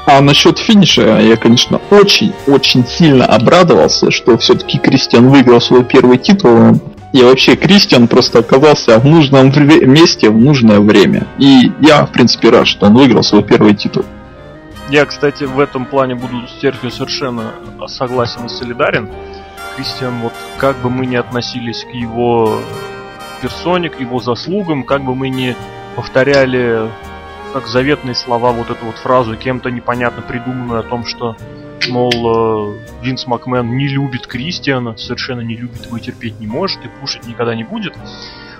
А 0.06 0.20
насчет 0.20 0.58
финиша 0.58 1.20
я, 1.20 1.36
конечно, 1.36 1.80
очень-очень 1.90 2.84
сильно 2.86 3.26
обрадовался, 3.26 4.10
что 4.10 4.36
все-таки 4.38 4.78
Кристиан 4.78 5.28
выиграл 5.28 5.60
свой 5.60 5.84
первый 5.84 6.18
титул. 6.18 6.80
И 7.12 7.22
вообще 7.22 7.56
Кристиан 7.56 8.06
просто 8.06 8.38
оказался 8.38 8.98
в 8.98 9.04
нужном 9.04 9.50
месте 9.92 10.30
в 10.30 10.38
нужное 10.38 10.80
время. 10.80 11.26
И 11.38 11.72
я, 11.80 12.06
в 12.06 12.12
принципе, 12.12 12.50
рад, 12.50 12.68
что 12.68 12.86
он 12.86 12.94
выиграл 12.94 13.22
свой 13.22 13.42
первый 13.42 13.74
титул. 13.74 14.04
Я, 14.88 15.06
кстати, 15.06 15.44
в 15.44 15.58
этом 15.58 15.86
плане 15.86 16.14
буду 16.14 16.46
с 16.46 16.60
Серхио 16.60 16.90
совершенно 16.90 17.52
согласен 17.86 18.46
и 18.46 18.48
солидарен. 18.48 19.08
Кристиан, 19.76 20.20
вот 20.20 20.32
как 20.58 20.76
бы 20.78 20.90
мы 20.90 21.06
ни 21.06 21.16
относились 21.16 21.84
к 21.84 21.94
его 21.94 22.60
персоне, 23.40 23.88
к 23.88 24.00
его 24.00 24.20
заслугам, 24.20 24.84
как 24.84 25.04
бы 25.04 25.14
мы 25.14 25.28
ни 25.30 25.56
повторяли 25.96 26.90
как 27.52 27.66
заветные 27.66 28.14
слова 28.14 28.52
вот 28.52 28.70
эту 28.70 28.84
вот 28.84 28.96
фразу, 28.96 29.36
кем-то 29.36 29.70
непонятно 29.70 30.22
придуманную 30.22 30.80
о 30.80 30.82
том, 30.82 31.04
что, 31.04 31.36
мол, 31.88 32.12
э, 32.12 32.78
Винс 33.02 33.26
Макмен 33.26 33.76
не 33.76 33.88
любит 33.88 34.26
Кристиана, 34.26 34.96
совершенно 34.96 35.40
не 35.40 35.56
любит 35.56 35.86
его 35.86 35.98
терпеть 35.98 36.38
не 36.40 36.46
может 36.46 36.84
и 36.84 36.88
кушать 37.00 37.26
никогда 37.26 37.54
не 37.54 37.64
будет. 37.64 37.94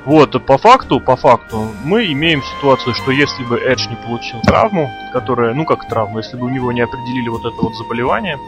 Вот, 0.07 0.47
по 0.47 0.57
факту, 0.57 0.99
по 0.99 1.17
факту, 1.17 1.69
мы 1.85 2.11
имеем 2.13 2.43
ситуацию, 2.43 2.95
что 2.95 3.11
если 3.11 3.45
бы 3.45 3.59
Эдж 3.59 3.87
не 3.89 3.97
получил 3.97 4.41
травму, 4.41 4.91
которая, 5.13 5.53
ну 5.53 5.67
как 5.67 5.89
травму, 5.89 6.19
если 6.19 6.39
бы 6.39 6.47
у 6.47 6.49
него 6.49 6.73
не 6.73 6.81
определили 6.81 7.29
вот 7.29 7.45
это 7.45 7.61
вот 7.61 7.75
заболевание, 7.75 8.39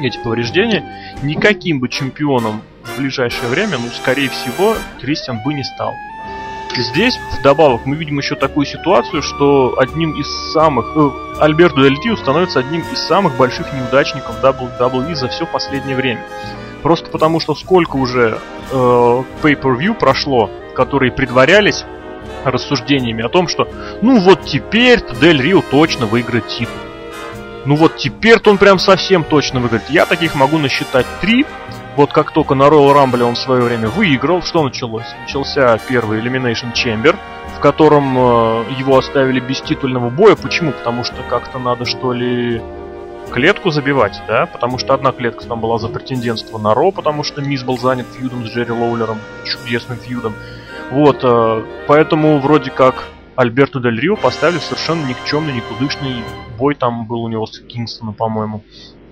эти 0.00 0.18
повреждения, 0.18 0.84
никаким 1.22 1.80
бы 1.80 1.88
чемпионом 1.88 2.62
в 2.84 2.98
ближайшее 2.98 3.48
время, 3.48 3.78
ну, 3.78 3.88
скорее 3.88 4.28
всего, 4.28 4.76
Кристиан 5.00 5.42
бы 5.42 5.54
не 5.54 5.64
стал. 5.64 5.94
Здесь, 6.76 7.18
вдобавок, 7.38 7.86
мы 7.86 7.96
видим 7.96 8.18
еще 8.18 8.34
такую 8.34 8.66
ситуацию, 8.66 9.22
что 9.22 9.74
одним 9.78 10.12
из 10.12 10.26
самых... 10.52 10.92
Э, 10.96 11.10
Альберто 11.40 11.82
Дель 11.82 11.98
Тио 12.00 12.16
становится 12.16 12.60
одним 12.60 12.82
из 12.92 12.98
самых 12.98 13.36
больших 13.36 13.72
неудачников 13.72 14.42
WWE 14.42 15.14
за 15.14 15.28
все 15.28 15.46
последнее 15.46 15.96
время. 15.96 16.24
Просто 16.82 17.10
потому, 17.10 17.40
что 17.40 17.54
сколько 17.54 17.96
уже 17.96 18.38
э, 18.70 18.74
pay-per-view 19.42 19.94
прошло, 19.94 20.50
которые 20.74 21.12
предварялись 21.12 21.84
рассуждениями 22.44 23.24
о 23.24 23.28
том, 23.28 23.48
что 23.48 23.68
ну 24.02 24.20
вот 24.20 24.44
теперь 24.44 25.00
Дель 25.20 25.40
Рио 25.40 25.62
точно 25.62 26.06
выиграет 26.06 26.46
титул 26.48 26.74
ну 27.66 27.76
вот 27.76 27.96
теперь-то 27.96 28.50
он 28.50 28.58
прям 28.58 28.78
совсем 28.78 29.24
точно 29.24 29.60
выиграет. 29.60 29.88
Я 29.88 30.06
таких 30.06 30.34
могу 30.34 30.58
насчитать 30.58 31.06
три. 31.20 31.46
Вот 31.96 32.12
как 32.12 32.32
только 32.32 32.54
на 32.54 32.64
Royal 32.64 32.94
Rumble 32.94 33.22
он 33.22 33.34
в 33.34 33.38
свое 33.38 33.62
время 33.62 33.88
выиграл, 33.88 34.42
что 34.42 34.64
началось? 34.64 35.06
Начался 35.22 35.78
первый 35.88 36.20
Elimination 36.20 36.72
Chamber, 36.74 37.16
котором 37.64 38.18
э, 38.18 38.64
его 38.78 38.98
оставили 38.98 39.40
без 39.40 39.62
титульного 39.62 40.10
боя. 40.10 40.36
Почему? 40.36 40.72
Потому 40.72 41.02
что 41.02 41.22
как-то 41.30 41.58
надо, 41.58 41.86
что 41.86 42.12
ли, 42.12 42.60
клетку 43.30 43.70
забивать, 43.70 44.20
да? 44.28 44.44
Потому 44.44 44.76
что 44.76 44.92
одна 44.92 45.12
клетка 45.12 45.46
там 45.46 45.62
была 45.62 45.78
за 45.78 45.88
претендентство 45.88 46.58
на 46.58 46.74
Ро, 46.74 46.90
потому 46.90 47.22
что 47.22 47.40
Мисс 47.40 47.62
был 47.62 47.78
занят 47.78 48.06
фьюдом 48.12 48.44
с 48.44 48.50
Джерри 48.50 48.72
Лоулером, 48.72 49.18
чудесным 49.46 49.96
фьюдом. 49.96 50.34
Вот, 50.90 51.20
э, 51.22 51.64
поэтому 51.86 52.38
вроде 52.38 52.70
как 52.70 53.08
Альберту 53.34 53.80
Дель 53.80 53.98
Рио 53.98 54.16
поставили 54.16 54.58
совершенно 54.58 55.06
никчемный, 55.06 55.54
никудышный 55.54 56.22
бой 56.58 56.74
там 56.74 57.06
был 57.06 57.22
у 57.22 57.28
него 57.28 57.46
с 57.46 57.60
Кингстоном, 57.60 58.12
по-моему. 58.12 58.62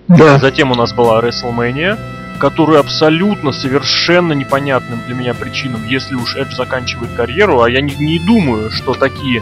Да. 0.07 0.37
Затем 0.37 0.71
у 0.71 0.75
нас 0.75 0.93
была 0.93 1.21
WrestleMania, 1.21 1.97
которую 2.39 2.79
абсолютно 2.79 3.51
совершенно 3.51 4.33
непонятным 4.33 5.01
для 5.05 5.15
меня 5.15 5.33
причинам, 5.33 5.87
если 5.87 6.15
уж 6.15 6.35
Эдж 6.35 6.55
заканчивает 6.55 7.11
карьеру, 7.13 7.61
а 7.61 7.69
я 7.69 7.81
не, 7.81 7.95
не 7.95 8.19
думаю, 8.19 8.69
что 8.71 8.93
такие, 8.93 9.41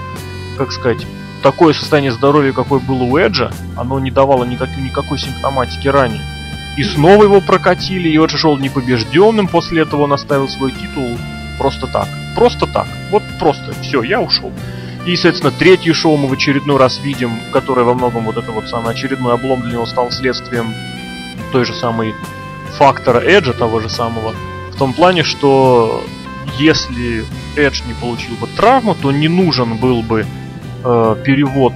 как 0.58 0.72
сказать, 0.72 1.06
такое 1.42 1.74
состояние 1.74 2.12
здоровья, 2.12 2.54
какое 2.54 2.80
было 2.80 3.04
у 3.04 3.18
Эджа, 3.18 3.52
оно 3.76 4.00
не 4.00 4.12
давало 4.12 4.44
никакой, 4.44 4.84
никакой 4.84 5.18
симптоматики 5.18 5.88
ранее. 5.88 6.22
И 6.78 6.84
снова 6.84 7.24
его 7.24 7.42
прокатили, 7.42 8.10
и 8.10 8.18
Эдж 8.18 8.38
шел 8.38 8.58
непобежденным, 8.58 9.48
после 9.48 9.82
этого 9.82 10.04
он 10.04 10.14
оставил 10.14 10.48
свой 10.48 10.72
титул 10.72 11.18
просто 11.58 11.88
так. 11.88 12.08
Просто 12.36 12.66
так. 12.66 12.88
Вот 13.10 13.24
просто. 13.40 13.74
Все, 13.82 14.04
я 14.04 14.22
ушел. 14.22 14.52
И, 15.06 15.16
соответственно, 15.16 15.52
третье 15.52 15.94
шоу 15.94 16.16
мы 16.18 16.28
в 16.28 16.34
очередной 16.34 16.78
раз 16.78 17.00
видим, 17.00 17.32
которое 17.52 17.84
во 17.84 17.94
многом 17.94 18.26
вот 18.26 18.38
это 18.38 18.52
вот 18.52 18.68
самый 18.68 18.92
очередной 18.92 19.34
облом 19.34 19.62
для 19.62 19.74
него 19.74 19.86
стал 19.86 20.12
следствием 20.12 20.74
той 21.52 21.66
же 21.66 21.74
самой 21.74 22.14
фактора 22.78 23.20
Эджа, 23.20 23.54
того 23.54 23.80
же 23.80 23.90
самого. 23.90 24.34
В 24.72 24.78
том 24.78 24.94
плане, 24.94 25.24
что 25.24 26.04
если 26.60 27.26
Эдж 27.56 27.82
не 27.88 27.94
получил 27.94 28.36
бы 28.36 28.48
травму, 28.48 28.96
то 28.96 29.12
не 29.12 29.28
нужен 29.28 29.78
был 29.78 30.04
бы 30.04 30.26
э, 30.84 31.16
перевод 31.26 31.74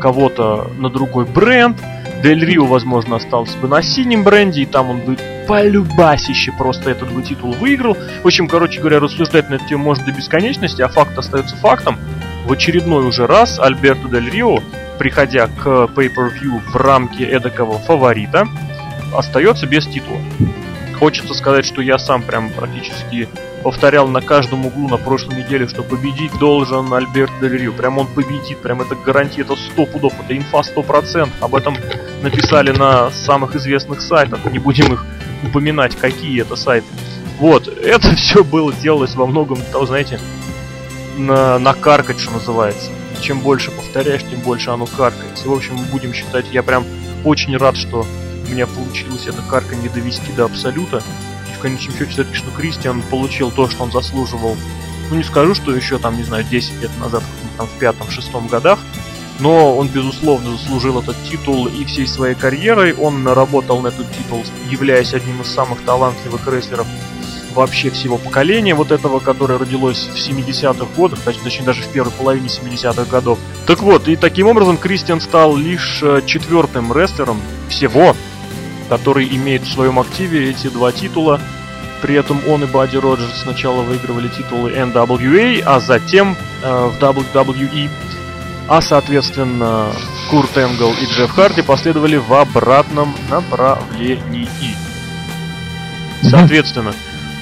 кого-то 0.00 0.70
на 0.78 0.90
другой 0.90 1.24
бренд. 1.24 1.78
Дель 2.22 2.44
Рио, 2.44 2.66
возможно, 2.66 3.16
остался 3.16 3.56
бы 3.58 3.68
на 3.68 3.82
синем 3.82 4.22
бренде, 4.22 4.62
и 4.62 4.66
там 4.66 4.90
он 4.90 5.00
бы 5.00 5.16
полюбасище 5.46 6.52
просто 6.52 6.90
этот 6.90 7.10
бы 7.12 7.22
титул 7.22 7.52
выиграл. 7.52 7.96
В 8.22 8.26
общем, 8.26 8.48
короче 8.48 8.80
говоря, 8.80 9.00
рассуждать 9.00 9.50
на 9.50 9.54
эту 9.54 9.66
тему 9.66 9.84
можно 9.84 10.04
до 10.04 10.12
бесконечности, 10.12 10.82
а 10.82 10.88
факт 10.88 11.16
остается 11.18 11.56
фактом. 11.56 11.98
В 12.44 12.52
очередной 12.52 13.06
уже 13.06 13.26
раз 13.26 13.58
Альберто 13.58 14.06
Дель 14.08 14.28
Рио, 14.28 14.58
приходя 14.98 15.46
к 15.46 15.66
Pay-Per-View 15.66 16.60
в 16.72 16.76
рамке 16.76 17.24
эдакого 17.24 17.78
фаворита, 17.78 18.46
остается 19.16 19.66
без 19.66 19.86
титула. 19.86 20.20
Хочется 20.98 21.32
сказать, 21.32 21.64
что 21.64 21.80
я 21.80 21.98
сам 21.98 22.22
прям 22.22 22.50
практически 22.50 23.28
повторял 23.62 24.06
на 24.08 24.20
каждом 24.20 24.66
углу 24.66 24.88
на 24.90 24.98
прошлой 24.98 25.42
неделе, 25.42 25.66
что 25.66 25.82
победить 25.82 26.38
должен 26.38 26.92
Альберт 26.92 27.32
Дель 27.40 27.56
Рио. 27.56 27.72
Прям 27.72 27.96
он 27.96 28.06
победит, 28.08 28.58
прям 28.58 28.82
это 28.82 28.94
гарантия, 28.94 29.40
это 29.40 29.56
сто 29.56 29.86
пудов, 29.86 30.12
это 30.22 30.36
инфа 30.36 30.62
сто 30.62 30.82
процентов. 30.82 31.42
Об 31.42 31.54
этом 31.54 31.74
написали 32.22 32.72
на 32.72 33.10
самых 33.10 33.56
известных 33.56 34.02
сайтах, 34.02 34.44
не 34.52 34.58
будем 34.58 34.92
их 34.92 35.06
упоминать, 35.42 35.96
какие 35.96 36.42
это 36.42 36.56
сайты. 36.56 36.86
Вот, 37.38 37.68
это 37.68 38.14
все 38.16 38.44
было, 38.44 38.70
делалось 38.70 39.14
во 39.14 39.26
многом, 39.26 39.58
знаете, 39.86 40.20
на, 41.16 41.58
накаркать, 41.58 42.18
что 42.18 42.32
называется. 42.32 42.90
Чем 43.20 43.40
больше 43.40 43.70
повторяешь, 43.70 44.22
тем 44.22 44.40
больше 44.40 44.70
оно 44.70 44.86
каркается. 44.86 45.48
В 45.48 45.52
общем, 45.52 45.76
будем 45.90 46.12
считать, 46.12 46.46
я 46.52 46.62
прям 46.62 46.84
очень 47.24 47.56
рад, 47.56 47.76
что 47.76 48.06
у 48.46 48.50
меня 48.50 48.66
получилось 48.66 49.26
это 49.26 49.42
карканье 49.42 49.90
довести 49.90 50.32
до 50.32 50.44
абсолюта. 50.44 51.02
И 51.50 51.56
в 51.56 51.60
конечном 51.60 51.96
счете 51.96 52.10
все-таки, 52.10 52.36
что 52.36 52.50
Кристиан 52.50 53.02
получил 53.02 53.50
то, 53.50 53.68
что 53.68 53.84
он 53.84 53.92
заслуживал. 53.92 54.56
Ну, 55.10 55.16
не 55.16 55.24
скажу, 55.24 55.54
что 55.54 55.74
еще 55.74 55.98
там, 55.98 56.16
не 56.16 56.24
знаю, 56.24 56.44
10 56.44 56.82
лет 56.82 56.90
назад, 56.98 57.22
там 57.56 57.66
в 57.66 57.78
пятом-шестом 57.78 58.48
годах, 58.48 58.78
но 59.40 59.76
он, 59.76 59.88
безусловно, 59.88 60.52
заслужил 60.52 61.00
этот 61.00 61.16
титул 61.24 61.66
и 61.66 61.84
всей 61.84 62.06
своей 62.06 62.34
карьерой. 62.34 62.94
Он 62.94 63.26
работал 63.26 63.80
на 63.80 63.88
этот 63.88 64.10
титул, 64.12 64.44
являясь 64.70 65.12
одним 65.12 65.42
из 65.42 65.48
самых 65.48 65.82
талантливых 65.82 66.46
рестлеров 66.46 66.86
вообще 67.54 67.90
всего 67.90 68.18
поколения 68.18 68.74
вот 68.74 68.90
этого, 68.90 69.20
которое 69.20 69.58
родилось 69.58 70.08
в 70.12 70.16
70-х 70.16 70.86
годах, 70.96 71.18
точнее 71.24 71.64
даже 71.64 71.82
в 71.82 71.88
первой 71.88 72.12
половине 72.12 72.48
70-х 72.48 73.04
годов. 73.04 73.38
Так 73.66 73.80
вот, 73.80 74.08
и 74.08 74.16
таким 74.16 74.48
образом 74.48 74.76
Кристиан 74.76 75.20
стал 75.20 75.56
лишь 75.56 76.00
э, 76.02 76.22
четвертым 76.26 76.92
рестлером 76.92 77.40
всего, 77.68 78.14
который 78.88 79.26
имеет 79.28 79.62
в 79.62 79.72
своем 79.72 79.98
активе 79.98 80.50
эти 80.50 80.68
два 80.68 80.92
титула. 80.92 81.40
При 82.02 82.16
этом 82.16 82.40
он 82.48 82.64
и 82.64 82.66
Бадди 82.66 82.96
Роджерс 82.96 83.42
сначала 83.42 83.82
выигрывали 83.82 84.28
титулы 84.28 84.72
NWA, 84.72 85.62
а 85.64 85.80
затем 85.80 86.36
э, 86.62 86.90
в 86.90 87.02
WWE 87.02 87.88
а 88.66 88.80
соответственно 88.80 89.92
Курт 90.30 90.56
Энгл 90.56 90.92
и 90.92 91.04
Джефф 91.04 91.30
Харди 91.30 91.62
последовали 91.62 92.16
в 92.16 92.32
обратном 92.32 93.14
направлении. 93.30 94.48
Соответственно, 96.22 96.94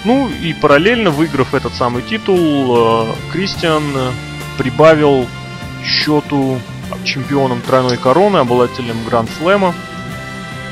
ну 0.05 0.29
и 0.29 0.53
параллельно, 0.55 1.11
выиграв 1.11 1.55
этот 1.55 1.75
самый 1.75 2.03
титул, 2.03 3.09
э, 3.09 3.13
Кристиан 3.33 3.85
прибавил 4.59 5.27
счету 5.85 6.59
чемпионом 7.05 7.61
тройной 7.61 7.97
короны, 7.97 8.39
обладателем 8.39 8.97
Гранд 9.05 9.31
Слэма. 9.39 9.75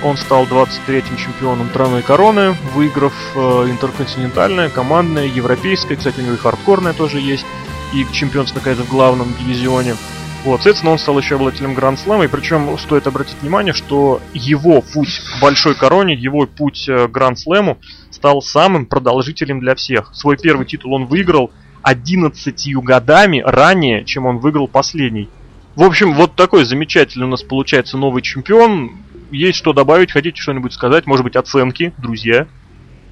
Он 0.03 0.17
стал 0.17 0.45
23-м 0.45 1.17
чемпионом 1.17 1.69
тройной 1.69 2.03
короны, 2.03 2.57
выиграв 2.75 3.13
э, 3.35 3.39
интерконтинентальное, 3.71 4.71
командное, 4.71 5.27
европейское, 5.27 5.97
кстати, 5.97 6.21
у 6.21 6.23
него 6.23 6.35
и 6.35 6.39
хардкорное 6.39 6.95
тоже 6.95 7.21
есть, 7.21 7.45
и 7.93 8.07
чемпионство, 8.13 8.61
наконец, 8.61 8.79
в 8.79 8.89
главном 8.89 9.35
дивизионе. 9.39 9.97
Вот, 10.45 10.57
соответственно, 10.63 10.93
он 10.93 10.99
стал 10.99 11.19
еще 11.19 11.35
обладателем 11.35 11.75
Гранд 11.75 12.01
Слэма, 12.01 12.25
и 12.25 12.29
причем 12.29 12.79
стоит 12.79 13.07
обратить 13.07 13.37
внимание, 13.43 13.75
что 13.75 14.23
его 14.33 14.81
путь 14.81 15.21
к 15.21 15.43
большой 15.43 15.75
короне, 15.75 16.15
его 16.15 16.47
путь 16.47 16.87
к 16.87 17.09
Гранд 17.09 17.39
Слэму 17.39 17.77
стал 18.21 18.43
самым 18.43 18.85
продолжительным 18.85 19.61
для 19.61 19.75
всех. 19.75 20.11
Свой 20.13 20.37
первый 20.37 20.67
титул 20.67 20.93
он 20.93 21.07
выиграл 21.07 21.51
11 21.81 22.75
годами 22.77 23.43
ранее, 23.45 24.05
чем 24.05 24.27
он 24.27 24.39
выиграл 24.39 24.69
последний. 24.69 25.31
В 25.75 25.83
общем, 25.83 26.13
вот 26.13 26.37
такой 26.37 26.67
замечательный 26.67 27.25
у 27.25 27.31
нас 27.31 27.43
получается 27.43 27.97
новый 27.97 28.21
чемпион. 28.21 28.91
Есть 29.31 29.57
что 29.57 29.73
добавить? 29.73 30.13
Хотите 30.13 30.39
что-нибудь 30.39 30.75
сказать? 30.75 31.07
Может 31.07 31.25
быть, 31.25 31.35
оценки, 31.35 31.95
друзья? 31.97 32.47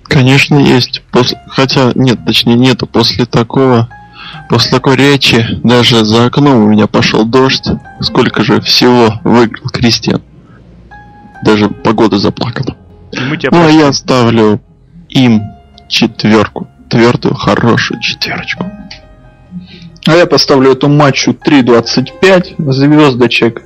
Конечно, 0.02 0.56
есть. 0.56 1.02
Пос... 1.10 1.34
Хотя, 1.46 1.92
нет, 1.94 2.18
точнее, 2.26 2.56
нету. 2.56 2.86
После 2.86 3.24
такого 3.24 3.88
После 4.50 4.72
такой 4.72 4.96
речи 4.96 5.42
даже 5.64 6.04
за 6.04 6.26
окном 6.26 6.64
у 6.64 6.68
меня 6.68 6.86
пошел 6.86 7.24
дождь. 7.24 7.66
Сколько 8.00 8.42
же 8.42 8.60
всего 8.60 9.14
выиграл 9.24 9.70
Кристиан. 9.70 10.20
Даже 11.42 11.70
погода 11.70 12.18
заплакала. 12.18 12.76
Ну, 13.12 13.64
а 13.64 13.70
я 13.70 13.90
ставлю 13.94 14.60
им 15.08 15.42
четверку. 15.88 16.68
Твердую, 16.88 17.34
хорошую 17.34 18.00
четверочку. 18.00 18.64
А 20.06 20.16
я 20.16 20.26
поставлю 20.26 20.72
эту 20.72 20.88
матчу 20.88 21.32
3.25 21.32 22.72
звездочек. 22.72 23.62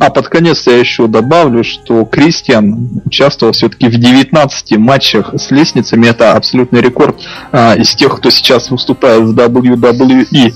А 0.00 0.10
под 0.10 0.28
конец 0.28 0.66
я 0.66 0.78
еще 0.78 1.06
добавлю, 1.06 1.62
что 1.62 2.04
Кристиан 2.04 3.02
участвовал 3.04 3.52
все-таки 3.52 3.88
в 3.88 3.96
19 3.96 4.78
матчах 4.78 5.34
с 5.34 5.50
лестницами. 5.50 6.06
Это 6.06 6.32
абсолютный 6.32 6.80
рекорд 6.80 7.20
а, 7.52 7.74
из 7.74 7.94
тех, 7.94 8.16
кто 8.16 8.30
сейчас 8.30 8.70
выступает 8.70 9.22
в 9.22 9.38
WWE. 9.38 10.54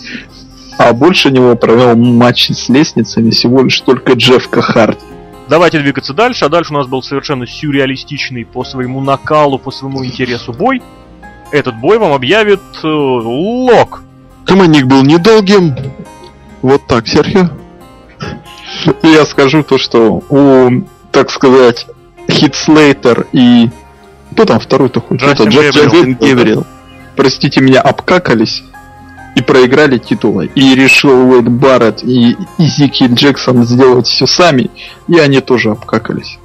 А 0.79 0.93
больше 0.93 1.31
него 1.31 1.55
провел 1.57 1.95
матчи 1.95 2.53
с 2.53 2.69
лестницами 2.69 3.31
всего 3.31 3.63
лишь 3.63 3.81
только 3.81 4.15
Джефф 4.15 4.49
Кахарт. 4.49 4.99
Давайте 5.49 5.79
двигаться 5.81 6.13
дальше. 6.13 6.45
А 6.45 6.49
дальше 6.49 6.73
у 6.73 6.77
нас 6.77 6.87
был 6.87 7.03
совершенно 7.03 7.47
сюрреалистичный 7.47 8.45
по 8.45 8.65
своему 8.65 9.01
накалу, 9.01 9.59
по 9.59 9.71
своему 9.71 10.05
интересу 10.05 10.53
бой. 10.53 10.83
Этот 11.51 11.77
бой 11.77 11.99
вам 11.99 12.13
объявит 12.13 12.61
э, 12.83 12.87
Лок. 12.87 14.03
Командник 14.45 14.87
был 14.87 15.03
недолгим. 15.03 15.75
Вот 16.61 16.87
так, 16.87 17.09
Серхио. 17.09 17.49
Я 19.03 19.25
скажу 19.25 19.63
то, 19.63 19.79
что 19.79 20.23
у, 20.29 20.85
так 21.11 21.31
сказать, 21.31 21.87
Хитслейтер 22.31 23.27
и... 23.33 23.71
Кто 24.33 24.45
там 24.45 24.61
второй-то 24.61 25.01
хоть? 25.01 25.21
Джастин 25.21 26.15
Геврил. 26.15 26.67
Простите 27.17 27.61
меня, 27.61 27.81
обкакались 27.81 28.63
и 29.39 29.43
проиграли 29.43 29.99
титулы. 29.99 30.51
И 30.55 30.75
решил 30.75 31.31
Уэйд 31.31 31.49
Барретт 31.49 32.03
и 32.03 32.37
Изики 32.59 33.05
Джексон 33.05 33.65
сделать 33.65 34.07
все 34.07 34.27
сами, 34.27 34.71
и 35.07 35.19
они 35.19 35.41
тоже 35.41 35.71
обкакались. 35.71 36.39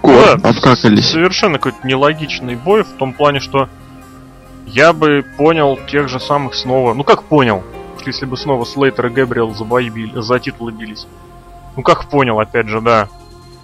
Кор, 0.00 0.40
да, 0.40 0.48
обкакались. 0.48 1.08
Совершенно 1.08 1.58
какой-то 1.58 1.86
нелогичный 1.86 2.56
бой 2.56 2.82
в 2.82 2.92
том 2.92 3.12
плане, 3.12 3.40
что 3.40 3.68
я 4.66 4.92
бы 4.92 5.24
понял 5.36 5.78
тех 5.88 6.08
же 6.08 6.18
самых 6.18 6.54
снова. 6.54 6.94
Ну 6.94 7.04
как 7.04 7.24
понял? 7.24 7.62
если 8.06 8.26
бы 8.26 8.36
снова 8.36 8.64
Слейтер 8.64 9.06
и 9.06 9.10
Гэбриэл 9.10 9.54
за 9.54 9.64
бои 9.64 9.88
били, 9.88 10.20
за 10.20 10.38
титулы 10.40 10.72
бились. 10.72 11.06
Ну 11.76 11.82
как 11.82 12.08
понял, 12.08 12.40
опять 12.40 12.68
же, 12.68 12.80
да. 12.80 13.08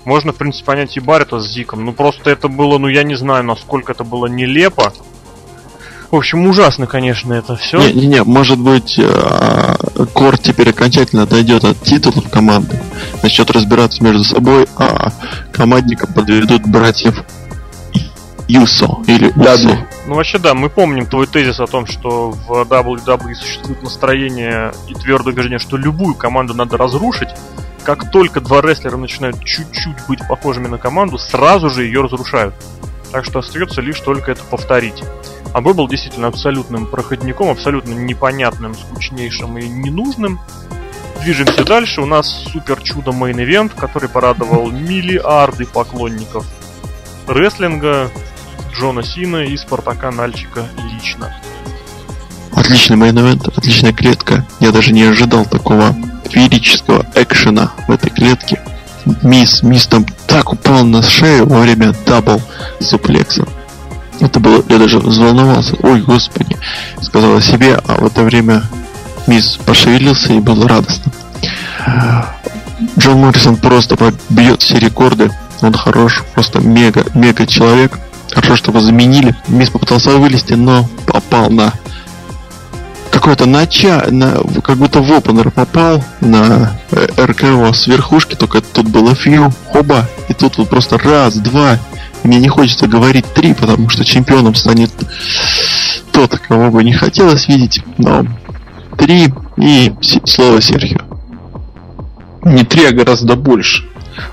Можно, 0.04 0.32
в 0.32 0.36
принципе, 0.36 0.66
понять 0.66 0.96
и 0.96 1.00
Баррета 1.00 1.40
с 1.40 1.46
Зиком. 1.46 1.84
Ну 1.84 1.92
просто 1.92 2.30
это 2.30 2.48
было, 2.48 2.78
ну 2.78 2.88
я 2.88 3.02
не 3.02 3.14
знаю, 3.14 3.44
насколько 3.44 3.92
это 3.92 4.04
было 4.04 4.26
нелепо. 4.26 4.92
В 6.10 6.16
общем, 6.16 6.46
ужасно, 6.46 6.86
конечно, 6.86 7.34
это 7.34 7.54
все. 7.56 7.78
Не-не-не, 7.78 8.24
может 8.24 8.58
быть, 8.58 8.98
э, 8.98 9.76
Кор 10.14 10.38
теперь 10.38 10.70
окончательно 10.70 11.26
дойдет 11.26 11.64
от 11.64 11.80
титулов 11.82 12.30
команды, 12.30 12.80
начнет 13.22 13.50
разбираться 13.50 14.02
между 14.02 14.24
собой, 14.24 14.66
а 14.76 15.12
командникам 15.52 16.12
подведут 16.14 16.62
братьев 16.62 17.24
Юсо 18.48 19.02
или 19.06 19.28
Усо. 19.36 19.86
Ну 20.06 20.14
вообще 20.14 20.38
да, 20.38 20.54
мы 20.54 20.70
помним 20.70 21.04
твой 21.04 21.26
тезис 21.26 21.60
о 21.60 21.66
том, 21.66 21.86
что 21.86 22.30
в 22.30 22.62
WWE 22.62 23.34
существует 23.34 23.82
настроение 23.82 24.72
и 24.88 24.94
твердое 24.94 25.34
убеждение, 25.34 25.58
что 25.58 25.76
любую 25.76 26.14
команду 26.14 26.54
надо 26.54 26.78
разрушить. 26.78 27.28
Как 27.84 28.10
только 28.10 28.40
два 28.40 28.62
рестлера 28.62 28.96
начинают 28.96 29.44
чуть-чуть 29.44 30.06
быть 30.08 30.26
похожими 30.26 30.66
на 30.66 30.78
команду, 30.78 31.18
сразу 31.18 31.68
же 31.68 31.84
ее 31.84 32.00
разрушают. 32.00 32.54
Так 33.12 33.26
что 33.26 33.40
остается 33.40 33.82
лишь 33.82 34.00
только 34.00 34.32
это 34.32 34.42
повторить. 34.44 35.02
А 35.58 35.60
Бой 35.60 35.74
был 35.74 35.88
действительно 35.88 36.28
абсолютным 36.28 36.86
проходником, 36.86 37.50
абсолютно 37.50 37.90
непонятным, 37.90 38.76
скучнейшим 38.76 39.58
и 39.58 39.66
ненужным. 39.66 40.38
Движемся 41.20 41.64
дальше. 41.64 42.00
У 42.00 42.06
нас 42.06 42.28
супер 42.52 42.80
чудо 42.80 43.10
main 43.10 43.40
event, 43.40 43.74
который 43.74 44.08
порадовал 44.08 44.70
миллиарды 44.70 45.66
поклонников 45.66 46.46
рестлинга, 47.26 48.08
Джона 48.72 49.02
Сина 49.02 49.38
и 49.38 49.56
Спартака 49.56 50.12
Нальчика 50.12 50.64
лично. 50.92 51.34
Отличный 52.54 52.96
main 52.96 53.17
event, 53.17 53.48
отличная 53.48 53.92
клетка. 53.92 54.46
Я 54.60 54.70
даже 54.70 54.92
не 54.92 55.02
ожидал 55.02 55.44
такого 55.44 55.92
феерического 56.30 57.04
экшена 57.16 57.72
в 57.88 57.90
этой 57.90 58.10
клетке. 58.10 58.62
Миз, 59.24 59.64
Миз 59.64 59.88
там 59.88 60.06
так 60.28 60.52
упал 60.52 60.84
на 60.84 61.02
шею 61.02 61.48
во 61.48 61.62
время 61.62 61.94
double 62.06 62.40
суплекса. 62.78 63.44
Это 64.20 64.40
было, 64.40 64.64
я 64.68 64.78
даже 64.78 64.98
взволновался. 64.98 65.76
Ой, 65.82 66.02
господи, 66.02 66.56
сказал 67.02 67.36
о 67.36 67.40
себе, 67.40 67.78
а 67.86 67.94
в 67.96 68.06
это 68.06 68.22
время 68.22 68.62
мисс 69.26 69.58
пошевелился 69.64 70.32
и 70.32 70.40
было 70.40 70.68
радостно. 70.68 71.12
Джон 72.98 73.18
Моррисон 73.18 73.56
просто 73.56 73.96
бьет 74.28 74.62
все 74.62 74.78
рекорды. 74.78 75.30
Он 75.60 75.72
хорош, 75.72 76.24
просто 76.34 76.60
мега, 76.60 77.04
мега 77.14 77.46
человек. 77.46 77.98
Хорошо, 78.32 78.56
что 78.56 78.70
его 78.70 78.80
заменили. 78.80 79.34
Мисс 79.48 79.70
попытался 79.70 80.10
вылезти, 80.10 80.52
но 80.54 80.88
попал 81.06 81.50
на 81.50 81.72
какое-то 83.10 83.46
нача, 83.46 84.04
на, 84.10 84.38
как 84.62 84.76
будто 84.76 85.00
в 85.00 85.12
опенер 85.12 85.50
попал 85.50 86.04
на 86.20 86.78
э, 86.92 87.06
РКО 87.18 87.72
с 87.72 87.86
верхушки, 87.86 88.34
только 88.34 88.60
тут 88.60 88.88
было 88.88 89.14
фью, 89.14 89.52
хоба, 89.72 90.08
и 90.28 90.34
тут 90.34 90.58
вот 90.58 90.68
просто 90.68 90.98
раз, 90.98 91.34
два, 91.34 91.78
мне 92.24 92.38
не 92.38 92.48
хочется 92.48 92.86
говорить 92.86 93.26
три, 93.34 93.54
потому 93.54 93.88
что 93.88 94.04
чемпионом 94.04 94.54
станет 94.54 94.90
тот, 96.12 96.38
кого 96.38 96.70
бы 96.70 96.84
не 96.84 96.92
хотелось 96.92 97.48
видеть, 97.48 97.82
но 97.96 98.26
три 98.96 99.32
и 99.56 99.92
слово 100.24 100.60
Серхио. 100.60 101.00
Не 102.44 102.64
три, 102.64 102.84
а 102.86 102.92
гораздо 102.92 103.36
больше. 103.36 103.84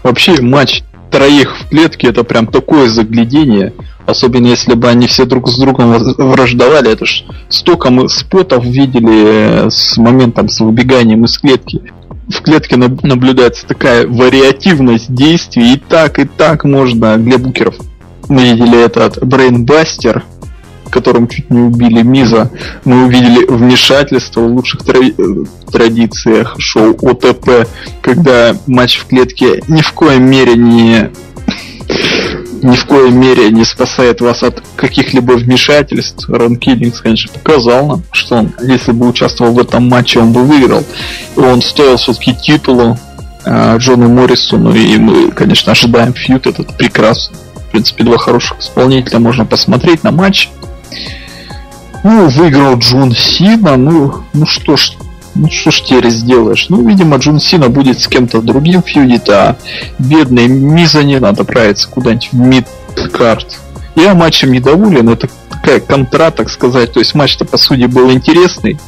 Вообще 0.03 0.41
матч 0.41 0.83
троих 1.11 1.57
в 1.57 1.69
клетке 1.69 2.07
это 2.07 2.23
прям 2.23 2.47
такое 2.47 2.88
заглядение. 2.88 3.73
Особенно 4.05 4.47
если 4.47 4.75
бы 4.75 4.88
они 4.88 5.07
все 5.07 5.25
друг 5.25 5.49
с 5.49 5.57
другом 5.57 5.93
враждовали. 6.17 6.91
Это 6.91 7.05
ж 7.05 7.23
столько 7.49 7.89
мы 7.89 8.07
спотов 8.07 8.63
видели 8.63 9.69
с 9.69 9.97
моментом 9.97 10.47
с 10.49 10.59
выбеганием 10.59 11.25
из 11.25 11.38
клетки. 11.38 11.81
В 12.28 12.41
клетке 12.41 12.76
наблюдается 12.78 13.67
такая 13.67 14.07
вариативность 14.07 15.13
действий. 15.13 15.73
И 15.73 15.78
так, 15.78 16.19
и 16.19 16.26
так 16.26 16.63
можно 16.63 17.17
для 17.17 17.38
букеров. 17.38 17.76
Мы 18.28 18.51
видели 18.51 18.84
этот 18.84 19.23
Брейнбастер, 19.23 20.23
которым 20.89 21.28
чуть 21.28 21.49
не 21.49 21.61
убили 21.61 22.01
Миза. 22.01 22.51
Мы 22.84 23.05
увидели 23.05 23.45
вмешательство 23.45 24.41
в 24.41 24.47
лучших 24.47 24.84
тра- 24.84 25.13
традициях 25.71 26.55
шоу 26.57 26.97
ОТП, 27.01 27.67
когда 28.01 28.55
матч 28.65 28.97
в 28.97 29.05
клетке 29.05 29.61
ни 29.67 29.82
в 29.82 29.91
коем 29.93 30.26
мере 30.26 30.55
не 30.55 31.11
ни 32.66 32.76
в 32.76 32.86
коей 32.86 33.11
мере 33.11 33.51
не 33.51 33.63
спасает 33.63 34.22
вас 34.22 34.41
от 34.41 34.61
каких-либо 34.76 35.34
вмешательств. 35.34 36.28
Рон 36.28 36.57
Киллингс, 36.57 36.99
конечно, 36.99 37.32
показал 37.32 37.88
нам, 37.88 38.03
что 38.11 38.38
он, 38.38 38.53
если 38.61 38.91
бы 38.91 39.07
участвовал 39.07 39.53
в 39.53 39.59
этом 39.59 39.88
матче, 39.88 40.20
он 40.20 40.34
бы 40.34 40.43
выиграл. 40.43 40.84
И 41.36 41.39
он 41.39 41.61
стоил 41.61 41.97
все-таки 41.97 42.36
титулу 42.36 42.97
э, 43.45 43.78
Джону 43.78 44.09
Моррисону, 44.09 44.74
и 44.74 44.97
мы, 44.97 45.32
конечно, 45.32 45.74
ожидаем 45.74 46.13
фьют 46.13 46.47
этот 46.47 46.76
прекрасный. 46.76 47.38
В 47.68 47.72
принципе, 47.72 48.03
два 48.03 48.18
хороших 48.18 48.59
исполнителя 48.59 49.20
можно 49.20 49.45
посмотреть 49.45 50.03
на 50.03 50.11
матч. 50.11 50.49
Ну, 52.03 52.28
выиграл 52.30 52.78
Джон 52.80 53.13
Сина, 53.13 53.78
ну, 53.78 54.24
ну 54.34 54.45
что 54.45 54.76
ж, 54.76 54.93
ну 55.36 55.49
что 55.51 55.69
ж 55.69 55.81
теперь 55.81 56.09
сделаешь? 56.09 56.67
Ну, 56.69 56.88
видимо, 56.88 57.17
Джон 57.17 57.39
Сина 57.39 57.69
будет 57.69 57.99
с 57.99 58.07
кем-то 58.07 58.41
другим 58.41 58.81
фьюдить, 58.81 59.29
а 59.29 59.57
бедный 59.99 60.47
Миза 60.47 61.03
не 61.03 61.19
надо 61.19 61.43
правиться 61.43 61.89
куда-нибудь 61.89 62.29
в 62.31 62.36
мидкарт. 62.36 63.59
Я 63.95 64.13
матчем 64.13 64.51
недоволен, 64.53 65.09
это 65.09 65.27
такая 65.49 65.81
контра, 65.81 66.31
так 66.31 66.49
сказать. 66.49 66.93
То 66.93 66.99
есть 66.99 67.15
матч-то 67.15 67.43
по 67.45 67.57
сути 67.57 67.86
был 67.86 68.11
интересный, 68.11 68.79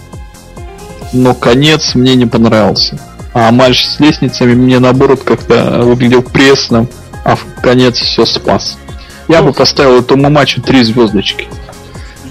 но 1.11 1.33
конец 1.33 1.95
мне 1.95 2.15
не 2.15 2.25
понравился. 2.25 2.97
А 3.33 3.51
матч 3.51 3.85
с 3.85 3.99
лестницами 3.99 4.53
мне 4.53 4.79
наоборот 4.79 5.23
как-то 5.23 5.81
выглядел 5.83 6.23
пресным, 6.23 6.87
а 7.25 7.35
в 7.35 7.45
конец 7.61 7.97
все 7.97 8.25
спас. 8.25 8.77
Я 9.27 9.41
ну, 9.41 9.47
бы 9.47 9.53
поставил 9.53 9.99
этому 9.99 10.29
матчу 10.29 10.61
три 10.61 10.83
звездочки 10.83 11.47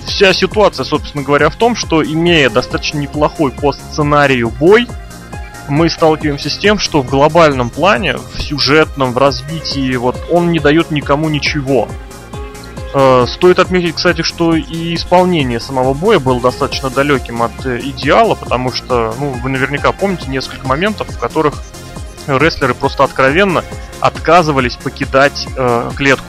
вся 0.06 0.32
ситуация, 0.32 0.84
собственно 0.84 1.22
говоря, 1.22 1.50
в 1.50 1.56
том, 1.56 1.76
что 1.76 2.04
имея 2.04 2.50
достаточно 2.50 2.98
неплохой 2.98 3.50
по 3.50 3.72
сценарию 3.72 4.50
бой, 4.50 4.88
мы 5.68 5.90
сталкиваемся 5.90 6.48
с 6.48 6.58
тем, 6.58 6.78
что 6.78 7.02
в 7.02 7.08
глобальном 7.08 7.70
плане, 7.70 8.16
в 8.16 8.40
сюжетном, 8.40 9.12
в 9.12 9.18
развитии, 9.18 9.96
вот 9.96 10.16
он 10.30 10.52
не 10.52 10.60
дает 10.60 10.90
никому 10.90 11.28
ничего. 11.28 11.88
Э, 12.94 13.26
стоит 13.28 13.58
отметить, 13.58 13.96
кстати, 13.96 14.22
что 14.22 14.54
и 14.54 14.94
исполнение 14.94 15.60
самого 15.60 15.92
боя 15.92 16.18
было 16.18 16.40
достаточно 16.40 16.88
далеким 16.88 17.42
от 17.42 17.66
э, 17.66 17.80
идеала, 17.80 18.34
потому 18.34 18.72
что, 18.72 19.14
ну, 19.18 19.32
вы 19.42 19.50
наверняка 19.50 19.92
помните 19.92 20.30
несколько 20.30 20.66
моментов, 20.66 21.08
в 21.08 21.18
которых 21.18 21.62
рестлеры 22.26 22.74
просто 22.74 23.04
откровенно 23.04 23.64
отказывались 24.00 24.76
покидать 24.76 25.46
э, 25.56 25.90
клетку. 25.96 26.26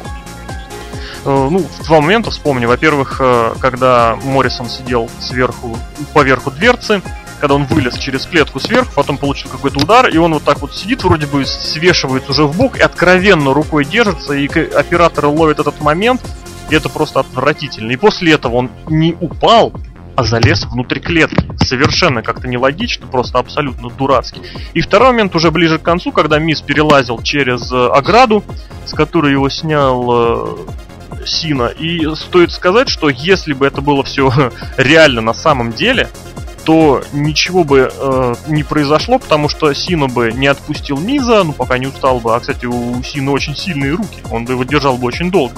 Э, 1.27 1.49
ну, 1.51 1.61
два 1.85 1.99
момента 1.99 2.31
вспомню. 2.31 2.69
Во-первых, 2.69 3.17
э, 3.19 3.53
когда 3.59 4.17
Моррисон 4.23 4.69
сидел 4.69 5.09
сверху, 5.19 5.77
поверху 6.13 6.51
дверцы, 6.51 7.01
когда 7.41 7.55
он 7.55 7.65
вылез 7.65 7.97
через 7.97 8.25
клетку 8.25 8.61
сверху, 8.61 8.91
потом 8.95 9.17
получил 9.17 9.51
какой-то 9.51 9.79
удар, 9.79 10.07
и 10.07 10.17
он 10.17 10.33
вот 10.33 10.43
так 10.43 10.59
вот 10.61 10.73
сидит, 10.73 11.03
вроде 11.03 11.27
бы 11.27 11.45
свешивается 11.45 12.31
уже 12.31 12.45
в 12.45 12.55
бок 12.55 12.77
и 12.77 12.81
откровенно 12.81 13.53
рукой 13.53 13.83
держится, 13.83 14.33
и 14.33 14.47
операторы 14.47 15.27
ловят 15.27 15.59
этот 15.59 15.81
момент, 15.81 16.21
и 16.69 16.75
это 16.75 16.87
просто 16.87 17.19
отвратительно. 17.19 17.91
И 17.91 17.97
после 17.97 18.31
этого 18.31 18.55
он 18.55 18.71
не 18.87 19.13
упал, 19.19 19.73
а 20.15 20.23
залез 20.23 20.63
внутрь 20.63 20.99
клетки. 20.99 21.45
Совершенно 21.63 22.23
как-то 22.23 22.47
нелогично, 22.47 23.05
просто 23.05 23.37
абсолютно 23.37 23.89
дурацкий. 23.89 24.41
И 24.73 24.79
второй 24.79 25.09
момент 25.09 25.35
уже 25.35 25.51
ближе 25.51 25.77
к 25.77 25.83
концу, 25.83 26.13
когда 26.13 26.39
Мисс 26.39 26.61
перелазил 26.61 27.21
через 27.21 27.69
э, 27.71 27.87
ограду, 27.89 28.43
с 28.85 28.93
которой 28.93 29.33
его 29.33 29.49
снял 29.49 30.65
Сина. 31.27 31.67
И 31.67 32.03
стоит 32.15 32.51
сказать, 32.51 32.89
что 32.89 33.09
если 33.09 33.53
бы 33.53 33.67
это 33.67 33.81
было 33.81 34.03
все 34.03 34.31
реально 34.77 35.21
на 35.21 35.33
самом 35.33 35.73
деле, 35.73 36.09
то 36.67 37.01
ничего 37.13 37.63
бы 37.63 37.89
э, 37.93 38.35
не 38.47 38.63
произошло, 38.63 39.19
потому 39.19 39.47
что 39.47 39.71
Сина 39.73 40.07
бы 40.07 40.33
не 40.33 40.47
отпустил 40.47 40.97
Миза, 40.97 41.43
ну 41.45 41.53
пока 41.53 41.77
не 41.77 41.87
устал 41.87 42.19
бы. 42.19 42.35
А 42.35 42.39
кстати, 42.41 42.65
у 42.65 43.01
Сина 43.03 43.31
очень 43.31 43.55
сильные 43.55 43.93
руки, 43.93 44.21
он 44.29 44.43
бы 44.43 44.51
его 44.51 44.65
держал 44.65 44.97
бы 44.97 45.07
очень 45.07 45.31
долго. 45.31 45.55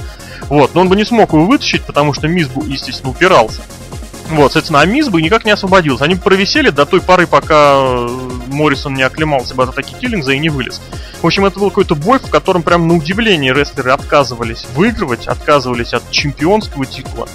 Вот, 0.50 0.76
но 0.76 0.82
он 0.82 0.90
бы 0.90 0.96
не 0.96 1.06
смог 1.06 1.34
его 1.34 1.46
вытащить, 1.46 1.84
потому 1.84 2.14
что 2.14 2.28
Миз 2.28 2.48
бы, 2.50 2.64
естественно, 2.64 3.10
упирался. 3.10 3.62
Вот, 4.30 4.54
соответственно, 4.54 4.82
а 4.82 4.86
Миз 4.86 5.10
бы 5.10 5.22
никак 5.22 5.44
не 5.44 5.52
освободился. 5.52 6.06
Они 6.06 6.16
провисели 6.16 6.70
до 6.70 6.86
той 6.86 7.02
поры, 7.02 7.26
пока 7.26 7.74
э, 7.74 8.08
Моррисон 8.48 8.94
не 8.94 9.02
оклемался 9.02 9.56
бы 9.56 9.64
от 9.64 9.70
атаки 9.70 9.96
Киллингза 10.00 10.34
и 10.34 10.40
не 10.40 10.50
вылез. 10.50 10.82
В 11.22 11.26
общем, 11.26 11.46
это 11.46 11.60
был 11.60 11.70
какой-то 11.70 11.96
бой, 11.96 12.20
в 12.20 12.30
котором 12.30 12.62
прям 12.62 12.88
на 12.88 12.96
удивление 12.96 13.54
рестлеры 13.54 13.92
отказывались 13.92 14.68
выигрывать, 14.76 15.28
отказывались 15.28 15.94
от 15.94 16.10
чемпионского 16.12 16.86
титула. 16.86 17.28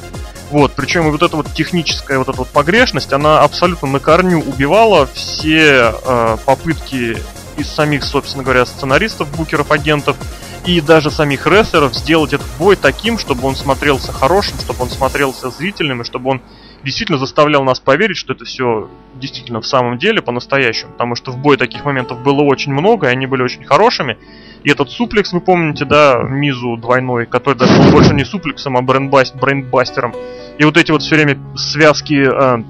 Вот, 0.51 0.72
причем 0.76 1.11
вот 1.11 1.20
эта 1.20 1.36
вот 1.36 1.53
техническая 1.53 2.18
вот 2.18 2.28
эта 2.28 2.38
вот 2.38 2.49
погрешность, 2.49 3.12
она 3.12 3.40
абсолютно 3.40 3.88
на 3.88 3.99
корню 3.99 4.38
убивала 4.38 5.09
все 5.12 5.95
э, 6.01 6.36
попытки 6.45 7.18
из 7.57 7.68
самих, 7.68 8.05
собственно 8.05 8.45
говоря, 8.45 8.66
сценаристов, 8.66 9.28
букеров, 9.36 9.72
агентов 9.72 10.16
и 10.64 10.80
даже 10.80 11.11
самих 11.11 11.47
рестлеров 11.49 11.95
сделать 11.95 12.32
этот 12.32 12.47
бой 12.59 12.76
таким, 12.76 13.18
чтобы 13.18 13.49
он 13.49 13.57
смотрелся 13.57 14.12
хорошим, 14.12 14.59
чтобы 14.61 14.84
он 14.84 14.90
смотрелся 14.90 15.51
зрительным, 15.51 16.03
и 16.03 16.05
чтобы 16.05 16.30
он 16.30 16.42
действительно 16.85 17.18
заставлял 17.18 17.64
нас 17.64 17.80
поверить, 17.80 18.16
что 18.16 18.35
это 18.35 18.45
все 18.45 18.89
действительно 19.14 19.61
в 19.61 19.66
самом 19.66 19.99
деле 19.99 20.22
по-настоящему. 20.22 20.93
Потому 20.93 21.14
что 21.14 21.32
в 21.32 21.39
бой 21.39 21.57
таких 21.57 21.85
моментов 21.85 22.22
было 22.22 22.43
очень 22.43 22.72
много, 22.72 23.09
и 23.09 23.11
они 23.11 23.26
были 23.26 23.43
очень 23.43 23.64
хорошими. 23.64 24.18
И 24.62 24.70
этот 24.70 24.91
суплекс, 24.91 25.32
вы 25.32 25.41
помните, 25.41 25.85
да, 25.85 26.22
Мизу 26.22 26.76
двойной, 26.76 27.26
который 27.26 27.55
даже 27.55 27.76
был 27.82 27.91
больше 27.91 28.14
не 28.14 28.24
суплексом, 28.24 28.76
а 28.76 28.82
брейнбаст, 28.82 29.37
брейнбастером, 29.37 30.14
И 30.59 30.64
вот 30.64 30.76
эти 30.76 30.91
вот 30.91 31.03
все 31.03 31.16
время 31.16 31.39
связки, 31.57 32.26
э, 32.26 32.62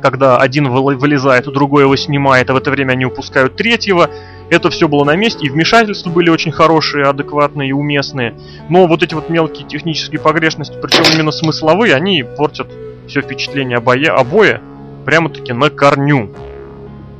когда 0.00 0.36
один 0.36 0.68
вылезает, 0.68 1.46
другой 1.46 1.84
его 1.84 1.96
снимает, 1.96 2.50
а 2.50 2.54
в 2.54 2.56
это 2.56 2.70
время 2.70 2.92
они 2.92 3.06
упускают 3.06 3.56
третьего, 3.56 4.10
это 4.50 4.70
все 4.70 4.88
было 4.88 5.04
на 5.04 5.16
месте, 5.16 5.46
и 5.46 5.50
вмешательства 5.50 6.10
были 6.10 6.30
очень 6.30 6.52
хорошие, 6.52 7.04
адекватные 7.04 7.70
и 7.70 7.72
уместные. 7.72 8.34
Но 8.68 8.86
вот 8.86 9.02
эти 9.02 9.14
вот 9.14 9.30
мелкие 9.30 9.66
технические 9.66 10.20
погрешности, 10.20 10.76
причем 10.80 11.04
именно 11.14 11.32
смысловые, 11.32 11.94
они 11.94 12.22
портят 12.22 12.68
все 13.08 13.20
впечатление 13.22 13.78
обоя, 13.78 14.14
обоя 14.14 14.60
прямо-таки 15.04 15.52
на 15.52 15.70
корню. 15.70 16.30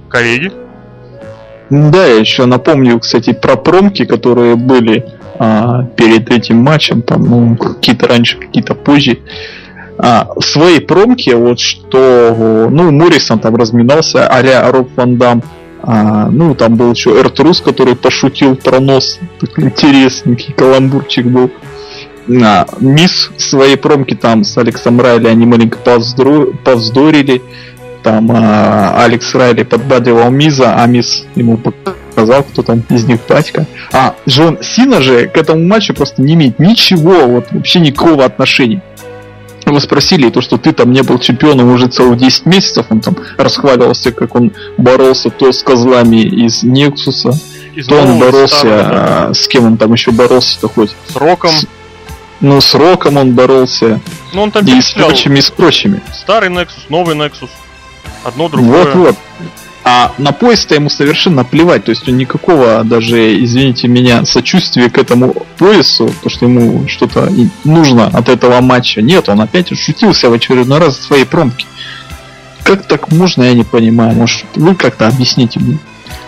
Коллеги? 0.09 0.53
Да, 1.71 2.07
я 2.07 2.17
еще 2.17 2.45
напомню, 2.47 2.99
кстати, 3.01 3.33
про 3.33 3.57
промки, 3.57 4.05
которые 4.05 4.55
были 4.55 5.07
а, 5.39 5.85
перед 5.97 6.31
этим 6.31 6.59
матчем, 6.59 7.03
там, 7.03 7.23
ну, 7.23 7.57
какие-то 7.57 8.07
раньше, 8.07 8.39
какие-то 8.39 8.75
позже. 8.75 9.19
А, 9.99 10.29
в 10.37 10.43
своей 10.43 10.81
промке, 10.81 11.37
вот 11.37 11.59
что, 11.59 12.69
ну, 12.71 12.91
Моррисон 12.91 13.39
там 13.39 13.57
разминался, 13.57 14.27
а 14.29 14.71
Роб 14.71 14.91
Ван 14.97 15.17
Дам, 15.17 15.43
а, 15.87 16.29
ну, 16.31 16.55
там 16.55 16.77
был 16.77 16.93
еще 16.93 17.11
Эртрус, 17.11 17.61
который 17.61 17.95
пошутил 17.95 18.57
про 18.57 18.81
нос, 18.81 19.19
такой 19.41 19.65
интересненький 19.65 20.55
каламбурчик 20.55 21.27
был. 21.27 21.51
А, 22.43 22.67
Мисс 22.81 23.31
своей 23.37 23.77
промке 23.77 24.17
там 24.17 24.45
с 24.45 24.57
Алексом 24.57 25.01
Райли 25.01 25.29
они 25.29 25.47
маленько 25.47 25.79
повздорили. 25.79 27.43
Там 28.03 28.31
а, 28.33 29.03
Алекс 29.05 29.35
Райли 29.35 29.63
подбадривал 29.63 30.31
Миза, 30.31 30.75
а 30.77 30.87
Мисс 30.87 31.27
ему 31.35 31.59
показал, 31.59 32.45
кто 32.45 32.63
там 32.63 32.83
из 32.89 33.05
них 33.05 33.21
батька. 33.29 33.67
А 33.93 34.15
Джон 34.27 34.59
Сина 34.63 35.03
же 35.03 35.27
к 35.27 35.37
этому 35.37 35.67
матчу 35.67 35.95
просто 35.95 36.23
не 36.23 36.35
имеет 36.35 36.59
ничего, 36.59 37.27
вот 37.27 37.47
вообще 37.51 37.81
никакого 37.81 38.25
отношения. 38.25 38.83
Его 39.75 39.81
спросили, 39.81 40.31
то, 40.31 40.41
что 40.41 40.57
ты 40.57 40.71
там 40.73 40.93
не 40.93 41.03
был 41.03 41.19
чемпионом 41.19 41.73
уже 41.73 41.89
целых 41.89 42.17
10 42.17 42.47
месяцев, 42.47 42.87
он 42.91 43.01
там 43.01 43.17
расхваливался, 43.37 44.13
как 44.13 44.37
он 44.37 44.53
боролся 44.79 45.31
то 45.31 45.51
с 45.51 45.65
козлами 45.65 46.23
из 46.23 46.63
Нексуса, 46.63 47.33
из 47.75 47.89
то 47.89 47.97
он 47.97 48.21
боролся, 48.21 48.57
старого, 48.57 49.31
а, 49.31 49.35
с 49.35 49.49
кем 49.49 49.65
он 49.65 49.77
там 49.77 49.93
еще 49.93 50.13
боролся-то 50.13 50.69
хоть? 50.69 50.95
С 51.09 51.17
Роком. 51.17 51.51
С, 51.51 51.67
ну, 52.41 52.61
с 52.61 52.73
Роком 52.73 53.17
он 53.17 53.33
боролся. 53.33 54.01
Ну, 54.33 54.43
он 54.43 54.53
там 54.53 54.65
и 54.65 54.81
с 54.81 54.93
прочими, 54.93 55.39
и 55.39 55.43
с 55.43 55.51
прочими. 55.51 56.01
Старый 56.13 56.51
Nexus, 56.51 56.85
новый 56.89 57.17
Nexus. 57.17 57.51
Одно 58.23 58.49
другое. 58.49 58.85
Вот-вот. 58.85 59.17
А 59.87 60.15
на 60.17 60.33
поезд-то 60.33 60.75
ему 60.75 60.89
совершенно 60.89 61.45
плевать, 61.45 61.85
то 61.85 61.91
есть 61.91 62.09
он 62.09 62.17
никакого 62.17 62.83
даже, 62.85 63.39
извините 63.45 63.87
меня, 63.87 64.25
сочувствия 64.25 64.89
к 64.89 64.97
этому 64.97 65.35
поясу, 65.59 66.11
то 66.23 66.31
что 66.31 66.47
ему 66.47 66.89
что-то 66.89 67.31
нужно 67.65 68.07
от 68.07 68.31
этого 68.31 68.63
матча. 68.63 69.03
Нет, 69.03 69.29
он 69.29 69.43
опять 69.43 69.77
шутился 69.79 70.31
в 70.31 70.33
очередной 70.33 70.79
раз 70.79 70.97
в 70.97 71.03
своей 71.03 71.27
промке. 71.27 71.67
Как 72.63 72.87
так 72.87 73.13
можно, 73.13 73.43
я 73.43 73.53
не 73.53 73.65
понимаю. 73.65 74.15
Может, 74.15 74.47
вы 74.55 74.75
как-то 74.75 75.07
объясните 75.07 75.61
мне. 75.61 75.79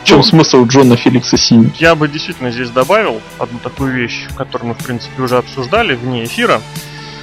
В 0.03 0.09
чем 0.09 0.19
ну, 0.19 0.23
смысл 0.23 0.67
Джона 0.67 0.97
Феликса 0.97 1.39
Сини? 1.39 1.73
Я 1.79 1.95
бы 1.95 2.09
действительно 2.09 2.51
здесь 2.51 2.69
добавил 2.69 3.23
одну 3.39 3.59
такую 3.59 3.95
вещь, 3.95 4.29
которую 4.37 4.69
мы, 4.69 4.75
в 4.75 4.85
принципе, 4.85 5.23
уже 5.23 5.39
обсуждали 5.39 5.95
вне 5.95 6.25
эфира 6.25 6.61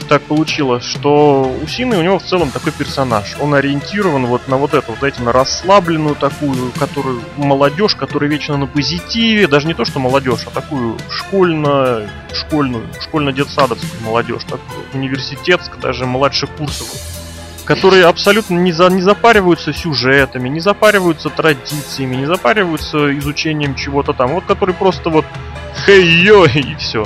так 0.04 0.22
получилось, 0.24 0.84
что 0.84 1.44
у 1.44 1.68
Сины 1.68 1.98
у 1.98 2.02
него 2.02 2.20
в 2.20 2.24
целом 2.24 2.52
такой 2.52 2.72
персонаж. 2.72 3.36
Он 3.40 3.54
ориентирован 3.54 4.26
вот 4.26 4.48
на 4.48 4.58
вот 4.58 4.74
эту, 4.74 4.92
вот 4.92 5.00
знаете, 5.00 5.22
на 5.22 5.32
расслабленную 5.32 6.16
такую, 6.16 6.72
которую 6.78 7.22
молодежь, 7.38 7.96
которая 7.96 8.30
вечно 8.30 8.58
на 8.58 8.68
позитиве, 8.68 9.48
даже 9.48 9.68
не 9.68 9.74
то, 9.74 9.86
что 9.86 10.00
молодежь, 10.00 10.42
а 10.46 10.50
такую 10.50 10.98
школьно, 11.10 12.08
школьную, 12.34 12.86
школьно-детсадовскую 13.02 14.04
молодежь, 14.04 14.44
такую 14.44 14.86
университетскую, 14.94 15.82
даже 15.82 16.06
младших 16.06 16.50
курсовых 16.52 16.92
которые 17.66 18.06
абсолютно 18.06 18.58
не, 18.58 18.72
за, 18.72 18.90
не 18.90 19.02
запариваются 19.02 19.74
сюжетами, 19.74 20.50
не 20.50 20.60
запариваются 20.60 21.30
традициями, 21.30 22.18
не 22.18 22.26
запариваются 22.26 23.18
изучением 23.18 23.76
чего-то 23.76 24.14
там. 24.14 24.32
Вот 24.34 24.44
которые 24.46 24.76
просто 24.76 25.10
вот 25.10 25.26
хей-йо 25.86 26.50
и 26.54 26.76
все. 26.76 27.06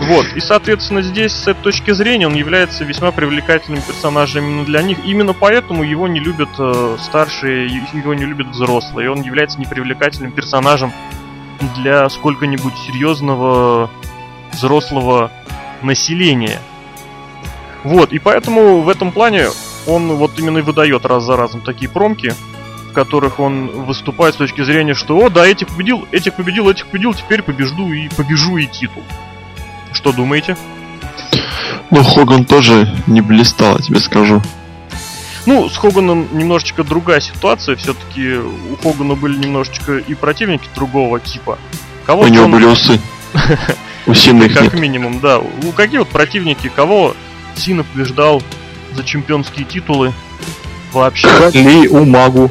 Вот, 0.00 0.26
и, 0.34 0.40
соответственно, 0.40 1.02
здесь, 1.02 1.32
с 1.32 1.46
этой 1.46 1.62
точки 1.62 1.90
зрения, 1.90 2.26
он 2.26 2.34
является 2.34 2.84
весьма 2.84 3.12
привлекательным 3.12 3.82
персонажем 3.82 4.46
именно 4.46 4.64
для 4.64 4.80
них. 4.80 4.98
Именно 5.04 5.34
поэтому 5.34 5.82
его 5.82 6.08
не 6.08 6.20
любят 6.20 6.48
э, 6.58 6.96
старшие, 6.98 7.66
его 7.66 8.14
не 8.14 8.24
любят 8.24 8.46
взрослые. 8.48 9.10
Он 9.10 9.20
является 9.20 9.60
непривлекательным 9.60 10.32
персонажем 10.32 10.90
для 11.76 12.08
сколько-нибудь 12.08 12.72
серьезного 12.78 13.90
взрослого 14.52 15.30
населения. 15.82 16.60
Вот, 17.84 18.14
и 18.14 18.18
поэтому 18.18 18.80
в 18.80 18.88
этом 18.88 19.12
плане 19.12 19.48
он 19.86 20.12
вот 20.14 20.38
именно 20.38 20.58
и 20.58 20.62
выдает 20.62 21.04
раз 21.04 21.24
за 21.24 21.36
разом 21.36 21.60
такие 21.60 21.90
промки, 21.90 22.34
в 22.88 22.92
которых 22.94 23.38
он 23.38 23.68
выступает 23.84 24.34
с 24.34 24.38
точки 24.38 24.62
зрения, 24.62 24.94
что 24.94 25.18
«О, 25.18 25.28
да, 25.28 25.46
этих 25.46 25.68
победил, 25.68 26.08
этих 26.10 26.34
победил, 26.34 26.70
этих 26.70 26.86
победил, 26.86 27.12
теперь 27.12 27.42
побежду 27.42 27.92
и 27.92 28.08
побежу 28.08 28.56
и 28.56 28.66
титул». 28.66 29.02
Что 29.92 30.12
думаете? 30.12 30.56
Ну, 31.90 32.04
Хоган 32.04 32.44
тоже 32.44 32.88
не 33.06 33.20
блистал, 33.20 33.76
я 33.76 33.82
тебе 33.82 34.00
скажу. 34.00 34.42
Ну, 35.46 35.68
с 35.68 35.76
Хоганом 35.76 36.28
немножечко 36.32 36.84
другая 36.84 37.20
ситуация. 37.20 37.74
Все-таки 37.76 38.34
у 38.34 38.76
Хогана 38.82 39.14
были 39.14 39.36
немножечко 39.38 39.96
и 39.96 40.14
противники 40.14 40.68
другого 40.74 41.18
типа. 41.18 41.58
Кого 42.06 42.22
у 42.22 42.28
него 42.28 42.44
он... 42.44 42.52
были 42.52 42.66
усы. 42.66 43.00
У 44.06 44.14
Сины 44.14 44.44
их 44.44 44.54
Как 44.54 44.74
минимум, 44.74 45.20
да. 45.20 45.38
У 45.38 45.72
какие 45.72 45.98
вот 45.98 46.08
противники, 46.08 46.68
кого 46.68 47.14
Сина 47.54 47.84
побеждал 47.84 48.42
за 48.94 49.04
чемпионские 49.04 49.64
титулы 49.64 50.12
вообще? 50.92 51.28
Хали 51.28 51.86
Умагу. 51.86 52.50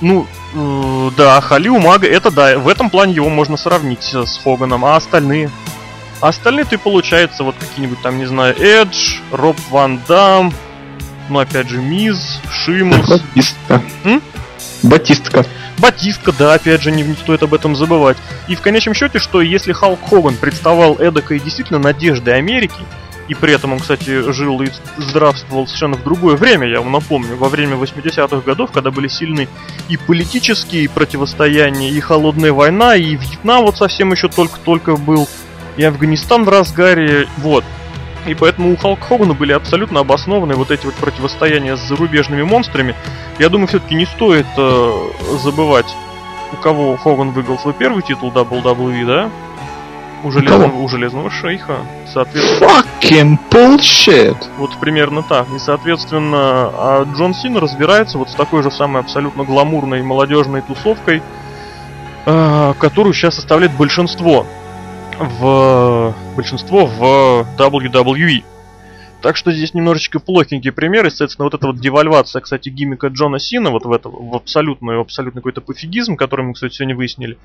Ну, 0.00 0.26
э, 0.54 1.10
да, 1.16 1.40
Хали 1.40 1.68
Умага, 1.68 2.06
это 2.06 2.30
да, 2.30 2.58
в 2.58 2.68
этом 2.68 2.88
плане 2.88 3.14
его 3.14 3.28
можно 3.28 3.56
сравнить 3.56 4.04
с 4.14 4.40
Хоганом, 4.42 4.84
а 4.84 4.96
остальные? 4.96 5.50
А 6.24 6.28
остальные 6.28 6.64
ты 6.64 6.78
получается 6.78 7.44
вот 7.44 7.54
какие-нибудь 7.60 8.00
там, 8.00 8.16
не 8.16 8.24
знаю, 8.24 8.56
Эдж, 8.58 9.18
Роб 9.30 9.58
Ван 9.68 10.00
Дам, 10.08 10.54
ну 11.28 11.38
опять 11.38 11.68
же 11.68 11.82
Миз, 11.82 12.40
Шимус. 12.50 13.06
Батистка. 13.06 13.82
М? 14.04 14.22
Батистка. 14.82 15.44
Батистка, 15.76 16.32
да, 16.32 16.54
опять 16.54 16.80
же, 16.80 16.92
не, 16.92 17.02
не 17.02 17.12
стоит 17.12 17.42
об 17.42 17.52
этом 17.52 17.76
забывать. 17.76 18.16
И 18.48 18.54
в 18.54 18.62
конечном 18.62 18.94
счете, 18.94 19.18
что 19.18 19.42
если 19.42 19.74
Халк 19.74 20.00
Хоган 20.08 20.36
представал 20.36 20.94
эдакой 20.94 21.40
действительно 21.40 21.78
надеждой 21.78 22.38
Америки, 22.38 22.80
и 23.28 23.34
при 23.34 23.52
этом 23.52 23.74
он, 23.74 23.80
кстати, 23.80 24.32
жил 24.32 24.62
и 24.62 24.68
здравствовал 24.96 25.66
совершенно 25.66 25.96
в 25.96 26.04
другое 26.04 26.36
время, 26.36 26.66
я 26.66 26.80
вам 26.80 26.92
напомню, 26.92 27.36
во 27.36 27.50
время 27.50 27.76
80-х 27.76 28.40
годов, 28.46 28.70
когда 28.72 28.90
были 28.90 29.08
сильны 29.08 29.46
и 29.90 29.98
политические 29.98 30.88
противостояния, 30.88 31.90
и 31.90 32.00
холодная 32.00 32.54
война, 32.54 32.96
и 32.96 33.14
Вьетнам 33.14 33.66
вот 33.66 33.76
совсем 33.76 34.10
еще 34.10 34.28
только-только 34.28 34.96
был 34.96 35.28
и 35.76 35.84
Афганистан 35.84 36.44
в 36.44 36.48
разгаре, 36.48 37.28
вот. 37.38 37.64
И 38.26 38.34
поэтому 38.34 38.72
у 38.72 38.76
Халк 38.76 39.00
Хогана 39.00 39.34
были 39.34 39.52
абсолютно 39.52 40.00
обоснованы 40.00 40.54
вот 40.54 40.70
эти 40.70 40.86
вот 40.86 40.94
противостояния 40.94 41.76
с 41.76 41.80
зарубежными 41.80 42.42
монстрами. 42.42 42.94
Я 43.38 43.48
думаю, 43.48 43.68
все-таки 43.68 43.94
не 43.94 44.06
стоит 44.06 44.46
э, 44.56 44.92
забывать, 45.42 45.94
у 46.52 46.56
кого 46.56 46.96
Хоган 46.96 47.32
выиграл 47.32 47.58
свой 47.58 47.74
первый 47.74 48.02
титул 48.02 48.30
WWE, 48.30 49.06
да? 49.06 49.30
У 50.22 50.30
железного, 50.30 50.72
у 50.72 50.88
железного 50.88 51.30
шейха. 51.30 51.76
Соответственно... 52.10 52.82
Fucking 53.02 53.38
bullshit! 53.50 54.36
Вот 54.56 54.74
примерно 54.78 55.22
так. 55.22 55.46
И, 55.54 55.58
соответственно, 55.58 56.70
а 56.72 57.06
Джон 57.14 57.34
Сина 57.34 57.60
разбирается 57.60 58.16
вот 58.16 58.30
с 58.30 58.34
такой 58.34 58.62
же 58.62 58.70
самой 58.70 59.02
абсолютно 59.02 59.44
гламурной 59.44 60.02
молодежной 60.02 60.62
тусовкой, 60.62 61.20
э, 62.24 62.74
которую 62.78 63.12
сейчас 63.12 63.34
составляет 63.34 63.72
большинство 63.72 64.46
в 65.18 66.14
большинство 66.36 66.86
в 66.86 67.46
WWE. 67.58 68.44
Так 69.22 69.36
что 69.36 69.52
здесь 69.52 69.72
немножечко 69.72 70.20
плохенький 70.20 70.70
пример. 70.70 71.06
Естественно, 71.06 71.44
вот 71.44 71.54
эта 71.54 71.66
вот 71.66 71.78
девальвация, 71.78 72.40
кстати, 72.40 72.68
гиммика 72.68 73.06
Джона 73.06 73.38
Сина, 73.38 73.70
вот 73.70 73.86
в 73.86 73.92
это, 73.92 74.10
в 74.10 74.34
абсолютную, 74.34 75.00
абсолютный 75.00 75.40
какой-то 75.40 75.60
пофигизм, 75.60 76.16
который 76.16 76.44
мы, 76.44 76.54
кстати, 76.54 76.74
сегодня 76.74 76.94
выяснили, 76.94 77.38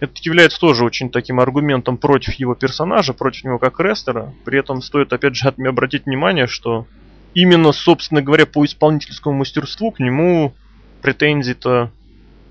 это 0.00 0.12
является 0.22 0.58
тоже 0.58 0.84
очень 0.84 1.10
таким 1.10 1.40
аргументом 1.40 1.98
против 1.98 2.34
его 2.34 2.54
персонажа, 2.54 3.12
против 3.12 3.44
него 3.44 3.58
как 3.58 3.78
рестлера. 3.80 4.32
При 4.44 4.58
этом 4.58 4.80
стоит, 4.80 5.12
опять 5.12 5.34
же, 5.34 5.48
обратить 5.66 6.06
внимание, 6.06 6.46
что 6.46 6.86
именно, 7.34 7.72
собственно 7.72 8.22
говоря, 8.22 8.46
по 8.46 8.64
исполнительскому 8.64 9.36
мастерству 9.36 9.90
к 9.90 10.00
нему 10.00 10.54
претензий-то 11.02 11.90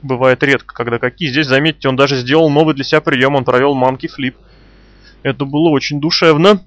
бывает 0.01 0.43
редко, 0.43 0.75
когда 0.75 0.99
какие. 0.99 1.29
Здесь, 1.29 1.47
заметьте, 1.47 1.89
он 1.89 1.95
даже 1.95 2.17
сделал 2.17 2.49
новый 2.49 2.75
для 2.75 2.83
себя 2.83 3.01
прием, 3.01 3.35
он 3.35 3.43
провел 3.43 3.73
манки 3.73 4.07
флип. 4.07 4.35
Это 5.23 5.45
было 5.45 5.69
очень 5.69 5.99
душевно. 5.99 6.61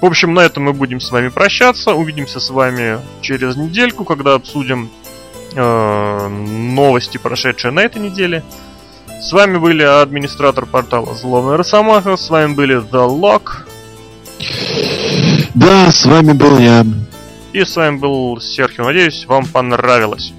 В 0.00 0.06
общем, 0.06 0.34
на 0.34 0.40
этом 0.40 0.64
мы 0.64 0.72
будем 0.72 1.00
с 1.00 1.10
вами 1.10 1.28
прощаться. 1.28 1.92
Увидимся 1.92 2.40
с 2.40 2.50
вами 2.50 2.98
через 3.20 3.56
недельку, 3.56 4.04
когда 4.04 4.34
обсудим 4.34 4.90
э, 5.54 6.28
новости, 6.28 7.18
прошедшие 7.18 7.72
на 7.72 7.80
этой 7.80 8.02
неделе. 8.02 8.42
С 9.20 9.32
вами 9.32 9.58
были 9.58 9.82
администратор 9.82 10.66
портала 10.66 11.14
Злобная 11.14 11.56
Росомаха. 11.56 12.16
С 12.16 12.28
вами 12.30 12.54
были 12.54 12.82
The 12.82 13.08
Lock. 13.08 13.68
Да, 15.54 15.90
с 15.92 16.04
вами 16.04 16.32
был 16.32 16.58
я. 16.58 16.84
И 17.52 17.64
с 17.64 17.76
вами 17.76 17.98
был 17.98 18.40
Серхио. 18.40 18.84
Надеюсь, 18.84 19.26
вам 19.26 19.46
понравилось. 19.46 20.32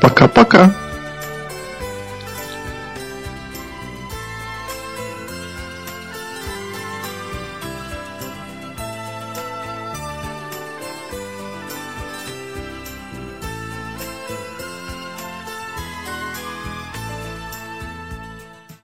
Пока-пока. 0.00 0.74